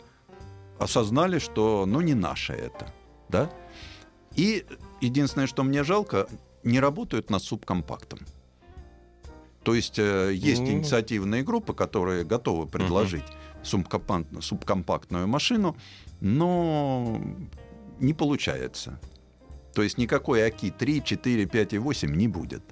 осознали, 0.79 1.39
что 1.41 1.85
ну 1.87 2.01
не 2.01 2.15
наше 2.15 2.53
это, 2.53 2.87
да. 3.29 3.51
И 4.37 4.65
единственное, 5.01 5.47
что 5.49 5.63
мне 5.65 5.83
жалко, 5.83 6.29
не 6.63 6.79
работают 6.81 7.29
над 7.29 7.43
субкомпактом. 7.43 8.21
То 9.63 9.75
есть 9.75 9.99
э, 9.99 10.33
есть 10.35 10.61
Ну. 10.63 10.69
инициативные 10.73 11.43
группы, 11.43 11.73
которые 11.75 12.25
готовы 12.25 12.67
предложить 12.67 13.25
субкомпакт- 13.63 14.41
субкомпактную 14.43 15.29
машину, 15.29 15.77
но 16.21 17.21
не 18.01 18.15
получается. 18.15 18.99
То 19.75 19.83
есть 19.83 19.99
никакой 19.99 20.45
АКИ 20.45 20.71
3, 20.71 21.03
4, 21.05 21.47
5 21.47 21.73
и 21.73 21.79
8 21.79 22.15
не 22.15 22.29
будет. 22.29 22.63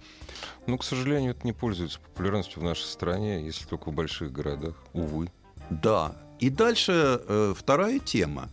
Ну, 0.67 0.77
к 0.77 0.85
сожалению, 0.85 1.31
это 1.33 1.47
не 1.47 1.53
пользуется 1.53 1.99
популярностью 2.01 2.61
в 2.61 2.65
нашей 2.65 2.85
стране, 2.85 3.43
если 3.45 3.67
только 3.67 3.91
в 3.91 3.95
больших 3.95 4.33
городах. 4.33 4.75
Увы. 4.93 5.31
Да. 5.71 6.17
И 6.41 6.51
дальше 6.51 7.21
э, 7.27 7.55
вторая 7.57 7.99
тема. 8.01 8.49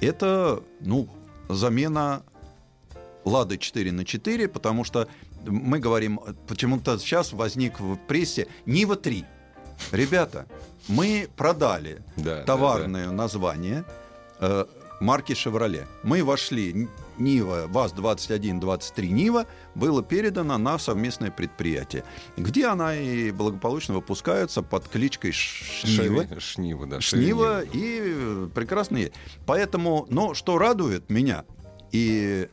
Это, 0.00 0.62
ну, 0.80 1.08
замена 1.48 2.22
Лады 3.24 3.56
4 3.56 3.92
на 3.92 4.04
4, 4.04 4.48
потому 4.48 4.82
что 4.82 5.06
мы 5.46 5.78
говорим, 5.78 6.20
почему-то 6.46 6.98
сейчас 6.98 7.32
возник 7.32 7.80
в 7.80 7.96
прессе 7.96 8.46
Нива 8.66 8.96
3. 8.96 9.24
Ребята, 9.92 10.46
мы 10.88 11.28
продали 11.36 12.02
Да, 12.16 12.36
да, 12.38 12.44
товарное 12.44 13.10
название 13.10 13.84
э, 14.40 14.64
марки 15.00 15.34
«Шевроле». 15.34 15.86
Мы 16.02 16.22
вошли, 16.22 16.88
Нива, 17.18 17.66
ВАЗ-21-23 17.68 19.08
Нива, 19.08 19.46
было 19.74 20.02
передано 20.02 20.58
на 20.58 20.78
совместное 20.78 21.30
предприятие, 21.30 22.04
где 22.36 22.66
она 22.66 22.94
и 22.96 23.30
благополучно 23.32 23.94
выпускается 23.94 24.62
под 24.62 24.88
кличкой 24.88 25.30
да. 25.30 25.36
Шнива. 25.36 26.22
Шеви- 26.24 26.40
Шнива, 26.40 26.86
да. 26.86 27.00
Шнива 27.00 27.62
Шеви- 27.64 27.70
и 27.74 28.00
э, 28.02 28.48
прекрасно 28.54 28.98
есть. 28.98 29.12
Поэтому, 29.46 30.06
но 30.10 30.34
что 30.34 30.58
радует 30.58 31.10
меня 31.10 31.44
и 31.90 32.48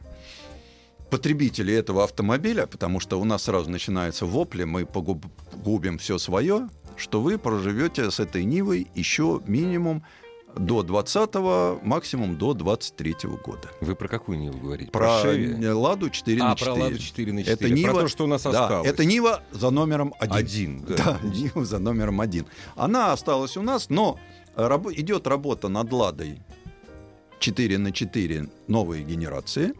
потребителей 1.09 1.75
этого 1.75 2.03
автомобиля, 2.03 2.65
потому 2.67 2.99
что 2.99 3.19
у 3.19 3.23
нас 3.25 3.43
сразу 3.43 3.69
начинается 3.69 4.25
вопли, 4.25 4.63
мы 4.63 4.83
погуб- 4.85 5.25
губим 5.63 5.97
все 5.97 6.17
свое, 6.17 6.69
что 6.97 7.21
вы 7.21 7.37
проживете 7.37 8.11
с 8.11 8.19
этой 8.19 8.43
Нивой 8.43 8.87
еще 8.95 9.41
минимум 9.47 10.03
до 10.57 10.81
20 10.83 11.83
максимум 11.83 12.37
до 12.37 12.53
23 12.53 13.15
года. 13.45 13.69
Вы 13.81 13.95
про 13.95 14.07
какую 14.07 14.39
Ниву 14.39 14.57
говорите? 14.59 14.91
Про 14.91 15.21
э, 15.25 15.71
Ладу 15.71 16.09
4 16.09 16.41
А, 16.41 16.49
на 16.49 16.55
про 16.55 16.65
4. 16.65 16.83
Ладу 16.83 16.97
4 16.97 17.33
на 17.33 17.43
4. 17.43 17.53
Это 17.55 17.69
Нива, 17.69 17.91
Про 17.93 18.01
то, 18.01 18.07
что 18.07 18.23
у 18.23 18.27
нас 18.27 18.43
да, 18.43 18.49
осталось. 18.49 18.87
это 18.89 19.05
Нива 19.05 19.43
за 19.51 19.69
номером 19.69 20.13
один. 20.19 20.35
Один, 20.35 20.85
да. 20.87 20.95
Да, 20.95 21.19
Нива 21.23 21.65
за 21.65 21.79
номером 21.79 22.19
один. 22.19 22.45
Она 22.75 23.13
осталась 23.13 23.57
у 23.57 23.61
нас, 23.61 23.89
но 23.89 24.19
рабо- 24.55 24.93
идет 24.93 25.27
работа 25.27 25.69
над 25.69 25.93
Ладой 25.93 26.41
4 27.39 27.77
на 27.77 27.91
4 27.91 28.49
новой 28.67 29.03
генерации. 29.03 29.73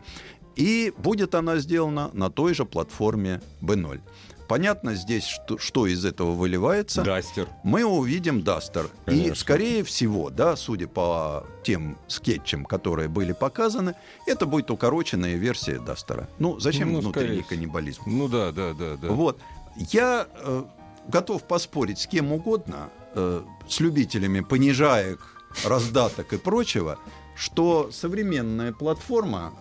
И 0.60 0.94
будет 0.98 1.36
она 1.36 1.58
сделана 1.58 2.12
на 2.12 2.30
той 2.30 2.54
же 2.54 2.66
платформе 2.66 3.42
B0. 3.62 4.02
Понятно 4.50 4.94
здесь, 4.96 5.24
что, 5.24 5.58
что 5.58 5.88
из 5.88 6.04
этого 6.04 6.32
выливается. 6.32 7.02
Дастер. 7.02 7.48
Мы 7.64 7.86
увидим 7.86 8.42
Дастер. 8.42 8.90
И, 9.08 9.32
скорее 9.36 9.86
всего, 9.86 10.30
да, 10.30 10.58
судя 10.58 10.88
по 10.88 11.46
тем 11.64 11.98
скетчам, 12.08 12.66
которые 12.66 13.08
были 13.08 13.32
показаны, 13.32 13.96
это 14.26 14.46
будет 14.48 14.70
укороченная 14.70 15.36
версия 15.36 15.80
Дастера. 15.80 16.28
Ну, 16.40 16.60
зачем 16.60 16.92
Ну, 16.92 17.00
внутренний 17.00 17.44
каннибализм? 17.44 18.02
Ну 18.06 18.28
да, 18.28 18.52
да, 18.52 18.74
да, 18.74 18.98
да. 18.98 19.08
Вот. 19.08 19.40
Я 19.78 20.28
э, 20.34 20.64
готов 21.08 21.44
поспорить 21.44 22.00
с 22.00 22.08
кем 22.08 22.34
угодно, 22.34 22.90
э, 23.14 23.44
с 23.68 23.80
любителями 23.80 24.42
понижаек, 24.42 25.22
раздаток 25.64 26.34
и 26.34 26.38
прочего, 26.38 27.00
что 27.36 27.92
современная 27.94 28.74
платформа 28.74 29.54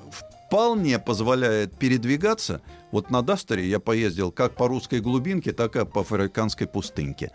вполне 0.49 0.99
позволяет 0.99 1.79
передвигаться. 1.79 2.63
Вот 2.91 3.11
на 3.11 3.23
Дастере 3.23 3.69
я 3.69 3.81
поездил 3.81 4.33
как 4.33 4.55
по 4.57 4.67
русской 4.67 5.01
глубинке, 5.01 5.53
так 5.53 5.77
и 5.77 5.85
по 5.85 6.01
африканской 6.01 6.67
пустынке. 6.67 7.31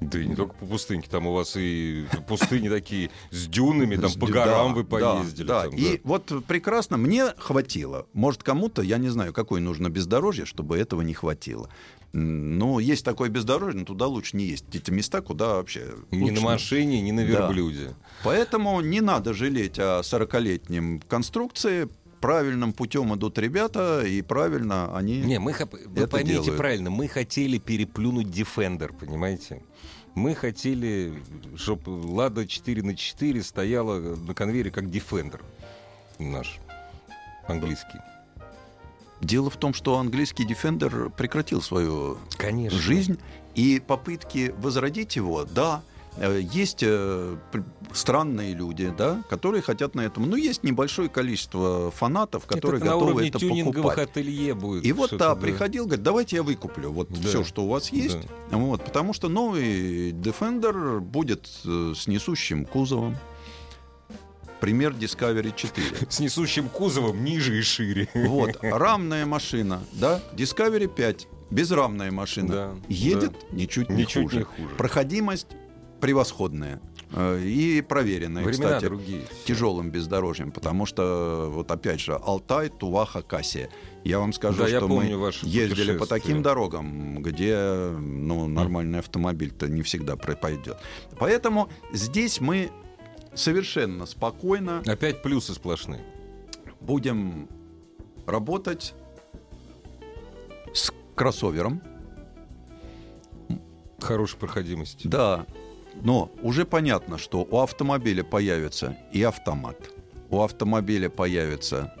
Да 0.00 0.20
и 0.20 0.26
не 0.26 0.36
только 0.36 0.54
по 0.54 0.64
пустыньке, 0.64 1.08
там 1.10 1.26
у 1.26 1.32
вас 1.32 1.56
и 1.56 2.06
пустыни 2.28 2.68
такие 2.68 3.10
с 3.32 3.48
дюнами, 3.48 3.96
там 3.96 4.12
по 4.12 4.26
Да, 4.28 4.32
горам 4.32 4.74
вы 4.74 4.84
поездили. 4.84 5.46
Да, 5.46 5.64
там, 5.64 5.74
и 5.74 6.00
вот 6.04 6.32
прекрасно, 6.46 6.96
мне 6.98 7.32
хватило. 7.36 8.06
Может, 8.12 8.44
кому-то, 8.44 8.82
я 8.82 8.98
не 8.98 9.08
знаю, 9.08 9.32
какое 9.32 9.60
нужно 9.60 9.88
бездорожье, 9.88 10.44
чтобы 10.44 10.78
этого 10.78 11.00
не 11.02 11.14
хватило. 11.14 11.68
Ну, 12.12 12.78
есть 12.78 13.04
такое 13.04 13.28
бездорожье, 13.28 13.80
но 13.80 13.86
туда 13.86 14.06
лучше 14.06 14.36
не 14.36 14.44
есть. 14.44 14.66
Эти 14.72 14.90
места, 14.92 15.20
куда 15.20 15.54
вообще... 15.56 15.94
Ни 16.12 16.22
лучше 16.22 16.34
на 16.36 16.40
машине, 16.42 17.00
ни 17.00 17.10
на 17.10 17.22
Да. 17.22 17.28
верблюде. 17.28 17.96
Поэтому 18.22 18.80
не 18.80 19.00
надо 19.00 19.34
жалеть 19.34 19.78
о 19.80 20.00
40-летнем 20.02 21.02
конструкции. 21.08 21.88
Правильным 22.20 22.72
путем 22.72 23.14
идут 23.14 23.38
ребята, 23.38 24.02
и 24.04 24.22
правильно 24.22 24.96
они... 24.96 25.20
Не, 25.20 25.38
мы 25.38 25.52
хоп- 25.52 25.78
вы 25.86 26.02
это 26.02 26.08
поймите 26.08 26.34
делают. 26.42 26.56
правильно, 26.56 26.90
мы 26.90 27.06
хотели 27.08 27.58
переплюнуть 27.58 28.26
Defender, 28.26 28.92
понимаете? 28.98 29.62
Мы 30.14 30.34
хотели, 30.34 31.22
чтобы 31.56 31.90
Лада 31.90 32.46
4 32.46 32.82
на 32.82 32.96
4 32.96 33.42
стояла 33.42 34.00
на 34.00 34.34
конвейере 34.34 34.70
как 34.72 34.84
Defender 34.84 35.40
наш 36.18 36.58
английский. 37.46 38.00
Дело 39.20 39.50
в 39.50 39.56
том, 39.56 39.74
что 39.74 39.98
английский 39.98 40.44
Defender 40.44 41.10
прекратил 41.16 41.62
свою 41.62 42.18
Конечно. 42.36 42.78
жизнь, 42.78 43.18
и 43.54 43.80
попытки 43.84 44.54
возродить 44.58 45.16
его, 45.16 45.44
да, 45.44 45.82
Есть 46.20 46.78
э, 46.82 47.36
странные 47.92 48.54
люди, 48.54 48.92
да, 48.96 49.22
которые 49.30 49.62
хотят 49.62 49.94
на 49.94 50.00
этом. 50.02 50.28
Ну, 50.28 50.36
есть 50.36 50.64
небольшое 50.64 51.08
количество 51.08 51.90
фанатов, 51.92 52.46
которые 52.46 52.80
это 52.80 52.90
готовы 52.90 53.28
это 53.28 53.38
покупать. 53.38 53.98
ателье 53.98 54.54
будет. 54.54 54.84
И 54.84 54.92
вот, 54.92 55.08
что-то, 55.10 55.28
да, 55.28 55.34
приходил, 55.36 55.84
говорит, 55.86 56.02
давайте 56.02 56.36
я 56.36 56.42
выкуплю 56.42 56.90
вот 56.92 57.08
Да. 57.10 57.28
все, 57.28 57.44
что 57.44 57.64
у 57.64 57.68
вас 57.68 57.90
есть. 57.92 58.18
Вот, 58.50 58.84
потому 58.84 59.12
что 59.12 59.28
новый 59.28 60.10
Defender 60.12 61.00
будет 61.00 61.48
э, 61.64 61.92
с 61.96 62.06
несущим 62.08 62.64
кузовом. 62.64 63.16
Пример 64.60 64.92
Discovery 64.92 65.52
4. 65.54 65.86
С 66.10 66.18
несущим 66.18 66.68
кузовом 66.68 67.22
ниже 67.22 67.56
и 67.58 67.62
шире. 67.62 68.08
Вот, 68.12 68.58
рамная 68.62 69.24
машина, 69.24 69.84
да, 69.92 70.20
Discovery 70.34 70.88
5, 70.88 71.28
безрамная 71.50 72.10
машина. 72.10 72.48
Да, 72.52 72.74
Едет 72.88 73.52
ничуть 73.52 73.88
не 73.88 74.02
Ничуть 74.02 74.24
хуже. 74.24 74.38
не 74.38 74.42
хуже. 74.42 74.74
Проходимость 74.76 75.46
превосходная. 76.00 76.80
э, 77.12 77.40
И 77.42 77.80
проверенная, 77.82 78.44
Времена 78.44 78.66
кстати, 78.76 78.84
другие. 78.84 79.22
тяжелым 79.46 79.90
бездорожьем, 79.90 80.52
потому 80.52 80.86
что, 80.86 81.48
вот 81.50 81.70
опять 81.70 82.00
же, 82.00 82.14
Алтай, 82.14 82.68
Туваха, 82.68 83.22
Кассия. 83.22 83.70
Я 84.04 84.18
вам 84.20 84.32
скажу, 84.32 84.58
Да, 84.62 84.68
что 84.68 84.88
мы 84.88 85.04
ездили 85.42 85.96
по 85.98 86.06
таким 86.06 86.42
дорогам, 86.42 87.22
где 87.22 87.90
ну, 87.98 88.46
нормальный 88.46 88.98
автомобиль-то 89.00 89.68
не 89.68 89.82
всегда 89.82 90.16
пойдет. 90.16 90.76
Поэтому 91.18 91.68
здесь 91.92 92.40
мы 92.40 92.70
совершенно 93.34 94.06
спокойно 94.06 94.82
Опять 94.86 95.22
плюсы 95.22 95.52
сплошные. 95.54 96.00
будем 96.80 97.48
работать 98.26 98.94
с 100.74 100.92
кроссовером. 101.14 101.82
Хорошая 104.00 104.38
проходимость. 104.40 105.08
Да, 105.08 105.46
но 106.02 106.30
уже 106.42 106.64
понятно, 106.64 107.18
что 107.18 107.46
у 107.50 107.58
автомобиля 107.58 108.24
появится 108.24 108.96
и 109.12 109.22
автомат, 109.22 109.90
у 110.30 110.40
автомобиля 110.42 111.08
появится 111.08 111.94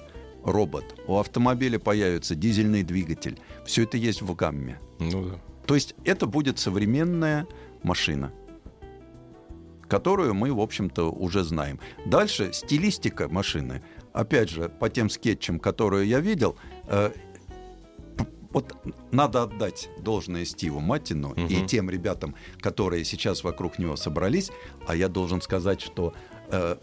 робот, 0.44 0.84
у 1.06 1.18
автомобиля 1.18 1.78
появится 1.78 2.34
дизельный 2.34 2.82
двигатель. 2.82 3.38
Все 3.64 3.82
это 3.84 3.96
есть 3.96 4.22
в 4.22 4.34
гамме. 4.34 4.78
Ну 4.98 5.30
да. 5.30 5.40
То 5.66 5.74
есть 5.74 5.94
это 6.04 6.26
будет 6.26 6.58
современная 6.58 7.46
машина, 7.82 8.32
которую 9.86 10.34
мы, 10.34 10.52
в 10.52 10.60
общем-то, 10.60 11.10
уже 11.10 11.44
знаем. 11.44 11.78
Дальше 12.06 12.52
стилистика 12.52 13.28
машины. 13.28 13.82
Опять 14.12 14.48
же, 14.48 14.68
по 14.68 14.88
тем 14.88 15.10
скетчам, 15.10 15.58
которые 15.58 16.08
я 16.08 16.20
видел, 16.20 16.56
э, 16.86 17.12
вот 18.50 18.74
надо 19.12 19.42
отдать 19.42 19.90
должное 19.98 20.44
Стиву 20.44 20.80
Маттину 20.80 21.32
и 21.34 21.56
Мгм. 21.58 21.66
тем 21.66 21.90
ребятам, 21.90 22.34
которые 22.60 23.04
сейчас 23.04 23.44
вокруг 23.44 23.78
него 23.78 23.96
собрались. 23.96 24.50
А 24.86 24.94
я 24.96 25.08
должен 25.08 25.40
сказать, 25.42 25.80
что 25.80 26.14
э, 26.50 26.76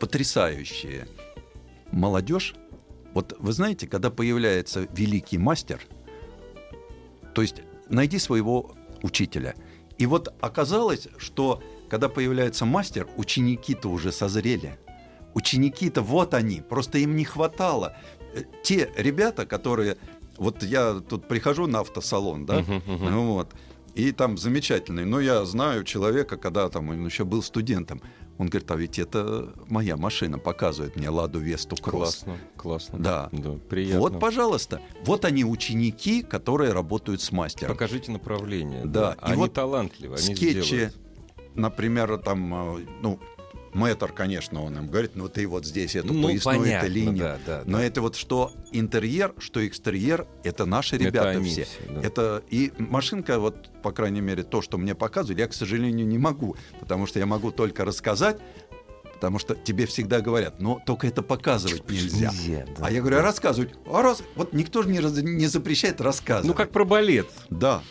потрясающая 0.00 1.06
молодежь. 1.92 2.54
Вот 3.14 3.36
вы 3.38 3.52
знаете, 3.52 3.86
когда 3.86 4.10
появляется 4.10 4.88
великий 4.92 5.38
мастер, 5.38 5.80
то 7.34 7.42
есть 7.42 7.62
найди 7.88 8.18
своего 8.18 8.74
учителя. 9.02 9.54
И 9.98 10.06
вот 10.06 10.34
оказалось, 10.40 11.08
что 11.18 11.62
когда 11.88 12.08
появляется 12.08 12.64
мастер, 12.64 13.06
ученики-то 13.16 13.88
уже 13.88 14.10
созрели. 14.12 14.78
Ученики-то 15.34 16.02
вот 16.02 16.34
они, 16.34 16.60
просто 16.62 16.98
им 16.98 17.14
не 17.16 17.24
хватало. 17.24 17.96
Э, 18.34 18.42
Те 18.62 18.90
ребята, 18.96 19.46
которые... 19.46 19.96
Вот 20.42 20.62
я 20.62 21.00
тут 21.00 21.28
прихожу 21.28 21.66
на 21.66 21.80
автосалон, 21.80 22.46
да, 22.46 22.60
мгм. 22.60 22.82
ну 22.86 23.34
вот, 23.34 23.54
и 23.94 24.12
там 24.12 24.38
замечательный. 24.38 25.04
Но 25.04 25.20
я 25.20 25.44
знаю 25.44 25.84
человека, 25.84 26.36
когда 26.36 26.68
там 26.68 26.88
он 26.88 27.04
еще 27.04 27.24
был 27.24 27.42
студентом. 27.42 28.00
Он 28.38 28.48
говорит, 28.48 28.70
а 28.70 28.76
ведь 28.76 28.98
это 28.98 29.52
моя 29.68 29.96
машина, 29.96 30.38
показывает 30.38 30.96
мне 30.96 31.10
Ладу 31.10 31.38
Весту 31.38 31.76
Кросс. 31.76 32.24
Классно, 32.24 32.38
классно. 32.56 32.98
Да. 32.98 33.30
приятно. 33.68 34.00
Вот, 34.00 34.18
пожалуйста, 34.18 34.80
вот 35.04 35.24
они 35.24 35.44
ученики, 35.44 36.22
которые 36.22 36.72
работают 36.72 37.20
с 37.20 37.30
мастером. 37.30 37.72
Покажите 37.74 38.10
направление. 38.10 38.84
Да, 38.84 39.12
и 39.12 39.32
Они 39.32 39.36
вот 39.36 39.52
талантливы, 39.52 40.16
они 40.16 40.34
скетчи, 40.34 40.62
сделают. 40.62 40.96
например, 41.54 42.16
там, 42.18 42.78
э, 42.78 42.86
ну, 43.02 43.20
мэтр, 43.72 44.12
конечно, 44.12 44.62
он 44.62 44.76
им 44.78 44.88
говорит, 44.88 45.12
ну 45.14 45.28
ты 45.28 45.46
вот 45.46 45.64
здесь 45.64 45.94
эту 45.96 46.12
Ну, 46.12 46.28
поясную 46.28 46.58
понятно, 46.60 46.86
эту 46.86 46.94
линию. 46.94 47.18
да, 47.24 47.38
да, 47.46 47.62
Но 47.66 47.78
да. 47.78 47.84
это 47.84 48.00
вот 48.02 48.16
что 48.16 48.52
интерьер, 48.72 49.34
что 49.38 49.66
экстерьер, 49.66 50.26
это 50.44 50.66
наши 50.66 50.96
Это 50.96 51.04
ребята 51.04 51.28
они 51.30 51.48
все. 51.50 51.64
все, 51.64 51.78
да. 51.88 52.00
Это 52.02 52.42
и 52.50 52.72
машинка, 52.78 53.38
вот, 53.38 53.70
по 53.82 53.92
крайней 53.92 54.20
мере, 54.20 54.42
то, 54.42 54.62
что 54.62 54.78
мне 54.78 54.94
показывали, 54.94 55.40
я, 55.40 55.48
к 55.48 55.54
сожалению, 55.54 56.06
не 56.06 56.18
могу, 56.18 56.56
потому 56.80 57.06
что 57.06 57.18
я 57.18 57.26
могу 57.26 57.50
только 57.50 57.84
рассказать, 57.84 58.38
потому 59.22 59.38
что 59.38 59.54
тебе 59.54 59.86
всегда 59.86 60.20
говорят, 60.20 60.60
но 60.60 60.82
только 60.84 61.06
это 61.06 61.22
показывать 61.22 61.88
нельзя. 61.88 62.32
Нельзя, 62.32 62.66
да. 62.76 62.86
А 62.86 62.90
я 62.90 62.98
говорю, 62.98 63.18
а 63.18 63.22
рассказывать? 63.22 63.72
А 63.86 64.02
раз... 64.02 64.20
Вот 64.34 64.52
никто 64.52 64.82
же 64.82 64.88
не, 64.88 64.98
раз- 64.98 65.16
не 65.16 65.46
запрещает 65.46 66.00
рассказывать. 66.00 66.48
Ну, 66.48 66.54
как 66.54 66.72
про 66.72 66.84
балет. 66.84 67.28
Да. 67.48 67.84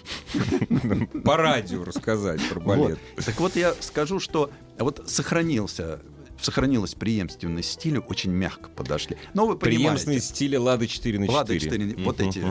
По 1.24 1.38
радио 1.38 1.86
рассказать 1.86 2.42
про 2.50 2.60
балет. 2.60 3.00
Так 3.26 3.40
вот 3.40 3.56
я 3.56 3.74
скажу, 3.80 4.20
что 4.20 4.52
вот 4.78 5.04
сохранился 5.08 6.02
сохранилась 6.42 6.96
преемственность 6.96 7.72
стиля, 7.72 8.00
очень 8.02 8.32
мягко 8.32 8.70
подошли. 8.70 9.18
Но 9.34 9.46
вы 9.46 9.58
понимаете, 9.58 9.84
Преемственность 9.86 10.30
стиля 10.30 10.60
Лада 10.60 10.88
4 10.88 11.20
на 11.20 11.26
4. 11.28 11.38
Лада 11.38 11.60
4, 11.60 11.96
вот 12.04 12.20
эти 12.22 12.44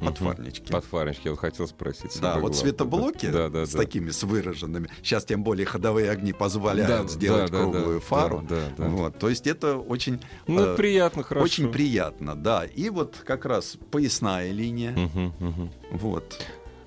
подфарнички. 0.00 0.70
Подфарнички, 0.72 1.22
я 1.24 1.30
вот 1.30 1.40
хотел 1.40 1.66
спросить. 1.66 2.18
да, 2.20 2.38
вот 2.38 2.54
светоблоки 2.56 3.26
Да, 3.30 3.48
да, 3.48 3.64
с 3.66 3.70
да. 3.70 3.78
такими, 3.78 4.10
с 4.10 4.22
выраженными. 4.22 4.88
Сейчас 5.02 5.24
тем 5.24 5.42
более 5.44 5.66
ходовые 5.66 6.10
огни 6.10 6.32
позволяют 6.32 7.06
Да, 7.06 7.12
сделать 7.12 7.50
да, 7.50 7.58
круглую 7.60 8.00
да, 8.00 8.06
фару. 8.06 8.44
да, 8.48 8.68
да. 8.76 8.88
Вот, 8.88 9.18
то 9.18 9.28
есть 9.28 9.46
это 9.46 9.76
очень, 9.78 10.20
Ну, 10.46 10.60
э, 10.72 10.76
приятно, 10.76 11.22
хорошо. 11.22 11.44
очень 11.44 11.72
приятно, 11.72 12.34
да. 12.36 12.64
И 12.64 12.90
вот 12.90 13.16
как 13.24 13.44
раз 13.46 13.76
поясная 13.90 14.50
линия. 14.50 14.90
Мгм. 14.92 15.70
Вот. 15.92 16.40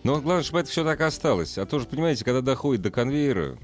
Но 0.03 0.21
главное, 0.21 0.43
чтобы 0.43 0.59
это 0.59 0.69
все 0.69 0.83
так 0.83 1.01
осталось. 1.01 1.57
А 1.57 1.65
то 1.65 1.79
же, 1.79 1.85
понимаете, 1.87 2.23
когда 2.23 2.41
доходит 2.41 2.81
до 2.81 2.91
конвейера, 2.91 3.57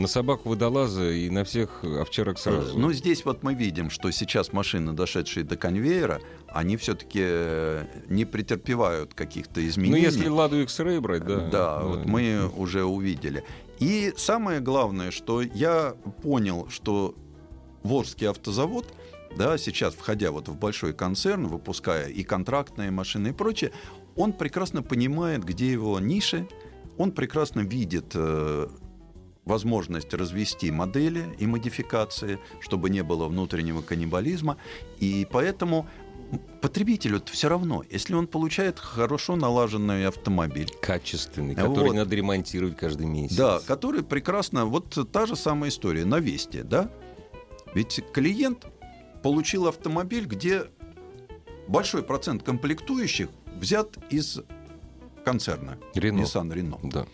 на 0.00 0.08
собаку 0.08 0.48
водолаза 0.48 1.10
и 1.10 1.30
на 1.30 1.44
всех 1.44 1.84
овчарок 1.84 2.38
сразу. 2.38 2.78
Ну, 2.78 2.92
здесь 2.92 3.24
вот 3.24 3.42
мы 3.42 3.54
видим, 3.54 3.90
что 3.90 4.10
сейчас 4.10 4.52
машины, 4.52 4.92
дошедшие 4.92 5.44
до 5.44 5.56
конвейера, 5.56 6.20
они 6.48 6.76
все-таки 6.76 7.86
не 8.12 8.24
претерпевают 8.24 9.14
каких-то 9.14 9.60
Ну, 9.60 9.66
изменений. 9.68 10.00
если 10.02 10.28
Ладу 10.28 10.60
X-Ray 10.62 11.00
брать, 11.00 11.24
да. 11.24 11.48
Да, 11.48 11.80
вот 11.82 12.06
мы 12.06 12.48
уже 12.56 12.84
увидели. 12.84 13.44
И 13.78 14.12
самое 14.16 14.60
главное, 14.60 15.10
что 15.10 15.40
я 15.42 15.94
понял, 16.22 16.68
что 16.70 17.14
Волжский 17.82 18.28
автозавод, 18.28 18.86
да, 19.36 19.56
сейчас, 19.58 19.94
входя 19.94 20.32
вот 20.32 20.48
в 20.48 20.56
большой 20.56 20.92
концерн, 20.92 21.46
выпуская 21.46 22.08
и 22.08 22.22
контрактные 22.24 22.90
машины 22.90 23.28
и 23.28 23.32
прочее, 23.32 23.72
он 24.16 24.32
прекрасно 24.32 24.82
понимает, 24.82 25.44
где 25.44 25.70
его 25.70 25.98
ниши, 26.00 26.46
он 26.98 27.12
прекрасно 27.12 27.60
видит 27.60 28.12
э, 28.14 28.68
возможность 29.44 30.12
развести 30.14 30.70
модели 30.70 31.34
и 31.38 31.46
модификации, 31.46 32.38
чтобы 32.60 32.90
не 32.90 33.02
было 33.02 33.26
внутреннего 33.26 33.82
каннибализма. 33.82 34.58
И 34.98 35.26
поэтому 35.30 35.88
потребителю 36.60 37.22
все 37.26 37.48
равно, 37.48 37.82
если 37.90 38.14
он 38.14 38.26
получает 38.26 38.78
хорошо 38.78 39.36
налаженный 39.36 40.06
автомобиль, 40.06 40.70
Качественный, 40.80 41.54
который 41.54 41.88
вот. 41.88 41.96
надо 41.96 42.14
ремонтировать 42.14 42.76
каждый 42.76 43.06
месяц. 43.06 43.36
да, 43.36 43.60
который 43.66 44.02
прекрасно, 44.02 44.66
вот 44.66 44.96
та 45.10 45.26
же 45.26 45.36
самая 45.36 45.70
история 45.70 46.04
на 46.04 46.18
Весте, 46.18 46.62
да? 46.62 46.90
Ведь 47.74 48.02
клиент 48.12 48.66
получил 49.22 49.66
автомобиль, 49.66 50.26
где 50.26 50.64
большой 51.68 52.02
процент 52.02 52.42
комплектующих 52.42 53.28
взят 53.56 53.96
из 54.10 54.40
концерна 55.24 55.78
Рено. 55.94 56.22
Nissan 56.22 56.52
Renault. 56.52 56.90
Да. 56.90 57.06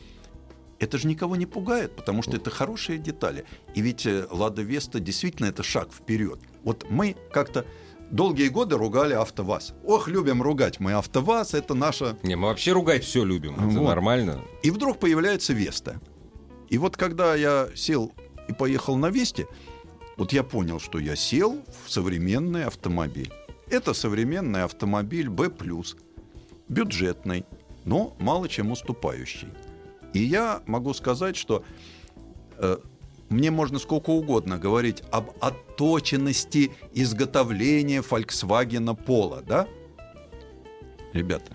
Это 0.78 0.98
же 0.98 1.08
никого 1.08 1.36
не 1.36 1.46
пугает, 1.46 1.96
потому 1.96 2.22
что 2.22 2.36
это 2.36 2.50
хорошие 2.50 2.98
детали. 2.98 3.44
И 3.74 3.80
ведь 3.80 4.06
э, 4.06 4.26
Лада 4.30 4.62
Веста 4.62 5.00
действительно 5.00 5.46
это 5.46 5.62
шаг 5.62 5.90
вперед. 5.92 6.38
Вот 6.64 6.86
мы 6.90 7.16
как-то 7.32 7.64
долгие 8.10 8.48
годы 8.48 8.76
ругали 8.76 9.14
АвтоВАЗ. 9.14 9.74
Ох, 9.84 10.08
любим 10.08 10.42
ругать 10.42 10.78
мы 10.78 10.92
АвтоВАЗ, 10.92 11.54
это 11.54 11.74
наша 11.74 12.18
Не, 12.22 12.36
мы 12.36 12.48
вообще 12.48 12.72
ругать 12.72 13.04
все 13.04 13.24
любим. 13.24 13.54
Это 13.54 13.78
Вот. 13.78 13.88
нормально. 13.88 14.42
И 14.62 14.70
вдруг 14.70 14.98
появляется 14.98 15.52
Веста. 15.54 16.00
И 16.68 16.78
вот 16.78 16.96
когда 16.96 17.34
я 17.34 17.68
сел 17.74 18.12
и 18.48 18.52
поехал 18.52 18.96
на 18.96 19.10
Весте, 19.10 19.46
вот 20.16 20.32
я 20.32 20.42
понял, 20.42 20.80
что 20.80 20.98
я 20.98 21.16
сел 21.16 21.62
в 21.84 21.90
современный 21.90 22.64
автомобиль. 22.64 23.32
Это 23.70 23.94
современный 23.94 24.62
автомобиль 24.62 25.28
B+, 25.28 25.50
бюджетный, 26.68 27.44
но 27.84 28.14
мало 28.18 28.48
чем 28.48 28.70
уступающий. 28.72 29.48
И 30.16 30.22
я 30.22 30.62
могу 30.64 30.94
сказать, 30.94 31.36
что 31.36 31.62
э, 32.56 32.78
мне 33.28 33.50
можно 33.50 33.78
сколько 33.78 34.08
угодно 34.08 34.56
говорить 34.56 35.02
об 35.12 35.32
отточенности 35.40 36.72
изготовления 36.94 38.00
Volkswagen 38.00 38.96
Polo, 38.96 39.44
да? 39.46 39.68
Ребята, 41.12 41.52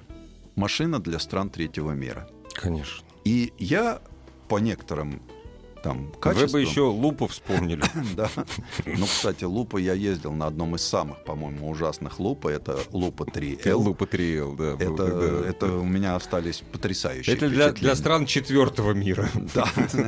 машина 0.56 1.00
для 1.00 1.18
стран 1.18 1.50
третьего 1.50 1.94
мира. 1.94 2.30
Конечно. 2.54 3.04
И 3.24 3.52
я 3.58 4.00
по 4.48 4.60
некоторым 4.60 5.24
там 5.84 6.08
Вы 6.12 6.20
качеством. 6.20 6.52
бы 6.52 6.62
еще 6.62 6.82
лупу 6.82 7.28
вспомнили. 7.28 7.84
Да. 8.16 8.30
Ну, 8.86 9.06
кстати, 9.06 9.44
лупа 9.44 9.78
я 9.78 9.94
ездил 9.94 10.34
на 10.34 10.48
одном 10.48 10.76
из 10.76 10.82
самых, 10.82 11.24
по-моему, 11.24 11.70
ужасных 11.70 12.20
лупа. 12.20 12.50
Это 12.50 12.78
лупа 12.92 13.24
3L. 13.24 13.74
Лупа 13.74 14.04
3L, 14.04 14.56
да. 14.58 14.84
Это, 14.84 15.04
это 15.48 15.66
у 15.74 15.86
меня 15.86 16.16
остались 16.16 16.64
потрясающие 16.72 17.36
Это 17.36 17.50
для, 17.50 17.72
для 17.72 17.96
стран 17.96 18.26
четвертого 18.26 18.92
мира. 18.92 19.30
Да, 19.56 19.66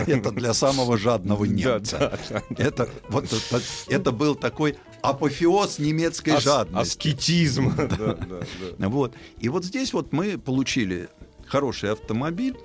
это 0.08 0.32
для 0.32 0.54
самого 0.54 0.98
жадного 0.98 1.46
немца. 1.46 1.98
Да, 1.98 2.10
да, 2.30 2.44
да. 2.50 2.64
Это, 2.64 2.90
вот 3.10 3.26
это, 3.26 3.62
это 3.88 4.12
был 4.12 4.36
такой 4.36 4.78
апофеоз 5.02 5.80
немецкой 5.80 6.32
Ас- 6.32 6.44
жадности. 6.44 6.98
Аскетизм. 7.10 7.74
Да, 7.76 7.88
да, 7.88 8.18
да. 8.78 8.90
Вот. 8.90 9.16
И 9.40 9.50
вот 9.50 9.66
здесь 9.66 9.94
вот 9.94 10.14
мы 10.14 10.38
получили 10.38 11.10
хороший 11.46 11.92
автомобиль, 11.92 12.56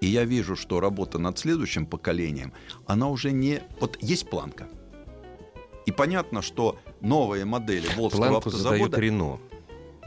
и 0.00 0.06
я 0.06 0.24
вижу, 0.24 0.56
что 0.56 0.80
работа 0.80 1.18
над 1.18 1.38
следующим 1.38 1.86
поколением, 1.86 2.52
она 2.86 3.08
уже 3.08 3.32
не... 3.32 3.62
Вот 3.80 3.98
есть 4.00 4.28
планка. 4.28 4.68
И 5.86 5.90
понятно, 5.92 6.42
что 6.42 6.78
новые 7.00 7.44
модели 7.44 7.86
Волжского 7.96 8.28
Планку 8.28 8.50
задает 8.50 8.82
автозавода 8.82 9.00
Рено. 9.00 9.40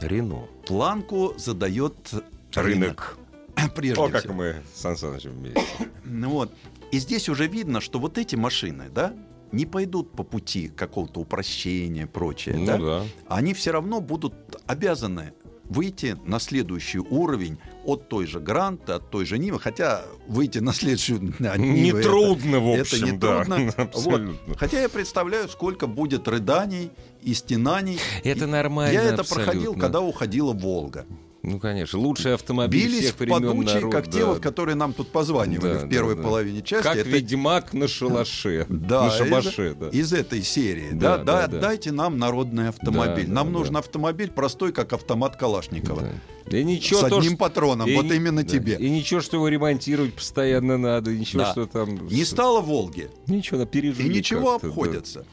Рено. 0.00 0.46
планку 0.66 1.34
задает 1.36 2.12
Рынок. 2.54 3.18
Прежде 3.74 4.00
О, 4.00 4.08
как 4.08 4.20
всего. 4.22 4.34
мы 4.34 4.62
с 4.74 4.80
Сан 4.80 4.96
Санычем 4.96 5.32
вместе. 5.32 5.62
Ну 6.04 6.30
вот. 6.30 6.52
И 6.90 6.98
здесь 6.98 7.28
уже 7.28 7.46
видно, 7.46 7.80
что 7.80 7.98
вот 7.98 8.18
эти 8.18 8.36
машины, 8.36 8.90
да, 8.94 9.14
не 9.50 9.66
пойдут 9.66 10.12
по 10.12 10.24
пути 10.24 10.68
какого-то 10.68 11.20
упрощения, 11.20 12.06
прочее. 12.06 12.56
Ну 12.56 12.66
да? 12.66 12.78
да. 12.78 13.04
Они 13.28 13.54
все 13.54 13.72
равно 13.72 14.00
будут 14.00 14.34
обязаны 14.66 15.32
выйти 15.64 16.16
на 16.24 16.38
следующий 16.38 16.98
уровень 16.98 17.58
от 17.84 18.08
той 18.08 18.26
же 18.26 18.40
Гранта, 18.40 18.96
от 18.96 19.10
той 19.10 19.24
же 19.26 19.38
Нивы, 19.38 19.58
хотя 19.60 20.02
выйти 20.28 20.58
на 20.58 20.72
следующую 20.72 21.18
от 21.40 21.58
Нивы 21.58 21.98
это- 22.00 22.08
Нетрудно, 22.08 22.60
в 22.60 22.68
это 22.72 22.80
общем, 22.82 23.04
не 23.04 23.12
да. 23.12 23.44
трудно. 23.44 23.72
Абсолютно. 23.76 24.36
Вот. 24.46 24.58
Хотя 24.58 24.80
я 24.80 24.88
представляю, 24.88 25.48
сколько 25.48 25.86
будет 25.86 26.28
рыданий 26.28 26.90
и 27.22 27.34
стенаний. 27.34 27.98
Это 28.24 28.46
нормально 28.46 28.92
Я 28.92 29.02
это 29.04 29.20
абсолютно. 29.22 29.44
проходил, 29.52 29.74
когда 29.74 30.00
уходила 30.00 30.52
Волга. 30.52 31.06
Ну, 31.44 31.58
конечно. 31.58 31.98
Лучший 31.98 32.34
автомобиль 32.34 32.84
Бились 32.84 33.04
всех 33.06 33.18
времен 33.18 33.42
подучие, 33.48 33.74
народа, 33.74 33.96
как 33.96 34.08
те 34.10 34.20
да. 34.20 34.26
вот, 34.26 34.38
которые 34.40 34.76
нам 34.76 34.92
тут 34.92 35.08
позванивали 35.08 35.74
Да, 35.74 35.78
в 35.86 35.88
первой 35.88 36.14
да, 36.14 36.22
да. 36.22 36.28
половине 36.28 36.62
части. 36.62 36.84
Как 36.86 36.96
Это 36.96 37.08
ведьмак 37.08 37.72
на 37.72 37.88
шалаше. 37.88 38.64
Да, 38.68 39.04
на 39.06 39.10
шабаше, 39.10 39.70
из, 39.70 39.74
да. 39.74 39.88
из 39.88 40.12
этой 40.12 40.42
серии. 40.42 40.90
Да, 40.92 41.18
Да, 41.18 41.24
да, 41.24 41.40
да, 41.42 41.46
да. 41.48 41.58
Дайте 41.60 41.90
нам 41.90 42.16
народный 42.18 42.68
автомобиль. 42.68 43.26
Да, 43.26 43.32
нам 43.32 43.46
да, 43.48 43.52
нужен 43.58 43.72
да. 43.74 43.80
автомобиль 43.80 44.30
простой, 44.30 44.72
как 44.72 44.92
автомат 44.92 45.34
Калашникова. 45.36 46.02
Да. 46.46 46.56
И 46.58 46.62
ничего, 46.62 47.00
С 47.00 47.08
то, 47.08 47.16
одним 47.16 47.32
что- 47.32 47.38
патроном. 47.38 47.88
и 47.88 47.96
вот 47.96 48.04
ни- 48.04 48.14
именно 48.14 48.44
да. 48.44 48.48
тебе. 48.48 48.76
И 48.76 48.88
ничего, 48.88 49.20
что 49.20 49.36
его 49.38 49.48
ремонтировать 49.48 50.14
постоянно 50.14 50.78
надо, 50.78 51.12
ничего, 51.12 51.42
Да. 51.42 51.50
что 51.52 51.66
там... 51.66 52.06
Не 52.06 52.24
стало 52.24 52.60
Волги. 52.60 53.10
Ничего, 53.26 53.58
на 53.58 53.66
пережили 53.66 54.06
И 54.06 54.16
ничего 54.18 54.52
как-то, 54.52 54.66
да. 54.68 54.72
обходятся. 54.72 55.26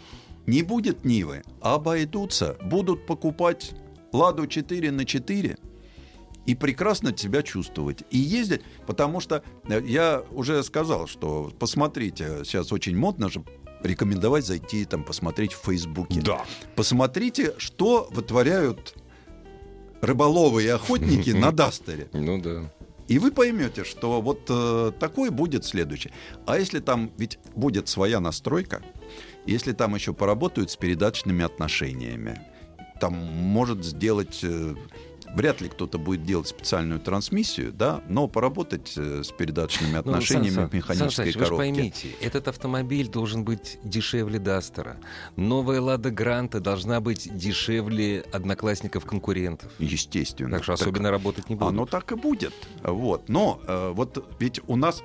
Не 0.48 0.64
будет 0.64 1.06
Нивы, 1.06 1.44
обойдутся. 1.62 2.58
Будут 2.64 3.06
покупать 3.06 3.74
Ладу 4.12 4.48
4 4.48 4.90
на 4.92 5.06
4 5.06 5.58
и 6.46 6.56
прекрасно 6.56 7.16
себя 7.16 7.44
чувствовать. 7.44 8.04
И 8.12 8.18
ездить, 8.18 8.62
потому 8.88 9.20
что 9.20 9.44
э, 9.68 9.82
я 9.86 10.24
уже 10.32 10.64
сказал, 10.64 11.08
что 11.08 11.52
посмотрите, 11.60 12.44
сейчас 12.44 12.72
очень 12.72 12.98
модно 12.98 13.30
же 13.30 13.44
рекомендовать 13.84 14.46
зайти 14.46 14.86
там 14.86 15.04
посмотреть 15.04 15.54
в 15.54 15.64
Фейсбуке. 15.66 16.22
Да. 16.22 16.46
Посмотрите, 16.76 17.54
что 17.58 18.10
вытворяют 18.12 18.96
рыболовы 20.02 20.64
и 20.64 20.68
охотники 20.68 21.32
на 21.32 21.52
Дастере. 21.54 22.10
Ну 22.14 22.42
да. 22.42 22.72
И 23.08 23.18
вы 23.18 23.32
поймете, 23.32 23.84
что 23.84 24.22
вот 24.22 24.42
э, 24.50 24.92
такой 25.00 25.32
будет 25.32 25.66
следующий. 25.66 26.12
А 26.46 26.60
если 26.60 26.80
там 26.80 27.12
ведь 27.18 27.40
будет 27.56 27.88
своя 27.88 28.20
настройка, 28.20 28.84
если 29.46 29.74
там 29.74 29.96
еще 29.96 30.14
поработают 30.14 30.70
с 30.70 30.76
передаточными 30.76 31.44
отношениями, 31.44 32.40
там 33.00 33.14
может 33.14 33.84
сделать... 33.84 34.40
э, 34.44 34.76
Вряд 35.36 35.62
ли 35.62 35.70
кто-то 35.70 35.98
будет 36.00 36.24
делать 36.24 36.48
специальную 36.48 37.00
трансмиссию, 37.00 37.72
да, 37.72 38.02
но 38.10 38.28
поработать 38.28 38.94
э, 38.98 39.22
с 39.24 39.32
передаточными 39.32 39.94
Ну, 39.94 40.00
отношениями 40.00 40.56
Сан 40.56 40.70
в 40.70 40.74
механической 40.74 41.12
Саныч, 41.16 41.36
вы 41.36 41.40
же 41.42 41.46
коробке. 41.46 41.58
поймите, 41.74 42.08
этот 42.22 42.48
автомобиль 42.48 43.08
должен 43.08 43.44
быть 43.44 43.78
дешевле 43.84 44.40
Дастера. 44.40 44.98
Новая 45.36 45.82
Лада 45.82 46.10
Гранта 46.10 46.60
должна 46.60 47.00
быть 47.00 47.30
дешевле 47.36 48.24
одноклассников-конкурентов. 48.32 49.72
Естественно. 49.80 50.52
Так 50.58 50.64
что 50.64 50.74
Так 50.74 50.82
особенно 50.82 51.12
работать 51.12 51.50
не 51.50 51.56
будут. 51.56 51.70
Оно 51.74 51.86
так 51.86 52.12
и 52.12 52.16
будет. 52.16 52.54
Вот. 52.84 53.30
Но 53.30 53.60
э, 53.68 53.92
вот 53.94 54.26
ведь 54.40 54.62
у 54.68 54.76
нас... 54.76 55.04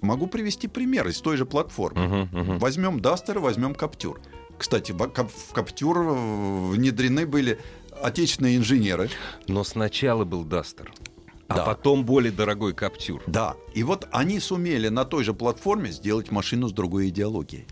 Могу 0.00 0.26
привести 0.26 0.68
пример 0.68 1.08
из 1.08 1.18
той 1.22 1.38
же 1.38 1.46
платформы. 1.46 2.06
Мгм, 2.06 2.28
мгм. 2.40 2.58
Возьмем 2.58 3.00
Дастер, 3.00 3.38
возьмем 3.38 3.74
Каптюр. 3.74 4.20
Кстати, 4.58 4.92
в 4.92 5.52
Каптюр 5.52 5.98
э, 5.98 6.68
внедрены 6.72 7.26
были 7.26 7.58
отечественные 8.04 8.56
инженеры. 8.56 9.10
Но 9.48 9.64
сначала 9.64 10.24
был 10.24 10.44
Дастер, 10.44 10.92
а 11.48 11.56
Да. 11.56 11.64
потом 11.64 12.04
более 12.04 12.32
дорогой 12.32 12.74
Каптюр. 12.74 13.22
Да. 13.26 13.54
И 13.74 13.82
вот 13.82 14.06
они 14.12 14.40
сумели 14.40 14.88
на 14.88 15.04
той 15.04 15.24
же 15.24 15.34
платформе 15.34 15.90
сделать 15.90 16.30
машину 16.30 16.68
с 16.68 16.72
другой 16.72 17.08
идеологией. 17.08 17.66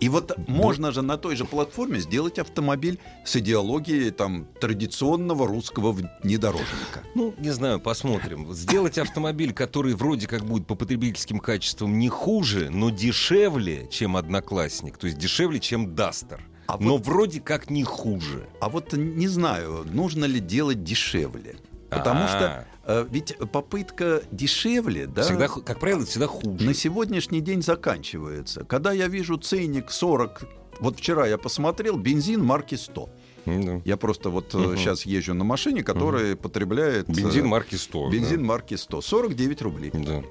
И 0.00 0.08
вот 0.08 0.36
можно 0.48 0.92
же 0.92 1.00
на 1.02 1.16
той 1.16 1.34
же 1.36 1.44
платформе 1.46 1.98
сделать 2.00 2.38
автомобиль 2.38 2.98
с 3.24 3.36
идеологией 3.36 4.10
там, 4.10 4.46
традиционного 4.60 5.46
русского 5.46 5.92
внедорожника. 5.92 7.02
Ну, 7.14 7.32
не 7.38 7.50
знаю, 7.50 7.80
посмотрим. 7.80 8.52
Сделать 8.52 8.98
автомобиль, 8.98 9.54
который 9.54 9.94
вроде 9.94 10.26
как 10.26 10.44
будет 10.44 10.66
по 10.66 10.74
потребительским 10.74 11.38
качествам 11.38 11.98
не 11.98 12.08
хуже, 12.08 12.68
но 12.70 12.90
дешевле, 12.90 13.88
чем 13.90 14.16
Одноклассник. 14.16 14.98
То 14.98 15.06
есть 15.06 15.16
дешевле, 15.18 15.58
чем 15.60 15.94
Дастер. 15.94 16.44
А 16.66 16.78
но 16.78 16.92
вот- 16.96 17.06
вроде 17.06 17.40
как 17.40 17.70
не 17.70 17.84
хуже. 17.84 18.46
А 18.60 18.68
вот 18.68 18.92
не 18.94 19.28
знаю, 19.28 19.84
нужно 19.90 20.24
ли 20.24 20.40
делать 20.40 20.82
дешевле. 20.84 21.56
Потому 21.90 22.24
А. 22.24 22.28
что 22.28 22.66
э, 22.86 23.06
ведь 23.10 23.36
попытка 23.52 24.22
дешевле, 24.32 25.06
да, 25.06 25.22
Всегда, 25.22 25.48
как 25.48 25.78
правило, 25.78 26.04
всегда 26.04 26.26
хуже. 26.26 26.64
на 26.64 26.74
сегодняшний 26.74 27.40
день 27.40 27.62
заканчивается. 27.62 28.64
Когда 28.64 28.92
я 28.92 29.06
вижу 29.08 29.36
ценник 29.36 29.90
40, 29.90 30.44
вот 30.80 30.98
вчера 30.98 31.26
я 31.26 31.38
посмотрел, 31.38 31.96
бензин 31.96 32.42
марки 32.42 32.74
100. 32.74 33.08
Ну, 33.46 33.82
Я 33.84 33.96
просто 33.98 34.30
вот 34.30 34.54
Мгм. 34.54 34.76
сейчас 34.78 35.04
езжу 35.06 35.34
на 35.34 35.44
машине, 35.44 35.82
которая 35.82 36.34
потребляет... 36.34 37.08
э, 37.10 37.12
Бензин 37.12 37.46
марки 37.46 37.74
100. 37.76 38.08
Бензин 38.10 38.42
марки 38.44 38.74
100. 38.74 39.02
49 39.02 39.62
рублей. 39.62 39.90
Да. 39.92 40.00
Да. 40.00 40.22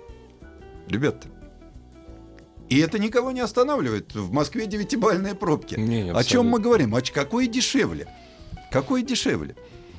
Ребята. 0.89 1.27
И 2.73 2.79
это 2.79 2.97
никого 2.97 3.31
не 3.31 3.39
останавливает. 3.39 4.15
В 4.15 4.31
Москве 4.31 4.65
девятибальные 4.65 5.35
пробки. 5.35 5.75
Не, 5.75 6.11
О 6.11 6.23
чем 6.23 6.47
мы 6.47 6.59
говорим? 6.59 6.95
А 6.95 7.01
ч- 7.03 7.13
какое 7.13 7.45
дешевле? 7.45 8.07
Какое 8.71 9.03
дешевле? 9.03 9.55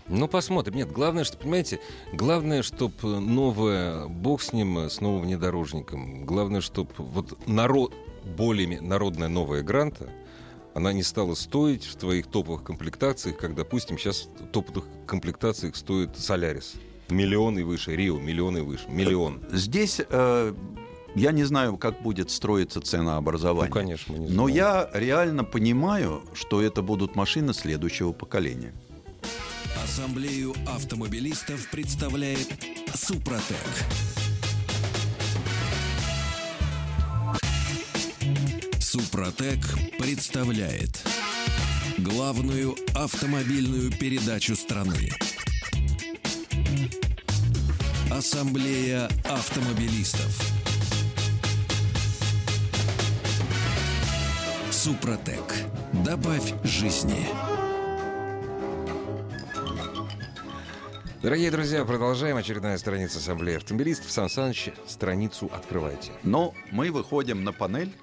Ну, 0.09 0.27
посмотрим. 0.27 0.75
Нет, 0.75 0.91
главное, 0.91 1.23
что, 1.23 1.37
понимаете, 1.39 1.79
главное, 2.13 2.63
чтобы 2.65 3.21
новое, 3.21 4.07
бог 4.07 4.43
с 4.43 4.53
ним, 4.53 4.77
с 4.91 5.01
новым 5.01 5.23
внедорожником, 5.23 6.27
главное, 6.27 6.61
чтобы 6.61 6.91
вот 6.99 7.39
народ, 7.47 7.95
более 8.37 8.81
народная 8.81 9.29
новая 9.29 9.63
гранта, 9.63 10.11
она 10.75 10.93
не 10.93 11.05
стала 11.05 11.35
стоить 11.35 11.85
в 11.85 11.95
твоих 11.95 12.27
топовых 12.27 12.65
комплектациях, 12.65 13.37
как, 13.37 13.55
допустим, 13.55 13.99
сейчас 13.99 14.29
в 14.41 14.47
топовых 14.49 14.85
комплектациях 15.07 15.77
стоит 15.77 16.19
Солярис. 16.19 16.75
Миллион 17.09 17.59
и 17.59 17.63
выше, 17.63 17.95
Рио, 17.95 18.19
миллион 18.19 18.59
и 18.59 18.61
выше, 18.63 18.85
миллион. 18.89 19.43
Здесь 19.53 20.01
э, 20.09 20.55
я 21.15 21.33
не 21.33 21.45
знаю, 21.45 21.77
как 21.77 22.03
будет 22.03 22.31
строиться 22.31 22.81
Ну, 22.81 22.85
ценообразование. 22.87 23.73
конечно, 23.73 24.13
мы 24.15 24.19
не 24.21 24.29
Но 24.29 24.49
знаем. 24.49 24.55
я 24.57 24.91
реально 24.93 25.45
понимаю, 25.45 26.23
что 26.35 26.61
это 26.63 26.83
будут 26.83 27.17
машины 27.17 27.55
следующего 27.55 28.13
поколения. 28.13 28.73
Ассамблею 29.85 30.55
автомобилистов 30.67 31.69
представляет 31.71 32.49
Супротек. 32.95 33.59
Супротек 38.79 39.59
представляет 39.99 41.03
главную 41.99 42.77
автомобильную 42.95 43.91
передачу 43.93 44.55
страны. 44.57 45.11
Ассамблея 48.11 49.09
автомобилистов. 49.25 50.54
Супротек. 54.85 55.43
Добавь 56.05 56.53
жизни. 56.63 57.27
Дорогие 61.23 61.51
друзья, 61.51 61.87
продолжаем. 61.87 62.37
Очередная 62.37 62.77
страница 62.77 63.17
Ассамблеи 63.17 63.57
автомобилистов. 63.57 64.11
Сан 64.11 64.29
Саныч, 64.29 64.73
страницу 64.87 65.51
открывайте. 65.55 66.13
Но 66.23 66.53
мы 66.71 66.93
выходим 66.93 67.45
на 67.45 67.55
панель. 67.55 67.95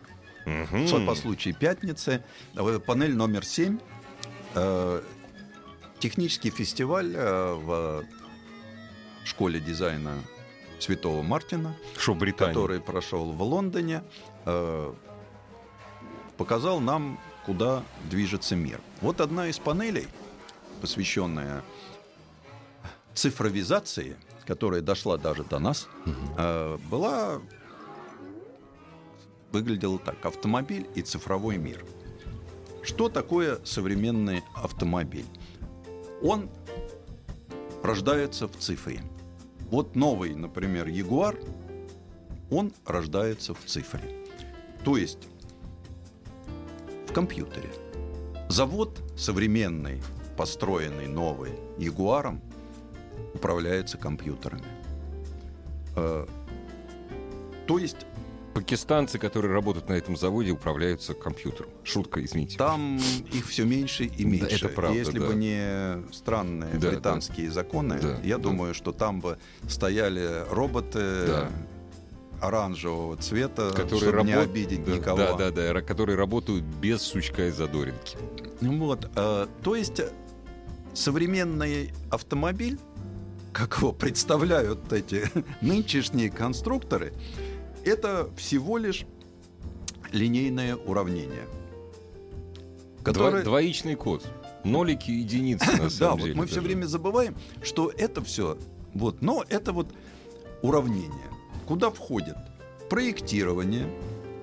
Что 0.88 1.06
по 1.06 1.14
случаю 1.14 1.54
пятницы. 1.54 2.24
Э, 2.56 2.80
Панель 2.80 3.14
номер 3.14 3.46
7. 3.46 3.78
Э, 4.56 5.04
Технический 6.00 6.50
фестиваль 6.50 7.14
э, 7.16 7.54
в 7.64 8.04
школе 9.24 9.60
дизайна 9.60 10.16
Святого 10.80 11.22
Мартина, 11.22 11.78
Британия? 12.08 12.56
который 12.56 12.82
прошел 12.82 13.34
в 13.34 13.42
Лондоне, 13.44 14.02
показал 16.42 16.80
нам, 16.80 17.20
куда 17.46 17.84
движется 18.10 18.56
мир. 18.56 18.82
Вот 19.00 19.22
одна 19.22 19.48
из 19.48 19.60
панелей, 19.60 20.08
посвященная 20.82 21.62
цифровизации, 23.14 24.18
которая 24.48 24.82
дошла 24.82 25.18
даже 25.18 25.44
до 25.44 25.60
нас, 25.60 25.88
э, 26.40 26.78
была 26.90 27.42
выглядела 29.52 30.00
так: 30.00 30.26
автомобиль 30.26 30.88
и 30.96 31.04
цифровой 31.04 31.58
мир. 31.58 31.86
Что 32.82 33.08
такое 33.08 33.60
современный 33.64 34.44
автомобиль? 34.56 35.28
Он 36.24 36.50
рождается 37.84 38.48
в 38.48 38.58
цифре. 38.58 39.04
Вот 39.70 39.96
новый, 39.96 40.34
например, 40.34 40.88
Ягуар, 40.88 41.38
он 42.50 42.74
рождается 42.84 43.54
в 43.54 43.64
цифре. 43.66 44.26
То 44.84 44.98
есть 44.98 45.20
в 47.12 47.14
компьютере. 47.14 47.70
Завод 48.48 49.02
современный, 49.18 50.02
построенный 50.38 51.08
новый 51.08 51.52
Ягуаром, 51.78 52.42
управляется 53.34 53.98
компьютерами. 53.98 54.64
Э, 55.98 56.26
То 57.68 57.78
есть 57.78 57.98
Пакистанцы, 58.54 59.18
которые 59.18 59.54
работают 59.54 59.88
на 59.88 59.94
этом 59.94 60.18
заводе, 60.18 60.52
управляются 60.52 61.14
компьютером. 61.14 61.70
Шутка, 61.84 62.24
извините. 62.24 62.58
там 62.58 62.98
их 63.32 63.48
все 63.48 63.64
меньше 63.64 64.04
и 64.06 64.26
меньше. 64.26 64.56
это 64.66 64.68
правда, 64.70 64.98
Если 64.98 65.20
да. 65.20 65.28
бы 65.28 65.36
не 65.36 66.14
странные 66.14 66.74
Да, 66.74 66.90
британские 66.90 67.50
законы, 67.50 68.00
Да, 68.02 68.20
я 68.24 68.36
да. 68.38 68.44
думаю, 68.44 68.74
что 68.74 68.92
там 68.92 69.22
бы 69.22 69.38
стояли 69.70 70.46
роботы 70.50 71.00
Да. 71.28 71.50
Оранжевого 72.42 73.16
цвета, 73.18 73.72
которые 73.72 74.12
чтобы 74.12 74.24
не 74.28 74.34
работ- 74.34 74.50
обидеть 74.50 74.84
да, 74.84 74.92
никого. 74.92 75.18
Да, 75.18 75.52
да, 75.52 75.74
да, 75.74 75.82
которые 75.82 76.18
работают 76.18 76.64
без 76.64 77.02
сучка 77.02 77.48
и 77.48 77.52
задоринки. 77.52 78.18
Вот, 78.62 79.10
э, 79.16 79.48
то 79.64 79.76
есть 79.76 80.02
современный 80.94 81.94
автомобиль, 82.10 82.80
как 83.54 83.78
его 83.78 83.92
представляют 83.92 84.92
эти 84.92 85.24
нынешние 85.62 86.30
конструкторы, 86.30 87.14
это 87.86 88.30
всего 88.36 88.78
лишь 88.78 89.06
линейное 90.12 90.76
уравнение. 90.76 91.48
Которое... 93.04 93.44
двоичный 93.44 93.96
код. 93.96 94.24
Нолики 94.64 95.10
и 95.10 95.16
единицы, 95.20 95.72
на 95.78 95.84
Да, 95.84 95.90
самом 95.90 96.18
вот 96.20 96.26
деле. 96.26 96.36
мы 96.36 96.46
все 96.46 96.56
даже. 96.56 96.68
время 96.68 96.86
забываем, 96.86 97.36
что 97.64 97.90
это 97.90 98.24
все, 98.24 98.58
вот, 98.94 99.22
но 99.22 99.44
это 99.50 99.74
вот 99.74 99.88
уравнение, 100.62 101.30
куда 101.66 101.90
входит 101.90 102.38
проектирование, 102.90 103.88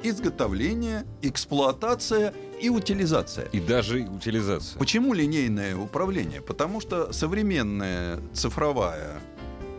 изготовление, 0.03 1.05
эксплуатация 1.23 2.33
и 2.61 2.69
утилизация. 2.69 3.47
И 3.53 3.61
даже 3.61 4.01
утилизация. 4.01 4.79
Почему 4.79 5.12
линейное 5.12 5.77
управление? 5.77 6.41
Потому 6.41 6.81
что 6.81 7.12
современная 7.12 8.21
цифровая 8.33 9.21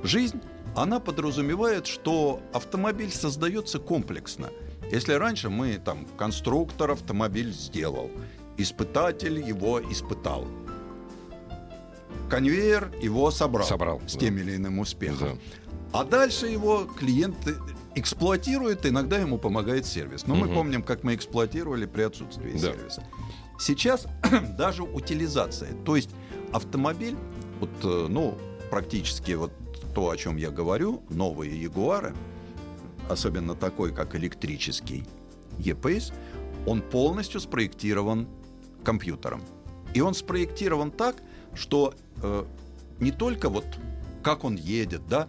жизнь, 0.04 0.40
она 0.76 1.00
подразумевает, 1.00 1.88
что 1.88 2.42
автомобиль 2.54 3.12
создается 3.12 3.80
комплексно. 3.80 4.50
Если 4.92 5.14
раньше 5.14 5.50
мы 5.50 5.78
там 5.84 6.08
конструктор 6.18 6.92
автомобиль 6.92 7.52
сделал, 7.52 8.10
испытатель 8.58 9.40
его 9.40 9.82
испытал, 9.92 10.48
конвейер 12.30 12.92
его 13.02 13.32
собрал, 13.32 13.68
Собрал, 13.68 14.02
с 14.08 14.14
да. 14.14 14.20
тем 14.20 14.38
или 14.38 14.56
иным 14.56 14.80
успехом. 14.80 15.38
Да. 15.38 15.69
А 15.92 16.04
дальше 16.04 16.48
его 16.48 16.86
клиент 16.86 17.36
эксплуатирует, 17.96 18.86
иногда 18.86 19.18
ему 19.18 19.38
помогает 19.38 19.86
сервис. 19.86 20.28
Но 20.28 20.36
мы 20.36 20.46
Мгм. 20.46 20.54
помним, 20.56 20.84
как 20.84 21.04
мы 21.04 21.16
эксплуатировали 21.16 21.86
при 21.86 22.04
отсутствии 22.04 22.52
Да. 22.54 22.60
сервиса. 22.60 23.04
Сейчас 23.60 24.08
даже 24.58 24.84
утилизация, 24.84 25.74
то 25.86 25.96
есть 25.96 26.10
автомобиль, 26.54 27.16
вот, 27.60 27.70
э, 27.84 28.08
ну, 28.10 28.38
практически 28.70 29.32
вот 29.34 29.52
то, 29.96 30.10
о 30.12 30.18
чем 30.18 30.38
я 30.38 30.52
говорю, 30.52 31.02
новые 31.10 31.60
Ягуары, 31.62 32.14
особенно 33.10 33.56
такой, 33.56 33.92
как 33.92 34.16
электрический 34.16 35.04
E-Pace, 35.58 36.14
он 36.68 36.82
полностью 36.82 37.40
спроектирован 37.42 38.28
компьютером. 38.84 39.42
И 39.96 40.02
он 40.02 40.14
спроектирован 40.14 40.92
так, 40.92 41.16
что 41.56 41.96
э, 42.22 42.46
не 43.00 43.12
только 43.12 43.50
вот 43.50 43.66
как 44.24 44.44
он 44.44 44.56
едет, 44.56 45.02
да, 45.08 45.28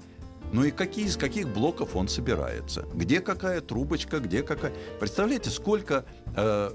но 0.53 0.65
и 0.65 0.71
какие, 0.71 1.07
из 1.07 1.17
каких 1.17 1.49
блоков 1.49 1.97
он 1.97 2.09
собирается. 2.09 2.87
Где 2.95 3.21
какая 3.21 3.61
трубочка, 3.61 4.19
где 4.21 4.43
какая... 4.43 4.73
Представляете, 4.99 5.51
сколько 5.51 6.05
э, 6.37 6.71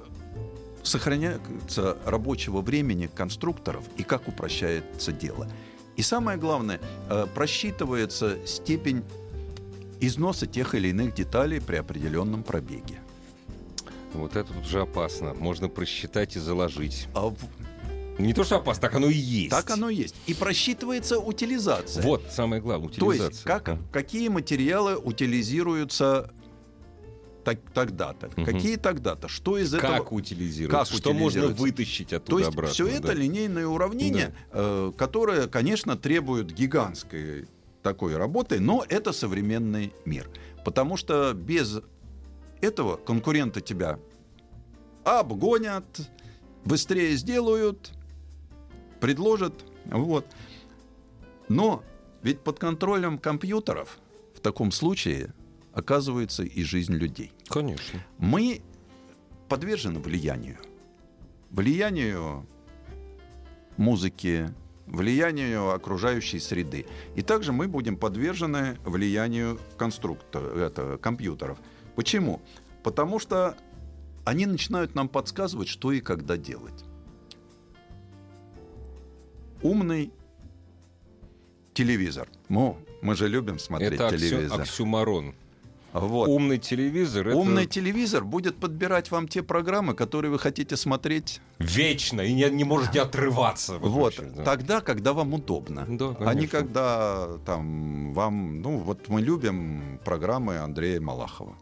сохраняется 0.84 1.98
рабочего 2.06 2.62
времени 2.62 3.08
конструкторов 3.14 3.84
и 3.98 4.04
как 4.04 4.28
упрощается 4.28 5.12
дело. 5.12 5.48
И 5.96 6.02
самое 6.02 6.38
главное, 6.38 6.80
э, 7.10 7.26
просчитывается 7.34 8.38
степень 8.46 9.04
износа 10.00 10.46
тех 10.46 10.76
или 10.76 10.90
иных 10.90 11.14
деталей 11.14 11.62
при 11.62 11.78
определенном 11.78 12.44
пробеге. 12.44 13.00
Вот 14.14 14.36
это 14.36 14.58
уже 14.58 14.82
опасно. 14.82 15.34
Можно 15.34 15.68
просчитать 15.68 16.36
и 16.36 16.40
заложить. 16.40 17.08
А 17.14 17.34
Не 18.18 18.34
то, 18.34 18.44
что 18.44 18.58
опасно, 18.58 18.82
так 18.82 18.96
оно 18.96 19.08
и 19.08 19.14
есть. 19.18 19.50
так 19.52 19.70
оно 19.70 19.90
и 19.90 19.96
есть. 19.96 20.16
И 20.26 20.34
просчитывается 20.34 21.20
утилизация. 21.20 22.02
Вот, 22.04 22.24
самое 22.32 22.62
главное, 22.62 22.90
То 22.90 23.06
утилизация. 23.08 23.30
есть, 23.32 23.44
как, 23.44 23.66
Да. 23.66 23.78
какие 23.92 24.30
материалы 24.30 24.96
утилизируются 24.98 26.32
так- 27.44 27.60
тогда-то, 27.74 28.32
Мгм. 28.36 28.46
какие 28.46 28.78
тогда-то, 28.78 29.28
что 29.28 29.58
из 29.58 29.74
этого... 29.74 29.92
Как 29.98 30.12
утилизируется, 30.12 30.92
как 30.94 31.00
что 31.00 31.14
можно 31.14 31.48
вытащить 31.48 32.10
То 32.10 32.16
оттуда 32.18 32.38
есть 32.40 32.50
обратно. 32.54 32.74
все 32.74 32.88
это 32.88 33.08
да. 33.08 33.14
линейное 33.14 33.68
уравнение, 33.68 34.34
э, 34.52 34.92
которое, 34.98 35.48
конечно, 35.48 35.96
требует 35.98 36.52
гигантской 36.52 37.48
такой 37.84 38.16
работы, 38.18 38.60
но 38.60 38.84
это 38.90 39.12
современный 39.12 39.94
мир. 40.06 40.28
Потому 40.64 40.98
что 40.98 41.34
без 41.34 41.82
этого 42.62 42.96
конкуренты 42.96 43.62
тебя 43.62 44.00
обгонят, 45.04 45.86
быстрее 46.64 47.16
сделают, 47.16 47.92
предложат. 49.00 49.66
Вот. 49.86 50.26
Но 51.48 51.84
ведь 52.22 52.40
под 52.40 52.60
контролем 52.60 53.18
компьютеров 53.18 54.00
в 54.36 54.40
таком 54.40 54.72
случае 54.72 55.34
оказывается 55.74 56.44
и 56.44 56.64
жизнь 56.64 56.94
людей. 56.94 57.32
Конечно. 57.48 58.00
Мы 58.18 58.62
подвержены 59.50 60.00
влиянию. 60.00 60.58
Влиянию 61.52 62.48
музыки, 63.78 64.54
влиянию 64.88 65.72
окружающей 65.72 66.40
среды. 66.40 66.86
И 67.16 67.22
также 67.22 67.52
мы 67.52 67.68
будем 67.68 67.98
подвержены 67.98 68.78
влиянию 68.86 69.60
конструктор, 69.78 70.44
это, 70.58 70.98
компьютеров. 70.98 71.58
Почему? 71.96 72.42
Потому 72.84 73.20
что 73.20 73.58
они 74.24 74.46
начинают 74.46 74.96
нам 74.96 75.10
подсказывать, 75.10 75.68
что 75.68 75.92
и 75.92 76.00
когда 76.00 76.38
делать. 76.38 76.85
Умный 79.62 80.12
телевизор. 81.74 82.28
Ну, 82.50 82.78
мы 83.02 83.16
же 83.16 83.28
любим 83.28 83.60
смотреть 83.60 83.94
это 83.94 84.08
оксю- 84.08 84.18
телевизор. 84.18 84.62
оксюмарон. 84.62 85.36
Вот. 85.94 86.28
Умный 86.28 86.58
телевизор 86.58 87.30
это 87.30 87.38
Умный 87.38 87.66
телевизор 87.68 88.26
будет 88.26 88.58
подбирать 88.58 89.12
вам 89.12 89.30
те 89.30 89.42
программы, 89.42 89.94
которые 89.94 90.30
вы 90.30 90.40
хотите 90.40 90.76
смотреть 90.76 91.40
вечно 91.58 92.20
и 92.20 92.34
не, 92.34 92.50
не 92.50 92.66
можете 92.66 93.00
отрываться. 93.00 93.78
вот, 93.78 94.18
вообще, 94.18 94.24
да. 94.36 94.44
тогда, 94.44 94.82
когда 94.82 95.14
вам 95.14 95.34
удобно. 95.34 95.86
Да, 95.88 96.16
а 96.20 96.34
не 96.34 96.48
когда 96.48 97.38
там 97.46 98.14
вам... 98.14 98.62
Ну, 98.62 98.78
вот 98.80 99.08
мы 99.08 99.22
любим 99.22 100.00
программы 100.04 100.58
Андрея 100.58 101.00
Малахова. 101.00 101.56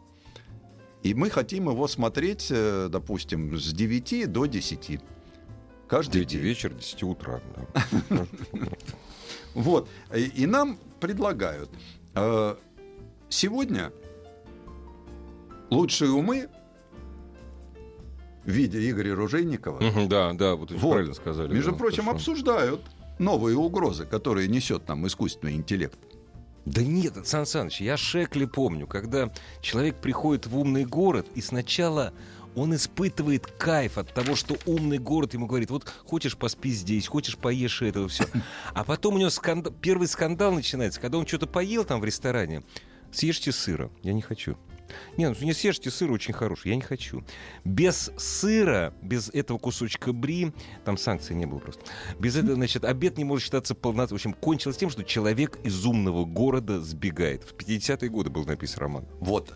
И 1.04 1.14
мы 1.14 1.30
хотим 1.30 1.70
его 1.70 1.88
смотреть, 1.88 2.48
э, 2.50 2.88
допустим, 2.90 3.56
с 3.60 3.72
9 3.72 4.32
до 4.32 4.46
10. 4.48 5.00
Каждый 5.88 6.26
9 6.26 6.28
день. 6.28 6.42
вечера, 6.42 6.74
10 6.74 7.04
утра. 7.04 7.42
да. 7.56 8.26
Вот. 9.54 9.88
И, 10.16 10.46
нам 10.48 10.80
предлагают. 11.00 11.70
э, 12.16 12.56
сегодня 13.30 13.92
лучшие 15.70 16.10
умы 16.12 16.50
в 18.44 18.50
виде 18.50 18.90
Игоря 18.90 19.16
Ружейникова 19.16 19.80
Да, 20.08 20.34
да, 20.34 20.56
вот 20.56 20.70
правильно 20.70 21.14
сказали. 21.14 21.54
Между 21.54 21.72
да, 21.72 21.78
прочим, 21.78 22.04
хорошо. 22.06 22.16
обсуждают 22.18 22.82
новые 23.20 23.56
угрозы, 23.56 24.06
которые 24.06 24.48
несет 24.48 24.88
нам 24.88 25.06
искусственный 25.08 25.54
интеллект. 25.54 26.00
Да 26.66 26.82
нет, 26.82 27.28
Сан 27.28 27.46
Саныч, 27.46 27.82
я 27.82 27.98
Шекли 27.98 28.46
помню, 28.46 28.88
когда 28.88 29.30
человек 29.62 29.98
приходит 30.02 30.48
в 30.48 30.58
умный 30.58 30.86
город, 30.86 31.28
и 31.36 31.42
сначала 31.42 32.14
он 32.56 32.76
испытывает 32.76 33.48
кайф 33.48 33.98
от 33.98 34.14
того, 34.14 34.36
что 34.36 34.58
умный 34.66 34.98
город 34.98 35.34
ему 35.34 35.48
говорит, 35.48 35.70
вот 35.70 35.88
хочешь 36.06 36.38
поспи 36.38 36.72
здесь, 36.72 37.08
хочешь 37.08 37.38
поешь 37.38 37.82
этого, 37.82 38.08
все. 38.08 38.26
А 38.74 38.84
потом 38.84 39.16
у 39.16 39.18
него 39.18 39.30
скандал, 39.30 39.74
первый 39.82 40.08
скандал 40.08 40.54
начинается, 40.54 41.00
когда 41.00 41.18
он 41.18 41.28
что-то 41.28 41.48
поел 41.48 41.84
там 41.84 42.00
в 42.00 42.06
ресторане. 42.06 42.64
Съешьте 43.12 43.52
сыра. 43.52 43.92
Я 44.02 44.14
не 44.14 44.22
хочу. 44.22 44.58
Не, 45.18 45.30
ну 45.30 45.36
не 45.42 45.54
съешьте 45.54 45.90
сыр 45.90 46.12
очень 46.12 46.34
хороший, 46.34 46.70
я 46.70 46.76
не 46.76 46.82
хочу. 46.82 47.24
Без 47.64 48.12
сыра, 48.18 48.94
без 49.02 49.30
этого 49.30 49.58
кусочка 49.58 50.14
бри, 50.14 50.52
там 50.86 50.98
санкций 50.98 51.36
не 51.36 51.46
было 51.46 51.60
просто, 51.60 51.84
без 52.20 52.36
этого, 52.36 52.56
значит, 52.56 52.84
обед 52.84 53.18
не 53.18 53.24
может 53.24 53.46
считаться 53.46 53.76
полноценным. 53.76 54.18
В 54.18 54.22
общем, 54.22 54.34
кончилось 54.34 54.78
тем, 54.78 54.90
что 54.90 55.04
человек 55.04 55.58
из 55.64 55.86
умного 55.86 56.26
города 56.26 56.82
сбегает. 56.82 57.44
В 57.44 57.56
50-е 57.56 58.10
годы 58.10 58.30
был 58.30 58.46
написан 58.46 58.82
роман. 58.82 59.06
Вот. 59.20 59.54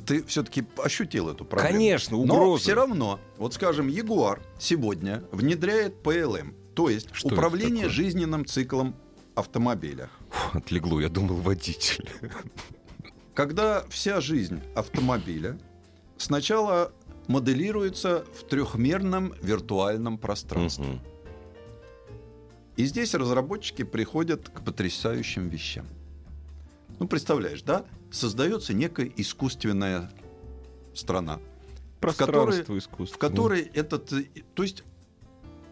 Ты 0.00 0.22
все-таки 0.24 0.64
ощутил 0.82 1.28
эту 1.28 1.44
проблему. 1.44 1.72
Конечно, 1.72 2.16
Но 2.16 2.22
угроза. 2.22 2.62
все 2.62 2.74
равно, 2.74 3.20
вот 3.36 3.54
скажем, 3.54 3.88
Ягуар 3.88 4.40
сегодня 4.58 5.24
внедряет 5.32 6.02
ПЛМ, 6.02 6.54
то 6.74 6.88
есть 6.88 7.08
Что 7.12 7.28
управление 7.28 7.88
жизненным 7.88 8.46
циклом 8.46 8.94
автомобиля. 9.34 10.10
Фу, 10.30 10.58
отлегло, 10.58 11.00
я 11.00 11.08
думал, 11.08 11.36
водитель. 11.36 12.08
Когда 13.34 13.84
вся 13.88 14.20
жизнь 14.20 14.60
автомобиля 14.74 15.58
сначала 16.16 16.92
моделируется 17.28 18.24
в 18.34 18.44
трехмерном 18.44 19.34
виртуальном 19.40 20.18
пространстве. 20.18 20.84
Мгм. 20.84 21.00
И 22.76 22.84
здесь 22.84 23.14
разработчики 23.14 23.82
приходят 23.82 24.48
к 24.48 24.64
потрясающим 24.64 25.48
вещам. 25.48 25.86
Ну, 26.98 27.06
представляешь, 27.08 27.62
да? 27.62 27.84
Создается 28.10 28.74
некая 28.74 29.10
искусственная 29.16 30.10
страна, 30.94 31.40
Пространство 32.00 32.76
искусства. 32.78 33.14
в 33.16 33.18
которой 33.18 33.62
этот... 33.62 34.12
То 34.54 34.62
есть 34.62 34.84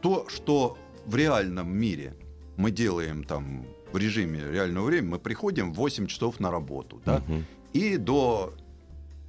то, 0.03 0.27
что 0.29 0.77
в 1.05 1.15
реальном 1.17 1.69
мире 1.77 2.17
мы 2.57 2.71
делаем 2.71 3.25
там 3.25 3.65
в 3.93 3.97
режиме 3.97 4.41
реального 4.51 4.87
времени, 4.87 5.11
мы 5.13 5.19
приходим 5.19 5.73
в 5.73 5.77
8 5.77 6.07
часов 6.07 6.41
на 6.41 6.51
работу, 6.51 7.01
да? 7.05 7.23
Мгм. 7.27 7.45
и 7.73 7.97
до 7.97 8.55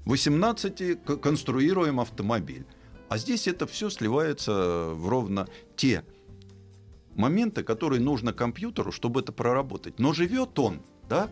18 0.06 1.04
к- 1.04 1.18
конструируем 1.18 2.00
автомобиль. 2.00 2.66
А 3.10 3.18
здесь 3.18 3.48
это 3.48 3.68
все 3.68 3.90
сливается 3.90 4.90
в 4.94 5.08
ровно 5.08 5.48
те 5.76 6.04
моменты, 7.16 7.64
которые 7.64 8.02
нужно 8.02 8.34
компьютеру, 8.34 8.92
чтобы 8.92 9.22
это 9.22 9.32
проработать. 9.32 10.00
Но 10.00 10.14
живет 10.14 10.58
он, 10.60 10.82
да, 11.10 11.30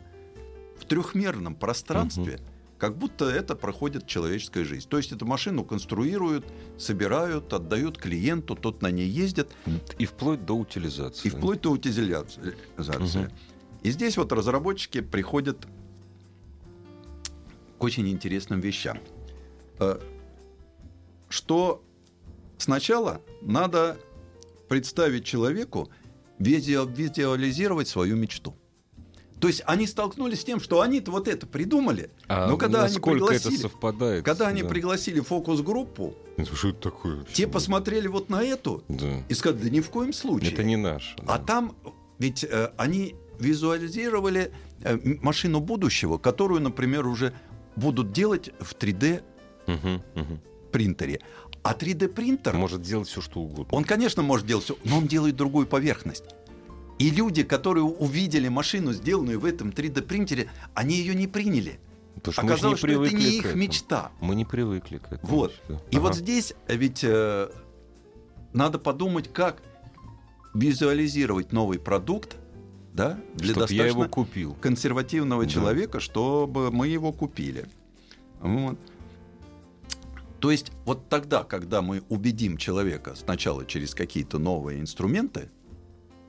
в 0.79 0.85
трехмерном 0.85 1.55
пространстве, 1.55 2.39
как 2.77 2.97
будто 2.97 3.25
это 3.25 3.55
проходит 3.55 4.05
человеческая 4.07 4.65
жизнь. 4.65 4.87
То 4.89 4.97
есть 4.97 5.11
эту 5.11 5.25
машину 5.25 5.63
конструируют, 5.63 6.45
собирают, 6.77 7.51
отдают 7.53 7.97
клиенту, 7.97 8.55
тот 8.55 8.81
на 8.81 8.91
ней 8.91 9.07
ездит, 9.07 9.49
И 9.97 10.05
вплоть 10.05 10.45
до 10.45 10.53
утилизации. 10.57 11.27
и 11.27 11.29
вплоть 11.29 11.61
до 11.61 11.71
утилизации. 11.71 12.55
Мгм. 12.77 13.31
И 13.83 13.91
здесь 13.91 14.17
вот 14.17 14.31
разработчики 14.33 15.01
приходят 15.01 15.65
к 17.77 17.83
очень 17.83 18.07
интересным 18.09 18.59
вещам. 18.59 18.99
Э, 19.79 19.99
Что 21.29 21.83
сначала 22.57 23.21
надо 23.41 23.97
представить 24.69 25.25
человеку, 25.25 25.89
визу- 26.39 26.85
визуализировать 26.95 27.87
свою 27.87 28.15
мечту. 28.15 28.55
То 29.39 29.47
есть 29.49 29.61
они 29.65 29.85
столкнулись 29.85 30.41
с 30.41 30.43
тем, 30.45 30.59
что 30.59 30.81
они-то 30.81 31.11
вот 31.11 31.27
это 31.27 31.45
придумали, 31.45 32.09
А 32.27 32.47
но 32.47 32.57
когда 32.57 32.85
они 32.85 32.97
пригласили, 32.99 33.53
это 33.59 33.61
совпадает? 33.69 34.23
когда 34.25 34.47
они 34.47 34.61
да. 34.63 34.67
пригласили 34.69 35.19
фокус-группу, 35.19 36.13
Это 36.37 36.55
Что 36.55 36.69
это 36.69 36.79
такое? 36.79 37.17
вообще? 37.17 37.33
те 37.35 37.47
посмотрели 37.47 38.07
вот 38.07 38.29
на 38.29 38.41
эту 38.43 38.83
Да. 38.87 39.23
и 39.27 39.33
сказали, 39.33 39.63
да 39.63 39.69
ни 39.69 39.81
в 39.81 39.89
коем 39.89 40.13
случае. 40.13 40.51
Это 40.53 40.63
не 40.63 40.77
наше. 40.77 41.15
А 41.27 41.37
там 41.37 41.75
ведь 42.17 42.43
э, 42.45 42.71
они 42.77 43.15
визуализировали 43.39 44.51
э, 44.81 44.97
машину 45.21 45.59
будущего, 45.59 46.17
которую, 46.17 46.61
например, 46.61 47.05
уже 47.07 47.33
будут 47.75 48.11
делать 48.11 48.51
в 48.59 48.73
3D 48.73 49.21
Мгм, 49.67 50.01
мгм. 50.15 50.39
принтере. 50.71 51.19
А 51.63 51.73
3D 51.73 52.07
принтер, 52.09 52.53
Может 52.53 52.83
делать 52.83 53.07
все, 53.07 53.19
что 53.21 53.39
угодно. 53.41 53.65
он, 53.71 53.83
конечно, 53.83 54.21
может 54.21 54.45
делать 54.45 54.63
все, 54.65 54.77
но 54.85 54.97
он 54.99 55.07
делает 55.07 55.35
другую 55.35 55.65
поверхность. 55.67 56.23
И 56.99 57.09
люди, 57.09 57.43
которые 57.43 57.83
увидели 57.83 58.47
машину, 58.47 58.93
сделанную 58.93 59.39
в 59.39 59.45
этом 59.45 59.69
3D 59.69 60.01
принтере, 60.01 60.49
они 60.73 60.95
ее 60.95 61.13
не 61.15 61.27
приняли. 61.27 61.79
Потому 62.15 62.33
что 62.33 62.41
мы 62.43 62.47
же 62.49 62.53
Оказалось, 62.53 62.79
что 62.79 62.87
это 62.87 63.15
не 63.15 63.37
их 63.37 63.55
мечта. 63.55 64.11
Мы 64.21 64.35
не 64.35 64.45
привыкли 64.45 64.97
к 64.99 65.11
этому. 65.11 65.27
Вот. 65.27 65.53
И 65.91 65.97
Ага. 65.97 65.99
вот 65.99 66.15
здесь 66.15 66.53
ведь 66.67 67.03
э, 67.03 67.49
надо 68.53 68.79
подумать, 68.79 69.31
как 69.31 69.61
визуализировать 70.53 71.51
новый 71.51 71.79
продукт, 71.79 72.37
да, 72.93 73.19
для 73.35 73.47
Чтоб 73.51 73.59
достаточно 73.63 73.81
я 73.81 73.87
его 73.87 74.05
купил. 74.05 74.55
консервативного 74.61 75.43
Да. 75.43 75.49
человека, 75.49 75.99
чтобы 75.99 76.71
мы 76.71 76.87
его 76.87 77.11
купили. 77.11 77.65
Вот. 78.39 78.79
То 80.39 80.51
есть 80.51 80.71
вот 80.85 81.09
тогда, 81.09 81.43
когда 81.43 81.81
мы 81.81 82.03
убедим 82.07 82.55
человека 82.57 83.15
сначала 83.15 83.65
через 83.65 83.93
какие-то 83.93 84.39
новые 84.39 84.79
инструменты, 84.79 85.49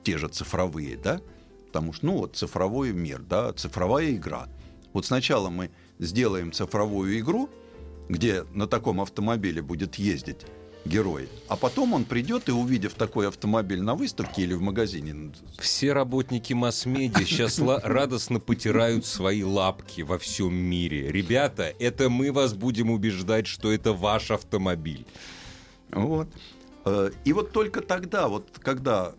те 0.07 0.17
же 0.17 0.29
цифровые, 0.29 0.95
да, 0.95 1.19
потому 1.65 1.91
что, 1.91 2.05
ну 2.05 2.19
вот 2.19 2.37
цифровой 2.37 2.93
мир, 2.93 3.19
да, 3.19 3.51
цифровая 3.51 4.11
игра. 4.11 4.47
Вот 4.93 5.05
сначала 5.05 5.49
мы 5.49 5.69
сделаем 5.99 6.53
цифровую 6.53 7.19
игру, 7.19 7.49
где 8.07 8.45
на 8.53 8.67
таком 8.67 9.01
автомобиле 9.01 9.61
будет 9.61 9.95
ездить 9.95 10.45
герой, 10.85 11.27
а 11.49 11.57
потом 11.57 11.91
он 11.91 12.05
придет 12.05 12.47
и, 12.47 12.53
увидев 12.53 12.93
такой 12.93 13.27
автомобиль 13.27 13.81
на 13.81 13.95
выставке 13.95 14.43
или 14.43 14.53
в 14.53 14.61
магазине, 14.61 15.33
Все 15.59 15.91
работники 15.91 16.53
масс-медиа 16.53 17.25
сейчас 17.25 17.59
радостно 17.83 18.39
потирают 18.39 19.05
свои 19.05 19.43
лапки 19.43 20.03
во 20.03 20.17
всем 20.17 20.55
мире. 20.55 21.11
Ребята, 21.11 21.73
это 21.79 22.09
мы 22.09 22.31
вас 22.31 22.53
будем 22.53 22.91
убеждать, 22.91 23.45
что 23.45 23.73
это 23.73 23.91
ваш 23.91 24.31
автомобиль. 24.31 25.05
Вот. 25.91 26.29
Э, 26.85 27.11
И 27.25 27.33
вот 27.33 27.51
только 27.51 27.81
тогда, 27.81 28.29
вот 28.29 28.57
когда 28.61 29.13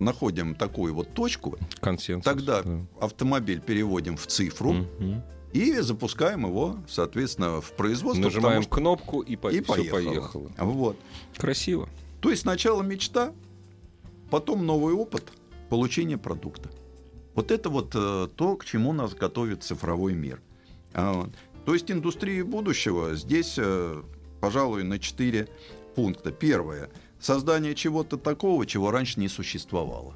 находим 0.00 0.54
такую 0.54 0.94
вот 0.94 1.14
точку, 1.14 1.56
Консенсус. 1.80 2.24
тогда 2.24 2.62
да. 2.62 2.80
автомобиль 3.00 3.60
переводим 3.60 4.16
в 4.16 4.26
цифру 4.26 4.72
Мгм. 4.72 5.22
и 5.52 5.74
запускаем 5.80 6.46
его, 6.46 6.78
соответственно, 6.88 7.60
в 7.60 7.72
производство. 7.72 8.24
Нажимаем 8.24 8.64
потому 8.64 8.74
кнопку 8.96 9.20
и, 9.20 9.36
по... 9.36 9.50
что- 9.50 9.58
и 9.58 9.60
поехало. 9.62 9.98
поехало. 10.02 10.50
Вот. 10.58 10.96
Красиво. 11.36 11.88
То 12.20 12.30
есть 12.30 12.42
сначала 12.42 12.82
мечта, 12.82 13.32
потом 14.30 14.66
новый 14.66 14.94
опыт 14.94 15.24
получения 15.68 16.18
продукта. 16.18 16.70
Вот 17.34 17.50
это 17.50 17.68
вот 17.70 17.92
э, 17.94 18.28
то, 18.34 18.56
к 18.56 18.64
чему 18.64 18.92
нас 18.92 19.14
готовит 19.14 19.62
цифровой 19.62 20.14
мир. 20.14 20.40
А. 20.94 21.28
То 21.64 21.74
есть 21.74 21.90
индустрия 21.90 22.44
будущего 22.44 23.14
здесь, 23.14 23.54
э, 23.56 24.02
пожалуй, 24.40 24.82
на 24.82 24.98
четыре 24.98 25.48
пункта. 25.94 26.32
Первое. 26.32 26.90
Создание 27.20 27.74
чего-то 27.74 28.16
такого, 28.16 28.66
чего 28.66 28.90
раньше 28.90 29.20
не 29.20 29.28
существовало. 29.28 30.14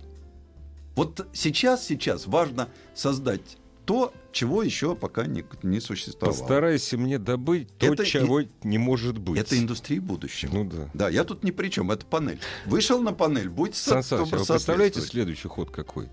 Вот 0.96 1.26
сейчас, 1.32 1.84
сейчас 1.86 2.26
важно 2.26 2.68
создать 2.94 3.58
то, 3.84 4.14
чего 4.32 4.62
еще 4.62 4.94
пока 4.94 5.26
не, 5.26 5.44
не 5.62 5.80
существовало. 5.80 6.36
Постарайся 6.36 6.96
мне 6.96 7.18
добыть 7.18 7.68
то, 7.76 7.92
Это 7.92 8.02
и- 8.02 8.06
чего 8.06 8.42
не 8.62 8.78
может 8.78 9.18
быть. 9.18 9.38
Это 9.38 9.58
индустрия 9.58 10.00
будущего. 10.00 10.54
Ну 10.54 10.64
да. 10.64 10.90
Да, 10.94 11.08
я 11.10 11.24
тут 11.24 11.44
ни 11.44 11.50
при 11.50 11.68
чем, 11.68 11.90
это 11.90 12.06
панель. 12.06 12.40
Вышел 12.64 13.00
на 13.02 13.12
панель, 13.12 13.50
будь 13.50 13.74
Сан 13.74 14.02
Саныч, 14.02 14.32
а 14.32 14.36
вы 14.36 14.46
представляете 14.46 15.00
следующий 15.02 15.48
ход 15.48 15.70
какой? 15.70 16.08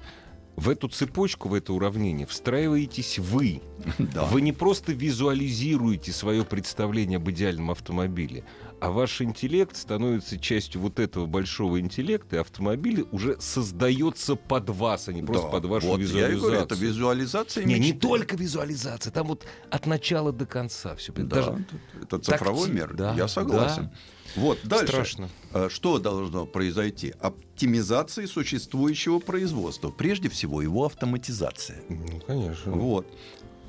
В 0.57 0.69
эту 0.69 0.89
цепочку, 0.89 1.49
в 1.49 1.53
это 1.53 1.73
уравнение 1.73 2.27
встраиваетесь 2.27 3.17
вы. 3.19 3.61
Да. 3.97 4.25
Вы 4.25 4.41
не 4.41 4.51
просто 4.51 4.91
визуализируете 4.93 6.11
свое 6.11 6.43
представление 6.43 7.17
об 7.17 7.29
идеальном 7.31 7.71
автомобиле, 7.71 8.43
а 8.79 8.91
ваш 8.91 9.21
интеллект 9.21 9.75
становится 9.75 10.37
частью 10.37 10.81
вот 10.81 10.99
этого 10.99 11.25
большого 11.25 11.79
интеллекта, 11.79 12.35
и 12.35 12.39
автомобиль 12.39 13.07
уже 13.11 13.39
создается 13.39 14.35
под 14.35 14.69
вас, 14.69 15.07
а 15.07 15.13
не 15.13 15.23
просто 15.23 15.47
Да, 15.47 15.51
под 15.51 15.65
вашу 15.65 15.87
вот 15.87 15.99
Я 16.01 16.29
и 16.29 16.35
говорю, 16.35 16.57
это 16.59 16.75
визуализацию. 16.75 16.87
визуализация 16.87 17.65
Не, 17.65 17.73
не 17.79 17.79
мечты. 17.91 17.99
только 18.07 18.35
визуализация, 18.35 19.11
там 19.11 19.27
вот 19.27 19.45
от 19.71 19.85
начала 19.87 20.31
до 20.31 20.45
конца 20.45 20.95
все. 20.95 21.11
Да, 21.13 21.57
это 22.01 22.19
цифровой 22.19 22.67
такти- 22.67 22.75
мир. 22.75 22.93
да, 22.93 23.15
я 23.15 23.27
согласен. 23.27 23.89
Вот, 24.35 24.59
дальше. 24.63 24.87
Страшно. 24.87 25.29
Э, 25.53 25.69
Что 25.69 25.99
должно 25.99 26.45
произойти? 26.45 27.13
Оптимизация 27.19 28.27
существующего 28.27 29.19
производства. 29.19 29.89
Прежде 29.91 30.29
всего, 30.29 30.61
его 30.61 30.85
автоматизация. 30.85 31.81
Ну, 31.89 32.21
конечно. 32.25 32.71
Вот. 32.71 33.07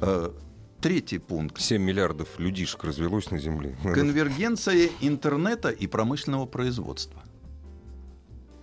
Э, 0.01 0.31
Третий 0.81 1.19
пункт. 1.19 1.61
7 1.61 1.81
миллиардов 1.81 2.41
людишек 2.41 2.83
развелось 2.83 3.31
на 3.31 3.39
Земле. 3.39 3.77
Конвергенция 3.85 4.91
интернета 5.01 5.71
и 5.71 5.87
промышленного 5.87 6.47
производства. 6.47 7.23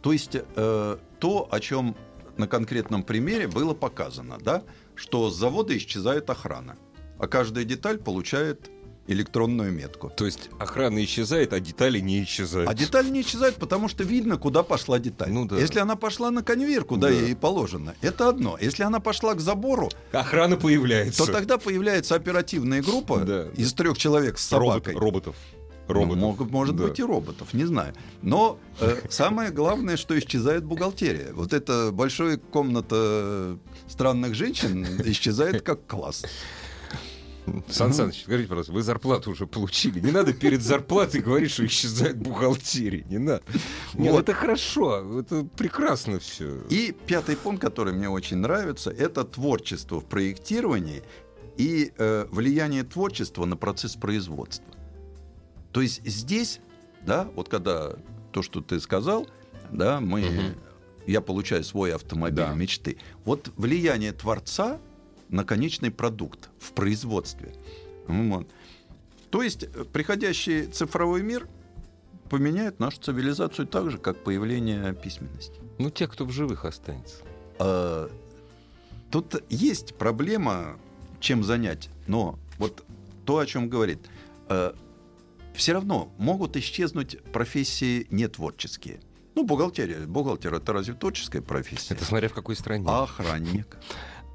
То 0.02 0.12
есть 0.12 0.36
э, 0.36 0.98
то, 1.20 1.48
о 1.50 1.60
чем 1.62 1.96
на 2.38 2.48
конкретном 2.48 3.04
примере 3.04 3.48
было 3.48 3.74
показано, 3.74 4.38
да, 4.42 4.64
что 4.96 5.30
с 5.30 5.38
завода 5.38 5.78
исчезает 5.78 6.30
охрана, 6.30 6.76
а 7.20 7.28
каждая 7.28 7.64
деталь 7.64 7.98
получает 7.98 8.70
электронную 9.10 9.72
метку. 9.72 10.10
То 10.16 10.26
есть 10.26 10.50
охрана 10.60 11.04
исчезает, 11.04 11.52
а 11.54 11.60
детали 11.60 12.00
не 12.00 12.24
исчезают. 12.24 12.70
А 12.70 12.74
деталь 12.74 13.12
не 13.12 13.22
исчезает, 13.22 13.56
потому 13.56 13.90
что 13.90 14.04
видно, 14.04 14.38
куда 14.38 14.64
пошла 14.64 15.00
деталь. 15.00 15.32
Ну 15.32 15.46
да. 15.46 15.58
Если 15.58 15.80
она 15.80 15.96
пошла 15.96 16.32
на 16.32 16.44
конвейер, 16.44 16.84
куда 16.86 17.08
Да. 17.10 17.14
ей 17.14 17.36
положено, 17.36 17.96
это 18.02 18.30
одно. 18.30 18.58
Если 18.62 18.84
она 18.84 19.00
пошла 19.00 19.34
к 19.34 19.40
забору, 19.42 19.90
Охрана 20.12 20.56
появляется. 20.58 21.26
то 21.26 21.32
тогда 21.32 21.58
появляется 21.58 22.16
оперативная 22.16 22.82
группа 22.82 23.20
Да. 23.20 23.48
из 23.58 23.74
трех 23.74 23.98
человек 23.98 24.38
с 24.38 24.52
Робот- 24.52 24.84
собакой. 24.86 24.96
роботов. 24.96 25.36
Ну, 25.88 25.96
Роботов. 25.96 26.18
могут- 26.22 26.52
может 26.52 26.76
Да. 26.76 26.84
быть 26.84 27.00
и 27.00 27.04
роботов, 27.04 27.48
не 27.54 27.66
знаю. 27.66 27.96
Но 28.22 28.60
э, 28.80 28.96
самое 29.10 29.50
главное, 29.50 29.98
что 29.98 30.18
исчезает 30.20 30.64
бухгалтерия. 30.64 31.34
Вот 31.34 31.52
эта 31.52 31.90
большая 31.92 32.38
комната 32.38 33.58
странных 33.88 34.36
женщин 34.36 34.86
исчезает 35.06 35.64
как 35.64 35.88
класс. 35.88 36.26
Сан 37.70 37.94
Саныч, 37.94 38.24
скажите, 38.24 38.48
пожалуйста, 38.48 38.74
вы 38.74 38.82
зарплату 38.84 39.32
уже 39.32 39.48
получили. 39.48 40.00
Не 40.00 40.12
надо 40.12 40.34
перед 40.34 40.62
зарплатой 40.62 41.22
говорить, 41.22 41.52
что 41.52 41.66
исчезает 41.66 42.18
бухгалтерия. 42.18 43.04
Не 43.06 43.18
надо. 43.18 43.44
Нет, 43.94 44.12
Вот. 44.12 44.22
это 44.24 44.34
хорошо. 44.34 45.20
Это 45.20 45.44
прекрасно 45.58 46.20
все. 46.20 46.62
И 46.70 46.96
пятый 47.08 47.36
пункт, 47.36 47.62
который 47.62 47.94
мне 47.94 48.10
очень 48.10 48.38
нравится, 48.38 48.92
это 48.92 49.24
творчество 49.24 50.00
в 50.00 50.06
проектировании 50.06 51.04
и 51.58 51.92
э, 51.98 52.26
влияние 52.32 52.84
творчества 52.84 53.46
на 53.46 53.58
процесс 53.58 53.96
производства. 53.96 54.66
То 55.72 55.82
есть 55.82 56.06
здесь, 56.06 56.60
да, 57.06 57.30
вот 57.36 57.50
когда 57.50 57.94
то, 58.32 58.42
что 58.42 58.62
ты 58.62 58.80
сказал, 58.80 59.28
да, 59.72 60.00
мы, 60.00 60.22
Мгм. 60.22 60.56
я 61.06 61.22
получаю 61.22 61.64
свой 61.64 61.94
автомобиль 61.94 62.38
Да. 62.46 62.54
мечты. 62.54 62.98
Вот 63.26 63.52
влияние 63.58 64.14
творца 64.14 64.80
на 65.30 65.44
конечный 65.44 65.92
продукт 65.92 66.50
в 66.60 66.74
производстве. 66.74 67.54
Вот. 68.08 68.48
То 69.30 69.42
есть 69.44 69.64
э, 69.64 69.86
приходящий 69.92 70.66
цифровой 70.66 71.22
мир 71.22 71.48
поменяет 72.30 72.80
нашу 72.80 73.00
цивилизацию 73.00 73.68
так 73.68 73.92
же, 73.92 73.98
как 73.98 74.24
появление 74.24 74.94
письменности. 74.94 75.60
Ну, 75.78 75.90
те, 75.90 76.08
кто 76.08 76.26
в 76.26 76.32
живых 76.32 76.66
останется. 76.66 77.24
А, 77.60 78.10
Тут 79.12 79.44
есть 79.50 79.96
проблема, 79.96 80.78
чем 81.20 81.44
занять, 81.44 81.90
но 82.06 82.38
вот 82.58 82.86
то, 83.26 83.40
о 83.40 83.46
чем 83.46 83.68
говорит, 83.68 84.00
все 85.56 85.74
равно 85.74 86.14
могут 86.18 86.56
исчезнуть 86.58 87.22
профессии 87.32 88.08
нетворческие. 88.12 89.00
Ну, 89.36 89.46
бухгалтерия. 89.46 90.00
Бухгалтер 90.06 90.54
это 90.54 90.74
разве 90.74 90.94
творческая 90.94 91.42
профессия? 91.42 91.94
Это 91.94 92.06
смотря 92.06 92.30
в 92.30 92.34
какой 92.34 92.56
стране. 92.56 92.86
А 92.88 93.04
охранник. 93.04 93.78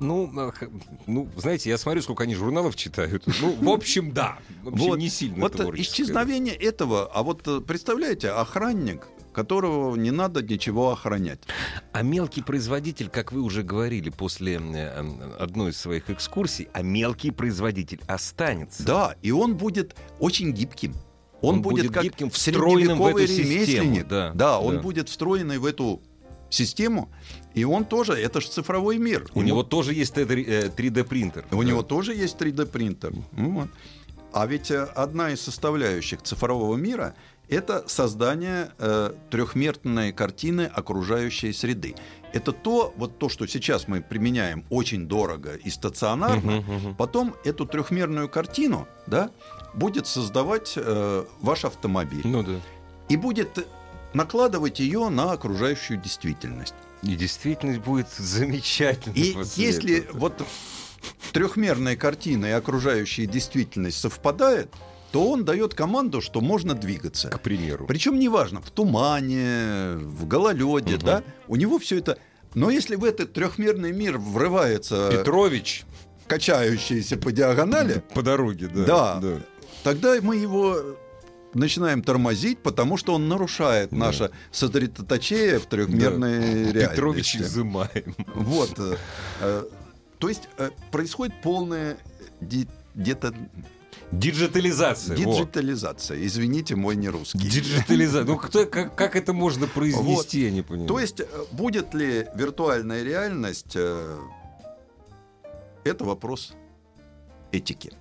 Ну, 0.00 0.50
х- 0.52 0.68
ну, 1.06 1.28
знаете, 1.36 1.70
я 1.70 1.78
смотрю, 1.78 2.02
сколько 2.02 2.24
они 2.24 2.34
журналов 2.34 2.76
читают. 2.76 3.24
Ну, 3.40 3.56
в 3.60 3.68
общем, 3.70 4.12
да. 4.12 4.38
В 4.62 4.68
общем, 4.68 4.86
Вот. 4.88 4.98
не 4.98 5.08
сильно 5.08 5.40
Вот 5.40 5.58
исчезновение 5.78 6.54
этого, 6.54 7.06
а 7.06 7.22
вот 7.22 7.46
э, 7.46 7.60
представляете, 7.60 8.30
охранник, 8.30 9.06
которого 9.32 9.94
не 9.96 10.10
надо 10.10 10.42
ничего 10.42 10.90
охранять. 10.92 11.40
А 11.92 12.02
мелкий 12.02 12.42
производитель, 12.42 13.08
как 13.08 13.32
вы 13.32 13.40
уже 13.40 13.62
говорили 13.62 14.10
после 14.10 14.54
э, 14.56 15.04
одной 15.38 15.70
из 15.70 15.76
своих 15.78 16.10
экскурсий, 16.10 16.68
а 16.72 16.82
мелкий 16.82 17.30
производитель 17.30 18.00
останется. 18.06 18.84
Да, 18.84 19.16
и 19.22 19.30
он 19.32 19.56
будет 19.56 19.96
очень 20.18 20.52
гибким. 20.52 20.94
Он, 21.40 21.56
Он 21.56 21.62
будет, 21.62 21.86
будет 21.86 21.92
как 21.94 22.04
гибким, 22.04 22.30
встроенным 22.30 22.98
в 22.98 23.06
эту 23.06 23.26
систему, 23.26 23.48
ремесленник. 23.50 24.06
да, 24.08 24.58
он 24.58 24.76
да. 24.76 24.82
будет 24.82 25.08
встроенный 25.08 25.58
в 25.58 25.66
эту 25.66 26.00
систему, 26.48 27.10
и 27.54 27.64
он 27.64 27.84
тоже, 27.84 28.12
это 28.14 28.40
же 28.40 28.48
цифровой 28.48 28.98
мир. 28.98 29.26
У 29.34 29.38
Ему- 29.40 29.48
него 29.48 29.62
тоже 29.62 29.92
есть 29.94 30.16
3D 30.16 31.04
принтер. 31.04 31.44
у 31.52 31.62
него 31.62 31.82
тоже 31.82 32.14
есть 32.14 32.36
3D 32.40 32.66
принтер. 32.66 33.12
Ну 33.32 33.50
вот. 33.50 33.68
А 34.32 34.46
ведь 34.46 34.70
э, 34.70 34.82
одна 34.96 35.30
из 35.30 35.40
составляющих 35.40 36.20
цифрового 36.22 36.76
мира 36.76 37.14
это 37.48 37.84
создание 37.86 38.70
э, 38.78 39.12
трехмерной 39.30 40.12
картины 40.12 40.62
окружающей 40.74 41.52
среды. 41.52 41.94
Это 42.32 42.50
то, 42.50 42.92
вот 42.96 43.18
то, 43.18 43.28
что 43.28 43.46
сейчас 43.46 43.86
мы 43.86 44.00
применяем 44.00 44.64
очень 44.70 45.06
дорого 45.06 45.54
и 45.54 45.70
стационарно. 45.70 46.64
Потом 46.98 47.36
эту 47.44 47.64
трехмерную 47.66 48.28
картину, 48.28 48.88
да, 49.06 49.30
будет 49.74 50.06
создавать 50.08 50.72
э, 50.76 51.24
ваш 51.40 51.64
автомобиль 51.64 52.22
Ну 52.24 52.42
да. 52.42 52.56
и 53.08 53.16
будет 53.16 53.64
накладывать 54.14 54.80
ее 54.80 55.08
на 55.10 55.30
окружающую 55.32 56.00
действительность. 56.00 56.74
И 57.04 57.14
действительность 57.16 57.80
будет 57.80 58.08
замечательной. 58.18 59.16
И 59.16 59.36
если 59.56 59.98
этого. 59.98 60.18
вот 60.18 60.42
трехмерная 61.32 61.96
картина 61.96 62.46
и 62.46 62.50
окружающая 62.50 63.26
действительность 63.26 63.98
совпадает, 64.00 64.70
то 65.12 65.30
он 65.30 65.44
дает 65.44 65.74
команду, 65.74 66.20
что 66.20 66.40
можно 66.40 66.74
двигаться. 66.74 67.28
К 67.28 67.40
примеру. 67.40 67.86
Причем 67.86 68.18
неважно, 68.18 68.60
в 68.60 68.70
тумане, 68.70 69.94
в 69.96 70.26
гололеде, 70.26 70.96
Мгм. 70.96 71.04
да, 71.04 71.22
у 71.46 71.56
него 71.56 71.78
все 71.78 71.98
это. 71.98 72.18
Но 72.54 72.70
если 72.70 72.96
в 72.96 73.04
этот 73.04 73.32
трехмерный 73.32 73.92
мир 73.92 74.18
врывается 74.18 75.10
Петрович 75.12 75.84
качающийся 76.26 77.16
по 77.16 77.30
диагонали, 77.32 78.02
по 78.14 78.22
дороге, 78.22 78.68
да. 78.68 79.16
Да. 79.20 79.40
тогда 79.82 80.16
мы 80.22 80.36
его 80.36 80.96
начинаем 81.54 82.02
тормозить, 82.02 82.58
потому 82.62 82.96
что 82.96 83.14
он 83.14 83.28
нарушает 83.28 83.90
Да. 83.90 83.96
наше 83.96 84.30
сосредоточение 84.50 85.58
в 85.58 85.66
трехмерной 85.66 86.72
Петрович 86.72 87.34
реальности. 87.34 87.36
изымаем. 87.38 88.14
Вот. 88.34 88.72
э, 88.78 88.96
э, 89.40 89.64
То 90.18 90.28
есть 90.28 90.48
э, 90.58 90.70
происходит 90.90 91.34
полная 91.42 91.96
дета- 92.40 93.34
Диджитализация. 94.12 95.16
диджитализация. 95.16 96.24
Извините, 96.24 96.76
мой 96.76 96.94
не 96.94 97.08
русский. 97.08 97.38
Диджитализация. 97.38 98.24
Ну, 98.24 98.36
кто, 98.36 98.66
как, 98.70 98.94
как 98.94 99.16
это 99.16 99.32
можно 99.32 99.66
произнести, 99.66 100.42
я 100.44 100.50
не 100.50 100.62
понимаю. 100.62 100.88
То 100.88 101.00
есть, 101.00 101.20
будет 101.52 101.94
ли 101.94 102.26
виртуальная 102.36 103.02
реальность, 103.02 103.74
это 105.84 106.04
вопрос 106.04 106.54
этики. 107.52 107.92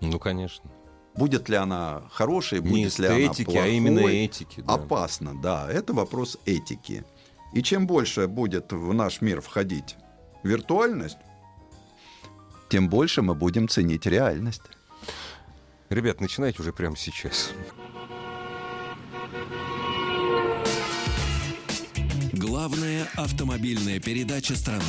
Ну, 0.00 0.18
конечно. 0.18 0.70
Будет 1.16 1.48
ли 1.48 1.56
она 1.56 2.02
хорошей, 2.10 2.60
Не 2.60 2.68
будет 2.68 2.98
ли 2.98 3.06
она 3.06 3.18
эстетики, 3.18 3.44
плохой, 3.44 3.64
а 3.64 3.66
именно 3.68 4.00
этики. 4.00 4.60
да. 4.60 4.74
опасно, 4.74 5.34
да, 5.40 5.66
это 5.70 5.94
вопрос 5.94 6.38
этики. 6.44 7.04
И 7.54 7.62
чем 7.62 7.86
больше 7.86 8.26
будет 8.26 8.72
в 8.72 8.92
наш 8.92 9.20
мир 9.22 9.40
входить 9.40 9.96
виртуальность, 10.42 11.16
тем 12.68 12.88
больше 12.88 13.22
мы 13.22 13.34
будем 13.34 13.68
ценить 13.68 14.06
реальность. 14.06 14.62
Ребят, 15.88 16.20
начинайте 16.20 16.60
уже 16.60 16.72
прямо 16.72 16.96
сейчас. 16.96 17.50
Главная 22.32 23.08
автомобильная 23.16 24.00
передача 24.00 24.54
страны. 24.56 24.82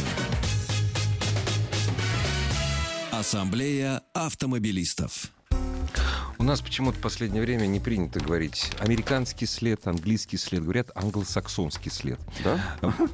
Ассамблея 3.11 4.01
автомобилистов. 4.13 5.31
У 6.39 6.43
нас 6.43 6.61
почему-то 6.61 6.99
в 6.99 7.01
последнее 7.01 7.41
время 7.41 7.65
не 7.65 7.80
принято 7.80 8.19
говорить 8.19 8.72
американский 8.80 9.47
след, 9.47 9.85
английский 9.88 10.38
след. 10.38 10.61
Говорят 10.61 10.91
англосаксонский 10.93 11.89
след. 11.89 12.19
Да? 12.43 12.59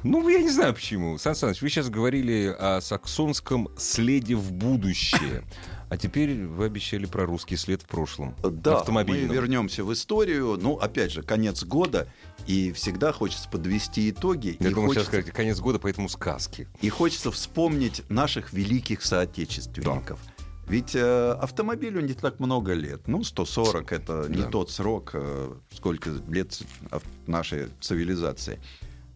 Ну, 0.02 0.28
я 0.28 0.40
не 0.40 0.50
знаю 0.50 0.74
почему. 0.74 1.16
Сан 1.16 1.34
Саныч, 1.34 1.62
вы 1.62 1.70
сейчас 1.70 1.88
говорили 1.88 2.54
о 2.58 2.80
саксонском 2.82 3.68
следе 3.78 4.34
в 4.36 4.52
будущее. 4.52 5.42
А 5.88 5.96
теперь 5.96 6.44
вы 6.46 6.66
обещали 6.66 7.06
про 7.06 7.24
русский 7.24 7.56
след 7.56 7.82
в 7.82 7.86
прошлом. 7.86 8.34
Да, 8.42 8.84
мы 8.88 9.04
вернемся 9.04 9.84
в 9.84 9.92
историю. 9.92 10.58
Ну, 10.60 10.74
опять 10.74 11.12
же, 11.12 11.22
конец 11.22 11.62
года, 11.62 12.08
и 12.46 12.72
всегда 12.72 13.12
хочется 13.12 13.48
подвести 13.48 14.10
итоги. 14.10 14.56
Я 14.60 14.70
и, 14.70 14.74
думал, 14.74 14.88
сейчас 14.88 15.04
хочется, 15.04 15.06
скажете, 15.06 15.32
конец 15.32 15.60
года, 15.60 15.78
поэтому 15.78 16.08
сказки. 16.08 16.68
и 16.80 16.88
хочется 16.88 17.30
вспомнить 17.30 18.02
наших 18.10 18.52
великих 18.52 19.02
соотечественников. 19.02 20.18
Ведь 20.66 20.94
э, 20.96 21.32
автомобилю 21.32 22.00
не 22.00 22.14
так 22.14 22.40
много 22.40 22.72
лет. 22.72 23.06
Ну, 23.06 23.22
140 23.22 23.92
это 23.92 24.26
не 24.28 24.42
Да. 24.42 24.48
тот 24.48 24.70
срок, 24.70 25.10
э, 25.14 25.52
сколько 25.72 26.10
лет 26.28 26.58
ав- 26.90 27.02
нашей 27.26 27.68
цивилизации. 27.80 28.58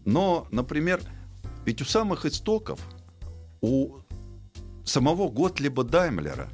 Но, 0.04 0.46
например, 0.50 1.00
ведь 1.64 1.80
у 1.80 1.84
самых 1.84 2.26
истоков, 2.26 2.78
у 3.62 3.96
самого 4.84 5.28
Готлиба 5.30 5.84
Даймлера, 5.84 6.48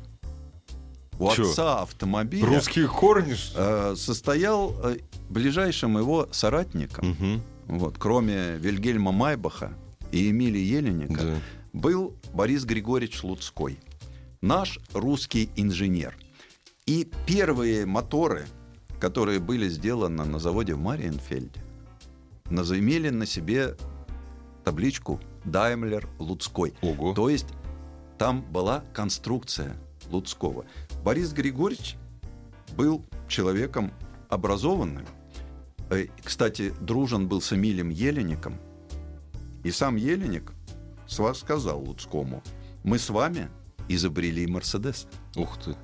у 1.18 1.30
Чё? 1.32 1.48
отца 1.50 1.82
автомобиля, 1.82 2.46
Русские 2.46 2.88
корни? 2.88 3.34
э, 3.56 3.94
состоял 3.96 4.74
э, 4.84 4.98
ближайшим 5.28 5.98
его 5.98 6.28
соратником, 6.32 7.10
Мгм. 7.10 7.42
вот, 7.66 7.96
кроме 7.98 8.56
Вильгельма 8.58 9.12
Майбаха 9.12 9.72
и 10.12 10.30
Эмилии 10.30 10.60
Еленика, 10.62 11.20
Да. 11.22 11.34
был 11.72 12.14
Борис 12.32 12.64
Григорьевич 12.64 13.22
Луцкой, 13.22 13.78
наш 14.44 14.78
русский 14.92 15.48
инженер. 15.56 16.14
И 16.84 17.10
первые 17.26 17.86
моторы, 17.86 18.46
которые 19.00 19.40
были 19.40 19.68
сделаны 19.68 20.24
на 20.24 20.38
заводе 20.38 20.74
в 20.74 20.78
Мариенфельде, 20.78 21.60
имели 22.50 23.08
на 23.08 23.24
себе 23.24 23.74
табличку 24.62 25.18
Даймлер 25.46 26.06
Луцкой. 26.18 26.74
Ого. 26.82 27.14
То 27.14 27.30
есть 27.30 27.46
там 28.18 28.42
была 28.42 28.84
конструкция 28.92 29.76
Луцкого. 30.10 30.66
Борис 31.02 31.32
Григорьевич 31.32 31.96
был 32.76 33.02
человеком 33.28 33.92
образованным. 34.28 35.06
Э, 35.88 36.06
Кстати, 36.22 36.74
дружен 36.82 37.28
был 37.28 37.40
с 37.40 37.50
Эмилием 37.54 37.88
Елеником. 37.88 38.58
И 39.62 39.70
сам 39.70 39.96
Еленик 39.96 40.52
с 41.06 41.18
вас 41.18 41.38
сказал 41.38 41.80
Луцкому, 41.82 42.42
мы 42.82 42.98
с 42.98 43.08
вами 43.08 43.48
изобрели 43.89 44.47
Мерседес. 44.47 45.06
Ух 45.36 45.59
ты, 45.62 45.77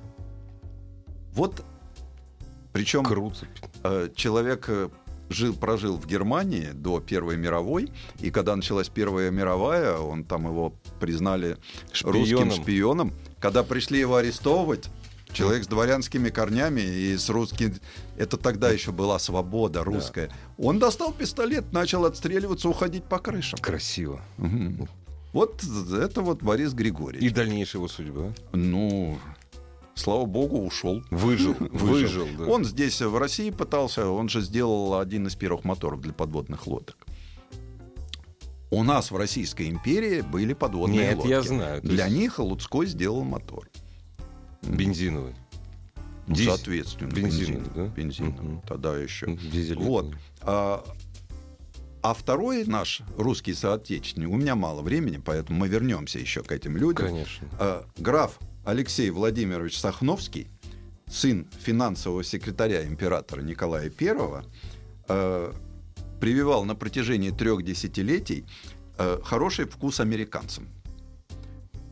Вот, 1.33 1.63
причем 2.73 3.03
круто. 3.03 3.45
э, 3.83 4.09
человек 4.15 4.65
э, 4.69 4.89
жил, 5.29 5.53
прожил 5.55 5.97
в 5.97 6.05
Германии 6.07 6.69
до 6.73 6.99
Первой 6.99 7.37
мировой, 7.37 7.91
и 8.19 8.31
когда 8.31 8.55
началась 8.55 8.89
Первая 8.89 9.31
мировая, 9.31 9.97
он 9.97 10.23
там 10.23 10.45
его 10.47 10.73
признали 10.99 11.57
русским 12.03 12.51
Шпионом. 12.51 12.51
шпионом. 12.51 13.13
Когда 13.39 13.63
пришли 13.63 13.99
его 13.99 14.15
арестовывать, 14.17 14.89
человек 15.33 15.63
с 15.63 15.67
дворянскими 15.67 16.29
корнями 16.29 16.81
и 16.81 17.17
с 17.17 17.29
русским... 17.29 17.75
Это 18.17 18.37
тогда 18.37 18.69
еще 18.69 18.91
была 18.91 19.17
свобода 19.19 19.83
русская. 19.83 20.29
Он 20.57 20.77
достал 20.79 21.13
пистолет, 21.13 21.71
начал 21.71 22.05
отстреливаться, 22.05 22.69
уходить 22.69 23.05
по 23.05 23.17
крышам. 23.19 23.59
Красиво. 23.59 24.21
Мгм. 24.37 24.87
Вот 25.33 25.63
это 25.63 26.21
вот 26.21 26.43
Борис 26.43 26.73
И 26.73 26.75
Григорьевич. 26.75 27.33
дальнейшая 27.33 27.79
его 27.79 27.87
судьба. 27.87 28.33
Ну, 28.53 29.17
слава 29.95 30.25
богу, 30.25 30.65
ушел. 30.65 31.03
Выжил, 31.09 31.55
выжил, 31.59 32.27
да. 32.37 32.45
Он 32.45 32.65
здесь, 32.65 33.01
в 33.01 33.17
России, 33.17 33.49
пытался, 33.49 34.09
он 34.09 34.27
же 34.29 34.41
сделал 34.41 34.99
один 34.99 35.27
из 35.27 35.35
первых 35.35 35.63
моторов 35.63 36.01
для 36.01 36.13
подводных 36.13 36.67
лодок. 36.67 36.97
У 38.71 38.83
нас 38.83 39.11
в 39.11 39.15
Российской 39.17 39.69
империи 39.69 40.21
были 40.21 40.53
подводные 40.53 40.99
Нет, 41.09 41.15
лодки. 41.17 41.29
я 41.29 41.41
знаю. 41.41 41.81
Для 41.81 42.05
есть 42.05 42.17
них 42.17 42.39
Луцкой 42.39 42.85
сделал 42.87 43.23
мотор. 43.23 43.69
Бензиновый. 44.61 45.33
Ну, 46.27 46.35
Соответственно, 46.35 47.09
бензиновый, 47.09 47.57
бензин, 47.57 47.71
да? 47.75 47.85
бензиновый. 47.87 48.39
Мгм. 48.53 48.61
Тогда 48.61 48.97
еще. 48.97 49.25
Дизельный. 49.35 49.85
Вот. 49.85 50.13
А, 50.41 50.83
а 52.01 52.13
второй 52.13 52.65
наш 52.65 53.01
русский 53.17 53.53
соотечественник, 53.53 54.29
у 54.29 54.35
меня 54.35 54.55
мало 54.55 54.81
времени, 54.81 55.21
поэтому 55.23 55.59
мы 55.59 55.67
вернемся 55.67 56.19
еще 56.19 56.43
к 56.43 56.51
этим 56.51 56.77
людям. 56.77 57.07
Конечно. 57.07 57.47
А, 57.59 57.85
граф 57.97 58.39
Алексей 58.65 59.09
Владимирович 59.09 59.79
Сахновский, 59.79 60.47
сын 61.07 61.47
финансового 61.59 62.23
секретаря 62.23 62.85
императора 62.85 63.41
Николая 63.41 63.91
I, 63.99 64.43
э, 65.07 65.53
прививал 66.19 66.63
на 66.65 66.75
протяжении 66.75 67.31
трех 67.31 67.63
десятилетий 67.63 68.45
э, 68.97 69.19
хороший 69.23 69.65
вкус 69.65 69.99
американцам. 69.99 70.69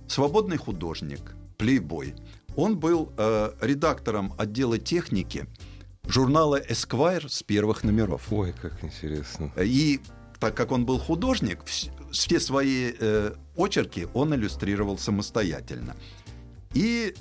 Свободный 0.08 0.58
художник, 0.58 1.36
плейбой. 1.58 2.16
Он 2.56 2.78
был 2.80 3.12
э, 3.18 3.52
редактором 3.62 4.34
отдела 4.38 4.78
техники 4.78 5.48
журнала 6.10 6.60
Esquire 6.62 7.30
с 7.30 7.44
первых 7.44 7.84
номеров. 7.84 8.32
Ой, 8.32 8.54
как 8.54 8.84
интересно. 8.84 9.52
И 9.58 10.02
так 10.40 10.56
как 10.56 10.72
он 10.72 10.86
был 10.86 10.98
художник, 11.00 11.60
вс- 11.66 11.90
все 12.12 12.40
свои 12.40 12.92
э, 13.00 13.34
очерки 13.56 14.08
он 14.14 14.34
иллюстрировал 14.34 14.98
самостоятельно. 14.98 15.96
И 16.74 17.14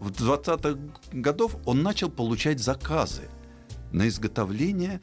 в 0.00 0.10
20-х 0.10 0.78
годов 1.12 1.56
он 1.66 1.82
начал 1.82 2.10
получать 2.10 2.58
заказы 2.60 3.28
на 3.92 4.08
изготовление 4.08 5.00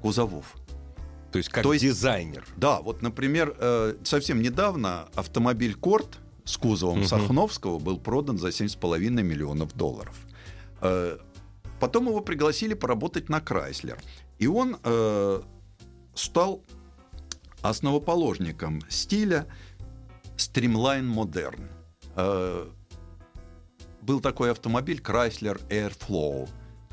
кузовов. 0.00 0.54
То 1.30 1.38
есть 1.38 1.50
как 1.50 1.62
То 1.62 1.72
есть- 1.72 1.84
дизайнер. 1.84 2.44
Да, 2.56 2.80
вот, 2.80 3.02
например, 3.02 3.54
э, 3.58 3.94
совсем 4.04 4.42
недавно 4.42 5.08
автомобиль 5.14 5.74
Корт 5.74 6.18
с 6.44 6.56
кузовом 6.56 6.98
Мгм. 7.00 7.06
Сахновского 7.08 7.78
был 7.78 7.98
продан 7.98 8.38
за 8.38 8.48
7,5 8.50 9.22
миллионов 9.22 9.74
долларов. 9.74 10.16
Э, 10.80 11.18
Потом 11.82 12.06
его 12.06 12.20
пригласили 12.20 12.74
поработать 12.74 13.28
на 13.28 13.40
Крайслер. 13.40 13.98
И 14.38 14.46
он 14.46 14.78
э, 14.84 15.42
стал 16.14 16.62
основоположником 17.60 18.82
стиля 18.88 19.48
Streamline 20.36 21.12
Modern. 21.12 21.68
Э, 22.14 22.68
Был 24.00 24.20
такой 24.20 24.52
автомобиль 24.52 25.00
Chrysler 25.00 25.60
Airflow. 25.70 26.48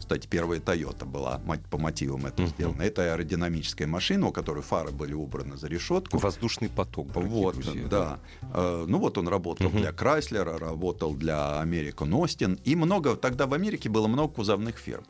Кстати, 0.09 0.25
первая 0.25 0.59
Toyota 0.59 1.05
была 1.05 1.39
по 1.69 1.77
мотивам 1.77 2.25
это 2.25 2.41
Мгм. 2.41 2.49
сделано. 2.51 2.81
Это 2.81 3.13
аэродинамическая 3.13 3.85
машина, 3.87 4.29
у 4.29 4.31
которой 4.31 4.63
фары 4.63 4.89
были 4.89 5.13
убраны 5.13 5.55
за 5.55 5.67
решетку. 5.67 6.17
Воздушный 6.17 6.67
поток, 6.67 7.09
Вот, 7.13 7.53
друзья. 7.53 7.87
да. 7.87 8.19
Э, 8.51 8.85
Ну 8.87 8.97
вот 8.97 9.19
он 9.19 9.27
работал 9.27 9.67
Мгм. 9.69 9.81
для 9.81 9.91
Крайслера, 9.91 10.57
работал 10.57 11.13
для 11.13 11.61
American 11.63 12.09
Austin. 12.09 12.59
И 12.63 12.75
много, 12.75 13.15
тогда 13.17 13.45
в 13.45 13.53
Америке 13.53 13.87
было 13.87 14.07
много 14.07 14.33
кузовных 14.33 14.77
фирм. 14.79 15.03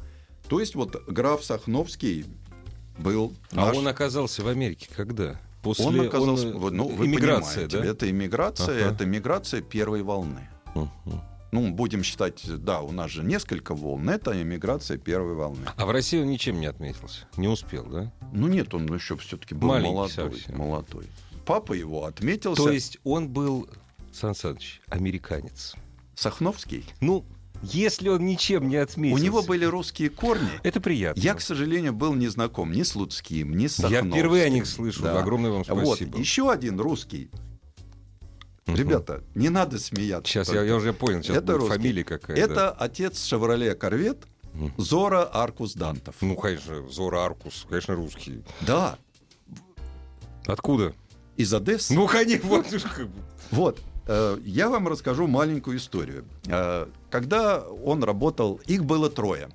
То 0.50 0.60
есть 0.60 0.76
вот 0.76 1.02
граф 1.08 1.46
Сахновский 1.46 2.26
был 2.98 3.32
А 3.54 3.68
наш- 3.68 3.78
он 3.78 3.88
оказался 3.88 4.44
в 4.44 4.50
Америке 4.50 4.90
когда? 4.94 5.40
После 5.62 5.86
он 5.86 6.02
оказался, 6.02 6.54
он, 6.58 6.76
ну, 6.76 6.90
вы 6.90 7.06
иммиграция, 7.06 7.68
понимаете, 7.70 7.78
да? 7.78 7.86
это 7.86 8.10
иммиграция, 8.10 8.86
Ага. 8.86 8.96
это 8.96 9.06
миграция 9.06 9.62
первой 9.62 10.04
волны. 10.04 10.50
Мгм. 10.76 10.90
Ну, 11.52 11.72
будем 11.72 12.04
считать, 12.04 12.42
да, 12.64 12.82
у 12.82 12.92
нас 12.92 13.10
же 13.10 13.24
несколько 13.24 13.74
волн, 13.74 14.10
это 14.10 14.40
иммиграция 14.40 14.98
первой 14.98 15.34
волны. 15.34 15.66
А 15.76 15.86
в 15.86 15.92
России 15.92 16.20
он 16.22 16.28
ничем 16.30 16.60
не 16.60 16.68
отметился. 16.68 17.28
Не 17.38 17.48
успел, 17.48 17.86
да? 17.86 18.12
Ну 18.32 18.48
нет, 18.48 18.74
он 18.74 18.86
еще 18.94 19.18
все-таки 19.18 19.56
был 19.56 19.70
Маленький 19.70 19.94
молодой, 19.96 20.32
совсем. 20.34 20.58
молодой. 20.58 21.08
Папа 21.46 21.74
его 21.74 22.06
отметился. 22.06 22.64
То 22.64 22.72
есть 22.72 23.00
он 23.04 23.30
был, 23.30 23.68
Сан 24.14 24.36
Саныч, 24.36 24.82
американец. 24.88 25.74
Сахновский. 26.14 26.86
Ну, 27.02 27.26
если 27.64 28.10
он 28.10 28.26
ничем 28.26 28.68
не 28.70 28.76
отметился... 28.76 29.22
У 29.22 29.26
него 29.26 29.42
были 29.42 29.66
русские 29.66 30.10
корни. 30.10 30.50
Это 30.64 30.80
приятно. 30.80 31.20
Я, 31.20 31.34
к 31.34 31.42
сожалению, 31.42 31.94
был 31.94 32.14
не 32.14 32.28
знаком 32.28 32.72
ни 32.72 32.84
с 32.84 32.96
Луцким, 32.96 33.58
ни 33.58 33.68
с 33.68 33.80
Я 33.80 33.84
Сахновским. 33.90 34.12
впервые 34.12 34.44
о 34.46 34.50
них 34.50 34.68
слышу. 34.68 35.02
Да. 35.02 35.20
Огромное 35.20 35.52
вам 35.52 35.64
Вот, 35.68 35.98
спасибо. 35.98 36.18
еще 36.20 36.52
один 36.52 36.80
русский. 36.80 37.30
Мгм. 38.70 38.76
Ребята, 38.78 39.24
не 39.36 39.50
надо 39.50 39.80
смеяться. 39.80 40.32
Сейчас 40.32 40.54
я, 40.54 40.64
я 40.64 40.76
уже 40.76 40.94
понял, 40.94 41.22
сейчас 41.24 41.38
Это 41.38 41.58
будет 41.58 41.70
фамилия 41.70 42.04
какая-то. 42.04 42.42
Это 42.42 42.72
отец 42.72 43.24
Шевроле 43.26 43.76
Корвет. 43.76 44.26
Зора 44.78 45.30
Аркус 45.32 45.74
Дантов. 45.74 46.16
Ну, 46.22 46.36
конечно, 46.36 46.88
Зора 46.90 47.24
Аркус, 47.26 47.66
конечно, 47.70 47.96
русский. 47.96 48.44
Да, 48.62 48.98
Откуда? 50.46 50.94
из 51.38 51.54
Одессы. 51.54 51.94
Ну, 51.94 52.08
конечно, 52.08 52.50
вот. 52.50 52.66
Вот, 53.52 53.80
э, 54.08 54.38
я 54.44 54.70
вам 54.70 54.88
расскажу 54.88 55.26
маленькую 55.28 55.78
историю. 55.78 56.26
Э, 56.48 56.88
Когда 57.10 57.62
он 57.62 58.04
работал, 58.04 58.60
их 58.66 58.84
было 58.84 59.10
трое. 59.10 59.50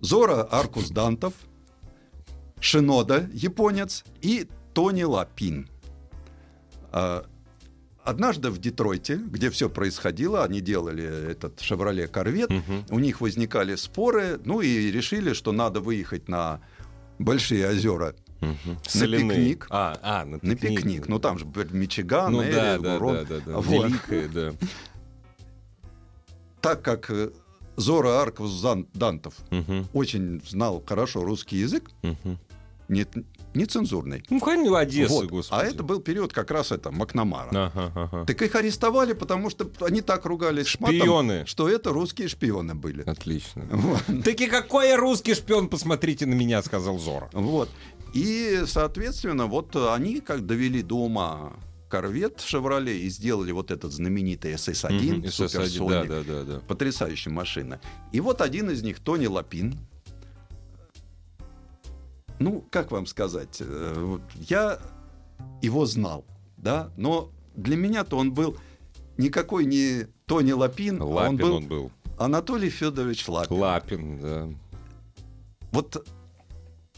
Зора 0.00 0.46
Аркус 0.50 0.90
Дантов, 0.90 1.32
Шинода, 2.60 3.30
японец, 3.32 4.04
и 4.20 4.48
Тони 4.74 5.04
Лапин. 5.04 5.68
Однажды 8.04 8.50
в 8.50 8.58
Детройте, 8.58 9.16
где 9.16 9.48
все 9.50 9.70
происходило, 9.70 10.42
они 10.44 10.60
делали 10.60 11.04
этот 11.30 11.60
«Шевроле 11.60 12.08
Корвет», 12.08 12.50
Мгм. 12.50 12.84
у 12.90 12.98
них 12.98 13.20
возникали 13.20 13.76
споры, 13.76 14.40
ну 14.44 14.60
и 14.60 14.90
решили, 14.90 15.32
что 15.34 15.52
надо 15.52 15.80
выехать 15.80 16.28
на 16.28 16.60
Большие 17.18 17.68
озера 17.68 18.16
Мгм. 18.40 18.78
Соляные. 18.84 19.36
пикник. 19.36 19.66
А, 19.70 19.96
а, 20.02 20.24
на 20.24 20.38
на 20.42 20.56
пикник. 20.56 20.78
пикник. 20.78 21.08
Ну 21.08 21.20
там 21.20 21.38
же 21.38 21.46
Мичиган, 21.70 22.32
Ну 22.32 22.42
Эри, 22.42 22.52
да, 22.52 22.78
да, 22.78 22.98
да, 22.98 23.24
да, 23.24 23.40
да. 23.46 23.56
Вот. 23.60 23.86
Великая, 23.86 24.28
да. 24.28 24.52
Так 26.60 26.82
как 26.82 27.10
э, 27.10 27.30
Зора 27.76 28.24
Зан- 28.38 28.88
Дантов 28.94 29.34
Мгм. 29.50 29.86
очень 29.92 30.42
знал 30.48 30.82
хорошо 30.84 31.22
русский 31.22 31.58
язык, 31.58 31.90
Мгм. 32.02 32.38
не, 32.88 33.06
нецензурный. 33.54 34.24
Ну, 34.30 34.40
конечно, 34.40 34.78
Одесса, 34.78 35.12
Вот. 35.14 35.26
господи. 35.26 35.60
А 35.60 35.64
это 35.64 35.82
был 35.82 36.00
период 36.00 36.32
как 36.32 36.50
раз 36.50 36.72
это 36.72 36.90
Макнамара. 36.90 37.48
Ага, 37.50 37.92
ага. 37.94 38.24
Так 38.26 38.40
их 38.42 38.54
арестовали, 38.54 39.12
потому 39.12 39.50
что 39.50 39.70
они 39.80 40.00
так 40.00 40.24
ругались 40.26 40.68
с 40.68 40.80
матом, 40.80 40.96
Шпионы. 40.98 41.46
что 41.46 41.68
это 41.68 41.90
русские 41.92 42.28
шпионы 42.28 42.74
были. 42.74 43.02
Отлично. 43.02 43.64
Вот. 43.70 44.02
Так 44.24 44.40
и 44.40 44.46
какой 44.46 44.88
я 44.88 44.96
русский 44.96 45.34
шпион, 45.34 45.68
посмотрите 45.68 46.26
на 46.26 46.34
меня, 46.34 46.62
сказал 46.62 46.98
Зора. 46.98 47.28
Вот. 47.32 47.68
И, 48.14 48.62
соответственно, 48.66 49.46
вот 49.46 49.74
они 49.76 50.20
как 50.20 50.44
довели 50.46 50.82
до 50.82 50.96
ума 50.96 51.52
корвет 51.88 52.40
«Шевроле» 52.40 53.00
и 53.00 53.08
сделали 53.10 53.52
вот 53.52 53.70
этот 53.70 53.92
знаменитый 53.92 54.54
СС-1, 54.54 54.92
Мгм, 54.92 55.20
SSI, 55.24 55.30
суперсоник. 55.48 55.90
Да, 55.90 56.04
да, 56.04 56.22
да, 56.22 56.42
да. 56.44 56.60
Потрясающая 56.66 57.30
машина. 57.30 57.80
И 58.12 58.20
вот 58.20 58.40
один 58.40 58.70
из 58.70 58.82
них, 58.82 58.98
Тони 59.00 59.26
Лапин. 59.26 59.78
Ну, 62.42 62.64
как 62.70 62.90
вам 62.90 63.06
сказать, 63.06 63.58
э, 63.60 64.18
я 64.48 64.78
его 65.60 65.86
знал, 65.86 66.24
да, 66.56 66.90
но 66.96 67.30
для 67.54 67.76
меня-то 67.76 68.16
он 68.16 68.32
был 68.32 68.56
никакой 69.16 69.64
не 69.64 70.06
Тони 70.26 70.52
Лапин, 70.52 71.00
а 71.00 71.04
Лапин 71.04 71.30
он 71.30 71.36
был 71.36 71.54
он 71.54 71.66
был. 71.68 71.90
Анатолий 72.18 72.70
Федорович 72.70 73.28
Лапин. 73.28 73.56
Лапин, 73.56 74.20
да. 74.20 74.48
Вот 75.70 76.06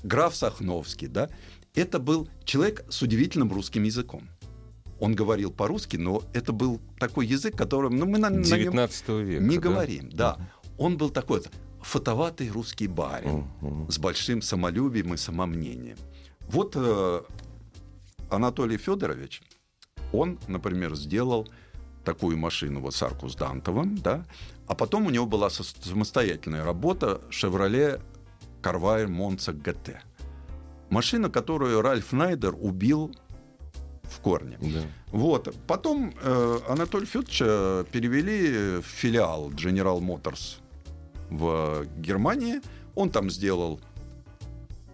граф 0.02 0.34
Сахновский, 0.34 1.08
да, 1.08 1.28
это 1.74 1.98
был 1.98 2.28
человек 2.44 2.84
с 2.88 3.02
удивительным 3.02 3.52
русским 3.52 3.82
языком. 3.82 4.28
Он 4.98 5.14
говорил 5.14 5.50
по-русски, 5.50 5.96
но 5.96 6.22
это 6.32 6.52
был 6.52 6.80
такой 6.98 7.26
язык, 7.26 7.56
которым 7.56 7.96
ну, 7.98 8.06
мы 8.06 8.18
на, 8.18 8.30
на 8.30 8.36
нем 8.36 8.42
19 8.42 9.08
века. 9.08 9.44
не 9.44 9.56
да? 9.56 9.60
говорим. 9.60 10.10
Да. 10.10 10.38
Он 10.78 10.96
был 10.96 11.10
такой 11.10 11.42
фотоватый 11.84 12.50
русский 12.50 12.88
барин 12.88 13.46
с 13.88 13.98
большим 13.98 14.42
самолюбием 14.42 15.14
и 15.14 15.16
самомнением. 15.16 15.98
Вот 16.48 16.72
э, 16.76 17.22
Анатолий 18.30 18.78
Федорович, 18.78 19.42
он, 20.12 20.38
например, 20.48 20.94
сделал 20.94 21.46
такую 22.04 22.36
машину 22.36 22.80
вот 22.80 22.94
с 22.94 23.02
Аркус 23.02 23.34
Дантовым, 23.34 23.96
да, 23.96 24.24
а 24.66 24.74
потом 24.74 25.06
у 25.06 25.10
него 25.10 25.26
была 25.26 25.50
самостоятельная 25.50 26.64
работа 26.64 27.20
Chevrolet 27.30 28.00
Carvire 28.62 29.08
Monza 29.08 29.52
GT. 29.54 29.96
Машина, 30.90 31.30
которую 31.30 31.82
Ральф 31.82 32.12
Найдер 32.12 32.54
убил 32.58 33.14
в 34.02 34.20
корне. 34.20 34.58
Да. 34.60 34.82
Вот. 35.08 35.54
Потом 35.66 36.14
э, 36.22 36.58
Анатолия 36.68 37.06
Федоровича 37.06 37.84
перевели 37.90 38.78
в 38.80 38.86
филиал 38.86 39.50
General 39.50 40.00
Motors 40.00 40.60
в 41.30 41.86
Германии. 41.96 42.60
Он 42.94 43.10
там 43.10 43.30
сделал 43.30 43.80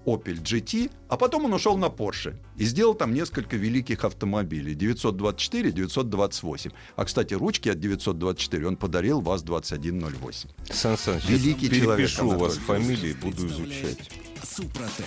Opel 0.07 0.43
GT, 0.43 0.91
а 1.09 1.17
потом 1.17 1.45
он 1.45 1.53
ушел 1.53 1.77
на 1.77 1.87
Porsche 1.87 2.35
и 2.57 2.65
сделал 2.65 2.95
там 2.95 3.13
несколько 3.13 3.57
великих 3.57 4.05
автомобилей. 4.05 4.75
924, 4.75 5.73
928. 5.73 6.71
А, 6.97 7.05
кстати, 7.05 7.35
ручки 7.35 7.69
от 7.69 7.79
924 7.79 8.67
он 8.67 8.77
подарил 8.77 9.21
ВАЗ-2108. 9.21 10.73
Сан 10.73 10.97
Саныч, 10.97 11.29
Великий 11.29 11.67
я 11.67 11.81
человек, 11.81 12.09
перепишу 12.09 12.29
у 12.29 12.39
вас 12.39 12.57
фамилии, 12.57 13.13
буду 13.13 13.47
изучать. 13.47 14.11
Супротек. 14.43 15.07